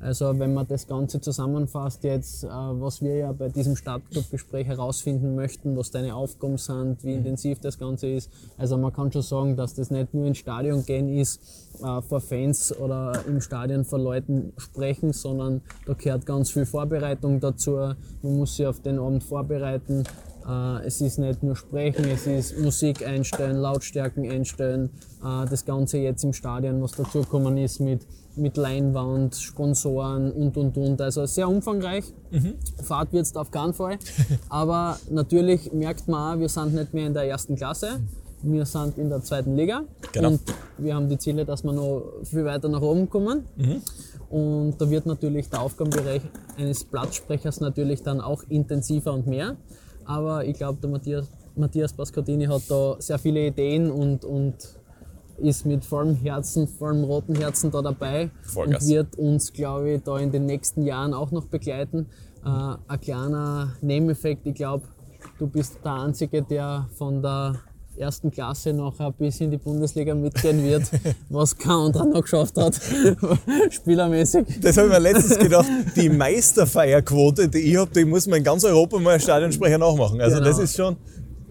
Also 0.05 0.37
wenn 0.37 0.53
man 0.53 0.67
das 0.67 0.85
Ganze 0.85 1.19
zusammenfasst 1.19 2.03
jetzt, 2.03 2.43
äh, 2.43 2.47
was 2.47 3.01
wir 3.01 3.15
ja 3.17 3.31
bei 3.31 3.49
diesem 3.49 3.75
Stadtclub-Gespräch 3.75 4.67
herausfinden 4.67 5.33
möchten, 5.33 5.75
was 5.75 5.89
deine 5.89 6.13
Aufgaben 6.13 6.59
sind, 6.59 7.03
wie 7.03 7.15
intensiv 7.15 7.59
das 7.59 7.79
Ganze 7.79 8.09
ist. 8.09 8.29
Also 8.55 8.77
man 8.77 8.93
kann 8.93 9.11
schon 9.11 9.23
sagen, 9.23 9.55
dass 9.55 9.73
das 9.73 9.89
nicht 9.89 10.13
nur 10.13 10.27
ins 10.27 10.37
Stadion 10.37 10.85
gehen 10.85 11.09
ist, 11.09 11.41
äh, 11.83 12.03
vor 12.03 12.21
Fans 12.21 12.77
oder 12.77 13.19
im 13.27 13.41
Stadion 13.41 13.83
vor 13.83 13.97
Leuten 13.97 14.53
sprechen, 14.57 15.11
sondern 15.11 15.61
da 15.87 15.93
gehört 15.93 16.27
ganz 16.27 16.51
viel 16.51 16.67
Vorbereitung 16.67 17.39
dazu. 17.39 17.71
Man 18.21 18.37
muss 18.37 18.57
sich 18.57 18.67
auf 18.67 18.79
den 18.81 18.99
Abend 18.99 19.23
vorbereiten. 19.23 20.03
Äh, 20.47 20.85
es 20.85 21.01
ist 21.01 21.17
nicht 21.19 21.43
nur 21.43 21.55
Sprechen, 21.55 22.05
es 22.05 22.27
ist 22.27 22.59
Musik 22.59 23.05
einstellen, 23.05 23.57
Lautstärken 23.57 24.29
einstellen. 24.29 24.89
Das 25.21 25.65
Ganze 25.65 25.97
jetzt 25.97 26.23
im 26.23 26.33
Stadion, 26.33 26.83
was 26.83 26.91
dazugekommen 26.91 27.57
ist 27.57 27.79
mit 27.79 28.05
mit 28.37 28.57
Leinwand, 28.57 29.35
Sponsoren 29.35 30.31
und 30.31 30.57
und 30.57 30.77
und. 30.77 31.01
Also 31.01 31.25
sehr 31.25 31.47
umfangreich. 31.47 32.05
Mhm. 32.31 32.55
Fahrt 32.83 33.13
wird 33.13 33.25
es 33.25 33.35
auf 33.35 33.51
keinen 33.51 33.73
Fall. 33.73 33.97
Aber 34.49 34.99
natürlich 35.09 35.71
merkt 35.73 36.07
man 36.07 36.35
auch, 36.35 36.39
wir 36.39 36.49
sind 36.49 36.73
nicht 36.73 36.93
mehr 36.93 37.07
in 37.07 37.13
der 37.13 37.23
ersten 37.23 37.55
Klasse. 37.55 38.01
Wir 38.41 38.65
sind 38.65 38.97
in 38.97 39.09
der 39.09 39.23
zweiten 39.23 39.55
Liga. 39.55 39.83
Genau. 40.11 40.29
Und 40.29 40.41
wir 40.77 40.95
haben 40.95 41.09
die 41.09 41.17
Ziele, 41.17 41.45
dass 41.45 41.63
wir 41.63 41.71
noch 41.71 42.03
viel 42.23 42.45
weiter 42.45 42.67
nach 42.69 42.81
oben 42.81 43.09
kommen. 43.09 43.45
Mhm. 43.55 43.81
Und 44.29 44.75
da 44.79 44.89
wird 44.89 45.05
natürlich 45.05 45.49
der 45.49 45.61
Aufgabenbereich 45.61 46.21
eines 46.57 46.83
Platzsprechers 46.83 47.61
natürlich 47.61 48.03
dann 48.03 48.21
auch 48.21 48.43
intensiver 48.49 49.13
und 49.13 49.27
mehr. 49.27 49.55
Aber 50.05 50.45
ich 50.45 50.55
glaube, 50.57 50.79
der 50.81 50.89
Matthias, 50.89 51.29
Matthias 51.55 51.93
Pascotini 51.93 52.45
hat 52.45 52.63
da 52.69 52.95
sehr 52.99 53.19
viele 53.19 53.47
Ideen 53.47 53.89
und, 53.89 54.23
und 54.23 54.55
ist 55.37 55.65
mit 55.65 55.83
vollem 55.83 56.15
Herzen, 56.15 56.67
vollem 56.67 57.03
roten 57.03 57.35
Herzen 57.35 57.71
da 57.71 57.81
dabei 57.81 58.29
Vollgas. 58.43 58.83
und 58.83 58.89
wird 58.89 59.15
uns, 59.17 59.51
glaube 59.51 59.91
ich, 59.91 60.03
da 60.03 60.17
in 60.17 60.31
den 60.31 60.45
nächsten 60.45 60.83
Jahren 60.83 61.13
auch 61.13 61.31
noch 61.31 61.45
begleiten. 61.45 62.07
Äh, 62.45 62.49
ein 62.87 63.01
kleiner 63.01 63.73
Nebeneffekt, 63.81 64.45
ich 64.45 64.55
glaube, 64.55 64.87
du 65.39 65.47
bist 65.47 65.79
der 65.83 65.93
Einzige, 65.93 66.41
der 66.41 66.87
von 66.97 67.21
der 67.21 67.55
ersten 67.97 68.31
Klasse 68.31 68.73
noch 68.73 68.99
ein 68.99 69.13
bisschen 69.13 69.45
in 69.45 69.51
die 69.51 69.57
Bundesliga 69.57 70.13
mitgehen 70.13 70.63
wird, 70.63 70.83
was 71.29 71.57
kein 71.57 71.71
anderer 71.71 72.05
noch 72.05 72.21
geschafft 72.21 72.57
hat, 72.57 72.79
spielermäßig. 73.69 74.59
Das 74.61 74.77
habe 74.77 74.87
ich 74.87 74.93
mir 74.93 74.99
letztens 74.99 75.39
gedacht, 75.39 75.67
die 75.95 76.09
Meisterfeierquote, 76.09 77.49
die 77.49 77.59
ich 77.59 77.77
habe, 77.77 77.91
die 77.91 78.05
muss 78.05 78.27
man 78.27 78.39
in 78.39 78.43
ganz 78.43 78.63
Europa 78.63 78.99
mal 78.99 79.13
als 79.13 79.23
Stadionsprecher 79.23 79.77
nachmachen. 79.77 80.21
Also 80.21 80.37
genau. 80.37 80.47
das 80.47 80.59
ist 80.59 80.75
schon, 80.75 80.97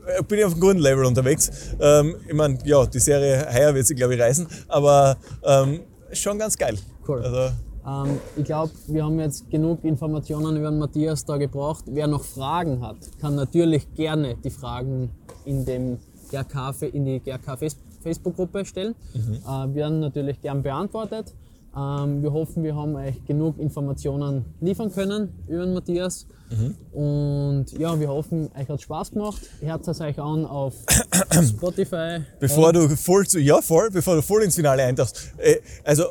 äh, 0.06 0.22
bin 0.22 0.38
ich 0.38 0.44
auf 0.44 0.52
einem 0.52 0.60
guten 0.60 0.78
Level 0.78 1.04
unterwegs. 1.04 1.50
Ähm, 1.80 2.16
ich 2.26 2.34
meine, 2.34 2.58
ja, 2.64 2.84
die 2.86 3.00
Serie 3.00 3.46
heuer 3.52 3.74
wird 3.74 3.86
sie, 3.86 3.94
glaube 3.94 4.14
ich, 4.14 4.20
reisen, 4.20 4.46
aber 4.68 5.16
ähm, 5.44 5.80
schon 6.12 6.38
ganz 6.38 6.56
geil. 6.56 6.76
Cool. 7.06 7.22
Also, 7.22 7.54
ähm, 7.86 8.18
ich 8.36 8.44
glaube, 8.44 8.72
wir 8.86 9.04
haben 9.04 9.20
jetzt 9.20 9.50
genug 9.50 9.84
Informationen 9.84 10.56
über 10.56 10.70
Matthias 10.70 11.24
da 11.24 11.36
gebraucht. 11.36 11.84
Wer 11.88 12.06
noch 12.06 12.24
Fragen 12.24 12.80
hat, 12.80 12.96
kann 13.20 13.34
natürlich 13.34 13.92
gerne 13.94 14.36
die 14.42 14.50
Fragen 14.50 15.10
in 15.44 15.64
dem 15.64 15.98
GRK, 16.30 16.74
in 16.92 17.04
die 17.04 17.20
GRK 17.20 17.56
Facebook-Gruppe 18.02 18.64
stellen. 18.64 18.94
Mhm. 19.14 19.34
Äh, 19.46 19.74
werden 19.74 20.00
natürlich 20.00 20.40
gern 20.40 20.62
beantwortet. 20.62 21.34
Ähm, 21.76 22.22
wir 22.22 22.32
hoffen, 22.32 22.62
wir 22.62 22.76
haben 22.76 22.94
euch 22.94 23.24
genug 23.26 23.58
Informationen 23.58 24.44
liefern 24.60 24.92
können 24.92 25.32
über 25.48 25.66
Matthias. 25.66 26.26
Mhm. 26.50 26.74
Und 26.92 27.66
ja, 27.78 27.98
wir 27.98 28.08
hoffen, 28.08 28.48
euch 28.56 28.68
hat 28.68 28.80
Spaß 28.80 29.10
gemacht. 29.10 29.40
Hört 29.60 29.88
es 29.88 30.00
euch 30.00 30.18
an 30.20 30.46
auf 30.46 30.74
Spotify. 31.48 32.20
Bevor 32.38 32.72
du 32.72 32.88
voll 32.90 33.26
zu, 33.26 33.40
ja 33.40 33.60
voll, 33.60 33.90
bevor 33.90 34.14
du 34.14 34.22
voll 34.22 34.44
ins 34.44 34.54
Finale 34.54 34.84
eintauchst. 34.84 35.32
Äh, 35.38 35.56
also 35.82 36.04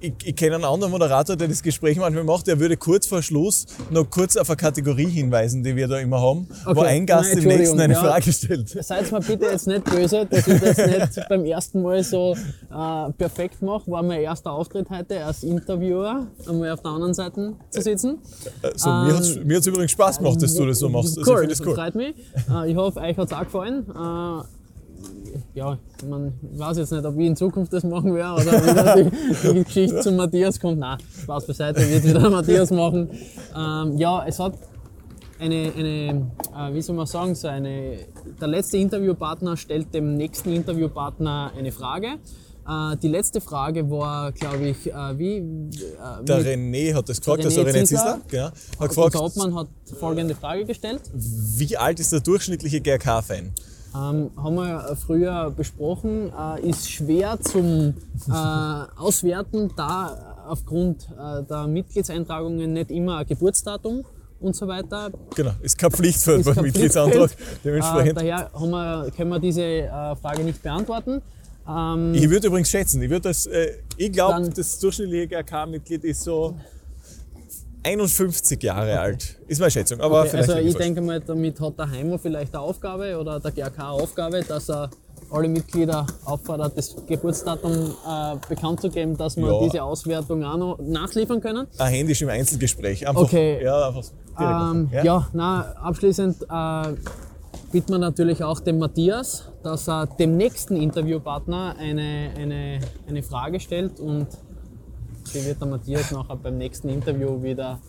ich, 0.00 0.12
ich 0.24 0.36
kenne 0.36 0.56
einen 0.56 0.64
anderen 0.64 0.90
Moderator, 0.90 1.36
der 1.36 1.48
das 1.48 1.62
Gespräch 1.62 1.96
manchmal 1.98 2.24
macht, 2.24 2.46
der 2.46 2.58
würde 2.60 2.76
kurz 2.76 3.06
vor 3.06 3.22
Schluss 3.22 3.66
noch 3.90 4.08
kurz 4.08 4.36
auf 4.36 4.48
eine 4.48 4.56
Kategorie 4.56 5.08
hinweisen, 5.08 5.62
die 5.62 5.74
wir 5.74 5.88
da 5.88 5.98
immer 5.98 6.20
haben, 6.20 6.48
okay. 6.64 6.76
wo 6.76 6.80
ein 6.82 7.06
Gast 7.06 7.34
Nein, 7.34 7.42
dem 7.42 7.48
nächsten 7.48 7.80
eine 7.80 7.94
ja, 7.94 8.00
Frage 8.00 8.32
stellt. 8.32 8.68
Seid 8.68 9.10
mir 9.10 9.20
bitte 9.20 9.46
jetzt 9.46 9.66
nicht 9.66 9.84
böse, 9.84 10.26
dass 10.26 10.46
ich 10.46 10.60
das 10.60 10.76
nicht 10.76 11.20
beim 11.28 11.44
ersten 11.44 11.82
Mal 11.82 12.02
so 12.02 12.34
äh, 12.34 13.12
perfekt 13.12 13.62
mache. 13.62 13.90
War 13.90 14.02
mein 14.02 14.20
erster 14.20 14.52
Auftritt 14.52 14.88
heute 14.90 15.24
als 15.24 15.42
Interviewer, 15.42 16.26
einmal 16.48 16.70
auf 16.70 16.82
der 16.82 16.90
anderen 16.90 17.14
Seite 17.14 17.54
zu 17.70 17.82
sitzen. 17.82 18.18
Also, 18.62 18.90
ähm, 18.90 19.46
mir 19.46 19.56
hat 19.56 19.60
es 19.60 19.66
übrigens 19.66 19.92
Spaß 19.92 20.18
gemacht, 20.18 20.42
dass 20.42 20.54
du 20.54 20.66
das 20.66 20.78
so 20.78 20.88
machst. 20.88 21.18
Also, 21.18 21.32
cool, 21.32 21.46
das 21.46 21.60
cool. 21.60 21.74
freut 21.74 21.94
mich. 21.94 22.14
Äh, 22.50 22.70
ich 22.70 22.76
hoffe, 22.76 23.00
euch 23.00 23.16
hat 23.16 23.26
es 23.26 23.32
auch 23.32 23.44
gefallen. 23.44 23.86
Äh, 23.88 24.55
ja, 25.54 25.78
man 26.06 26.32
weiß 26.42 26.78
jetzt 26.78 26.92
nicht, 26.92 27.04
ob 27.04 27.18
ich 27.18 27.26
in 27.26 27.36
Zukunft 27.36 27.72
das 27.72 27.84
machen 27.84 28.14
werde 28.14 28.42
oder 28.42 28.62
wieder 28.62 28.96
die, 29.04 29.52
die 29.54 29.64
Geschichte 29.64 30.00
zu 30.00 30.12
Matthias 30.12 30.60
kommt. 30.60 30.78
Nein, 30.78 30.98
Spaß 31.22 31.46
beiseite, 31.46 31.88
wird 31.88 32.04
wieder 32.04 32.28
Matthias 32.30 32.70
machen. 32.70 33.10
Ähm, 33.56 33.96
ja, 33.96 34.24
es 34.26 34.38
hat 34.38 34.54
eine, 35.38 35.72
eine 35.76 36.30
äh, 36.54 36.74
wie 36.74 36.82
soll 36.82 36.96
man 36.96 37.06
sagen, 37.06 37.34
so 37.34 37.48
eine, 37.48 37.98
der 38.40 38.48
letzte 38.48 38.78
Interviewpartner 38.78 39.56
stellt 39.56 39.94
dem 39.94 40.16
nächsten 40.16 40.52
Interviewpartner 40.52 41.52
eine 41.56 41.72
Frage. 41.72 42.18
Äh, 42.68 42.96
die 42.96 43.08
letzte 43.08 43.40
Frage 43.40 43.88
war, 43.90 44.32
glaube 44.32 44.68
ich, 44.68 44.92
äh, 44.92 45.18
wie. 45.18 45.36
Äh, 45.36 46.24
der 46.24 46.44
René 46.44 46.94
hat 46.94 47.08
das 47.08 47.20
gefragt, 47.20 47.44
also 47.44 47.62
René 47.62 47.84
Zisler, 47.84 48.20
genau, 48.28 48.50
hat 48.80 48.88
gefragt. 48.88 49.14
Der 49.14 49.20
Hauptmann 49.20 49.54
hat 49.54 49.68
folgende 49.98 50.34
Frage 50.34 50.64
gestellt: 50.64 51.02
Wie 51.14 51.76
alt 51.76 52.00
ist 52.00 52.12
der 52.12 52.20
durchschnittliche 52.20 52.80
GRK-Fan? 52.80 53.52
Ähm, 53.96 54.30
haben 54.36 54.56
wir 54.56 54.96
früher 54.96 55.50
besprochen, 55.56 56.30
äh, 56.36 56.68
ist 56.68 56.90
schwer 56.90 57.38
zum 57.40 57.94
äh, 58.28 58.32
Auswerten, 58.96 59.70
da 59.76 60.44
aufgrund 60.48 61.08
äh, 61.18 61.42
der 61.44 61.66
Mitgliedseintragungen 61.66 62.72
nicht 62.72 62.90
immer 62.90 63.18
ein 63.18 63.26
Geburtsdatum 63.26 64.04
und 64.40 64.54
so 64.54 64.68
weiter. 64.68 65.10
Genau, 65.34 65.52
ist 65.62 65.78
kein 65.78 65.90
Pflichtfeld 65.90 66.44
beim 66.44 66.64
Mitgliedsantrag. 66.64 67.30
Dementsprechend. 67.64 68.18
daher 68.18 68.50
wir, 68.70 69.10
können 69.16 69.30
wir 69.30 69.38
diese 69.38 69.62
äh, 69.62 70.16
Frage 70.16 70.42
nicht 70.42 70.62
beantworten. 70.62 71.22
Ähm, 71.66 72.14
ich 72.14 72.28
würde 72.28 72.48
übrigens 72.48 72.68
schätzen, 72.70 73.00
ich, 73.02 73.10
äh, 73.46 73.78
ich 73.96 74.12
glaube, 74.12 74.50
das 74.50 74.78
durchschnittliche 74.78 75.28
GRK-Mitglied 75.28 76.04
ist 76.04 76.22
so 76.22 76.54
51 77.86 78.62
Jahre 78.62 78.90
okay. 78.90 78.98
alt, 78.98 79.36
ist 79.46 79.60
meine 79.60 79.70
Schätzung. 79.70 80.00
Aber 80.00 80.22
okay, 80.22 80.38
also 80.38 80.56
ich 80.56 80.74
denke 80.74 81.00
mal, 81.00 81.20
damit 81.20 81.60
hat 81.60 81.78
der 81.78 81.88
Heimer 81.88 82.18
vielleicht 82.18 82.52
eine 82.54 82.62
Aufgabe 82.62 83.16
oder 83.18 83.38
der 83.38 83.52
GRK 83.52 83.78
eine 83.78 84.02
Aufgabe, 84.02 84.42
dass 84.42 84.68
er 84.68 84.90
alle 85.30 85.48
Mitglieder 85.48 86.06
auffordert, 86.24 86.76
das 86.76 86.96
Geburtsdatum 87.06 87.72
äh, 87.72 88.36
bekannt 88.48 88.80
zu 88.80 88.90
geben, 88.90 89.16
dass 89.16 89.36
wir 89.36 89.46
ja. 89.46 89.60
diese 89.62 89.82
Auswertung 89.82 90.44
auch 90.44 90.56
noch 90.56 90.78
nachliefern 90.80 91.40
können. 91.40 91.66
Ein 91.78 91.92
händisch 91.92 92.22
im 92.22 92.28
Einzelgespräch. 92.28 93.06
Einfach, 93.06 93.22
okay. 93.22 93.62
Ja, 93.62 93.88
einfach 93.88 94.04
ähm, 94.38 94.88
ja? 94.92 95.04
ja, 95.04 95.28
na, 95.32 95.72
abschließend 95.82 96.42
äh, 96.42 96.92
bitten 97.72 97.92
wir 97.92 97.98
natürlich 97.98 98.42
auch 98.42 98.60
dem 98.60 98.78
Matthias, 98.78 99.48
dass 99.62 99.88
er 99.88 100.06
dem 100.06 100.36
nächsten 100.36 100.76
Interviewpartner 100.76 101.76
eine, 101.78 102.30
eine, 102.36 102.80
eine 103.08 103.22
Frage 103.22 103.60
stellt 103.60 103.98
und 104.00 104.26
die 105.32 105.44
wird 105.44 105.60
der 105.60 105.68
Matthias 105.68 106.10
nachher 106.10 106.36
beim 106.36 106.58
nächsten 106.58 106.88
Interview 106.88 107.42
wieder 107.42 107.80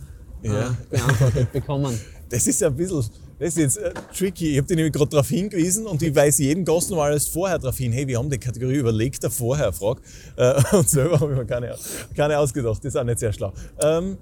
äh, 0.43 0.47
ja. 0.47 0.77
beantwortet 0.89 1.51
bekommen. 1.51 1.99
Das 2.29 2.45
ist 2.45 2.59
ja 2.59 2.67
ein 2.67 2.75
bisschen, 2.75 3.05
das 3.39 3.55
ist 3.55 3.57
jetzt 3.57 3.77
äh, 3.77 3.93
tricky. 4.13 4.51
Ich 4.51 4.57
habe 4.57 4.67
dich 4.67 4.75
nämlich 4.75 4.91
gerade 4.91 5.09
darauf 5.09 5.29
hingewiesen 5.29 5.87
und 5.87 6.01
ich 6.01 6.13
weise 6.13 6.43
jeden 6.43 6.65
Gast 6.65 6.91
noch 6.91 7.01
alles 7.01 7.25
vorher 7.25 7.57
darauf 7.57 7.77
hin. 7.77 7.93
Hey, 7.93 8.05
wir 8.05 8.17
haben 8.17 8.29
die 8.29 8.37
Kategorie 8.37 8.75
überlegt, 8.75 9.23
da 9.23 9.29
vorher 9.29 9.71
frag. 9.71 10.01
Äh, 10.35 10.61
und 10.75 10.89
selber 10.89 11.21
habe 11.21 11.31
ich 11.31 11.37
mir 11.37 11.45
keine, 11.45 11.73
keine 12.17 12.37
ausgedacht. 12.37 12.79
Das 12.79 12.93
ist 12.93 12.97
auch 12.97 13.05
nicht 13.05 13.19
sehr 13.19 13.31
schlau. 13.31 13.53
Ähm, 13.79 14.17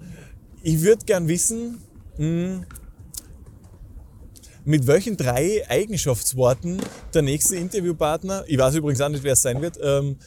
ich 0.62 0.80
würde 0.84 1.04
gern 1.04 1.28
wissen, 1.28 1.80
mh, 2.19 2.25
hm, 2.28 2.65
mit 4.65 4.86
welchen 4.86 5.15
drei 5.17 5.63
Eigenschaftsworten 5.67 6.80
der 7.13 7.21
nächste 7.23 7.56
Interviewpartner, 7.56 8.43
ich 8.47 8.58
weiß 8.58 8.75
übrigens 8.75 9.01
auch 9.01 9.10
nicht, 9.10 9.23
wer 9.23 9.34
es 9.34 9.41
sein 9.41 9.62
wird, 9.62 9.80
ähm, 9.82 10.17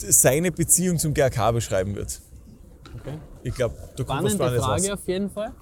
seine 0.00 0.52
Beziehung 0.52 0.98
zum 0.98 1.14
GRK 1.14 1.52
beschreiben 1.52 1.94
wird. 1.94 2.20
Okay. 2.98 3.18
Ich 3.42 3.54
glaube, 3.54 3.74
du 3.96 4.04
kommst 4.04 4.34
Spannende 4.34 4.60
Frage 4.60 4.88
raus. 4.88 4.90
auf 4.90 5.08
jeden 5.08 5.30
Fall. 5.30 5.52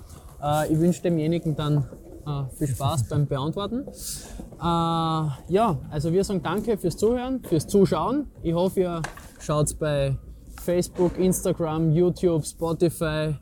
Äh, 0.42 0.72
ich 0.72 0.79
wünsche 0.79 1.03
demjenigen 1.03 1.55
dann 1.55 1.85
äh, 2.27 2.57
viel 2.57 2.68
Spaß 2.68 3.09
beim 3.09 3.27
Beantworten. 3.27 3.87
Äh, 3.87 4.62
ja, 4.62 5.79
also 5.90 6.12
wir 6.12 6.24
sagen 6.24 6.42
danke 6.42 6.77
fürs 6.79 6.96
Zuhören, 6.96 7.42
fürs 7.44 7.66
Zuschauen. 7.66 8.27
Ich 8.42 8.55
hoffe, 8.55 8.81
ihr 8.81 9.03
schaut 9.40 9.79
bei 9.79 10.16
Facebook, 10.64 11.18
Instagram, 11.18 11.92
YouTube, 11.92 12.44
Spotify, 12.44 13.35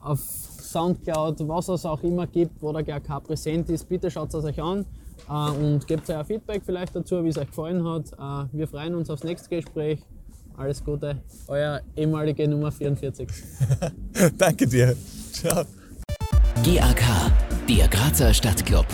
auf 0.00 0.20
Soundcloud, 0.20 1.46
was 1.46 1.68
es 1.68 1.84
auch 1.84 2.02
immer 2.02 2.26
gibt, 2.26 2.60
wo 2.62 2.72
der 2.72 2.82
GRK 2.82 3.20
präsent 3.20 3.68
ist. 3.70 3.88
Bitte 3.88 4.10
schaut 4.10 4.32
es 4.34 4.44
euch 4.44 4.60
an 4.60 4.86
äh, 5.28 5.50
und 5.50 5.86
gebt 5.86 6.08
euer 6.10 6.24
Feedback 6.24 6.62
vielleicht 6.64 6.96
dazu, 6.96 7.22
wie 7.22 7.28
es 7.28 7.38
euch 7.38 7.48
gefallen 7.48 7.84
hat. 7.84 8.12
Äh, 8.12 8.56
wir 8.56 8.66
freuen 8.66 8.94
uns 8.94 9.10
aufs 9.10 9.24
nächste 9.24 9.48
Gespräch. 9.48 10.00
Alles 10.56 10.84
Gute, 10.84 11.16
euer 11.48 11.80
ehemalige 11.96 12.46
Nummer 12.48 12.70
44. 12.70 13.28
Danke 14.38 14.66
dir. 14.66 14.96
Ciao. 15.32 15.64
GAK, 16.62 17.02
der 17.68 17.88
Grazer 17.88 18.32
Stadtclub. 18.34 18.86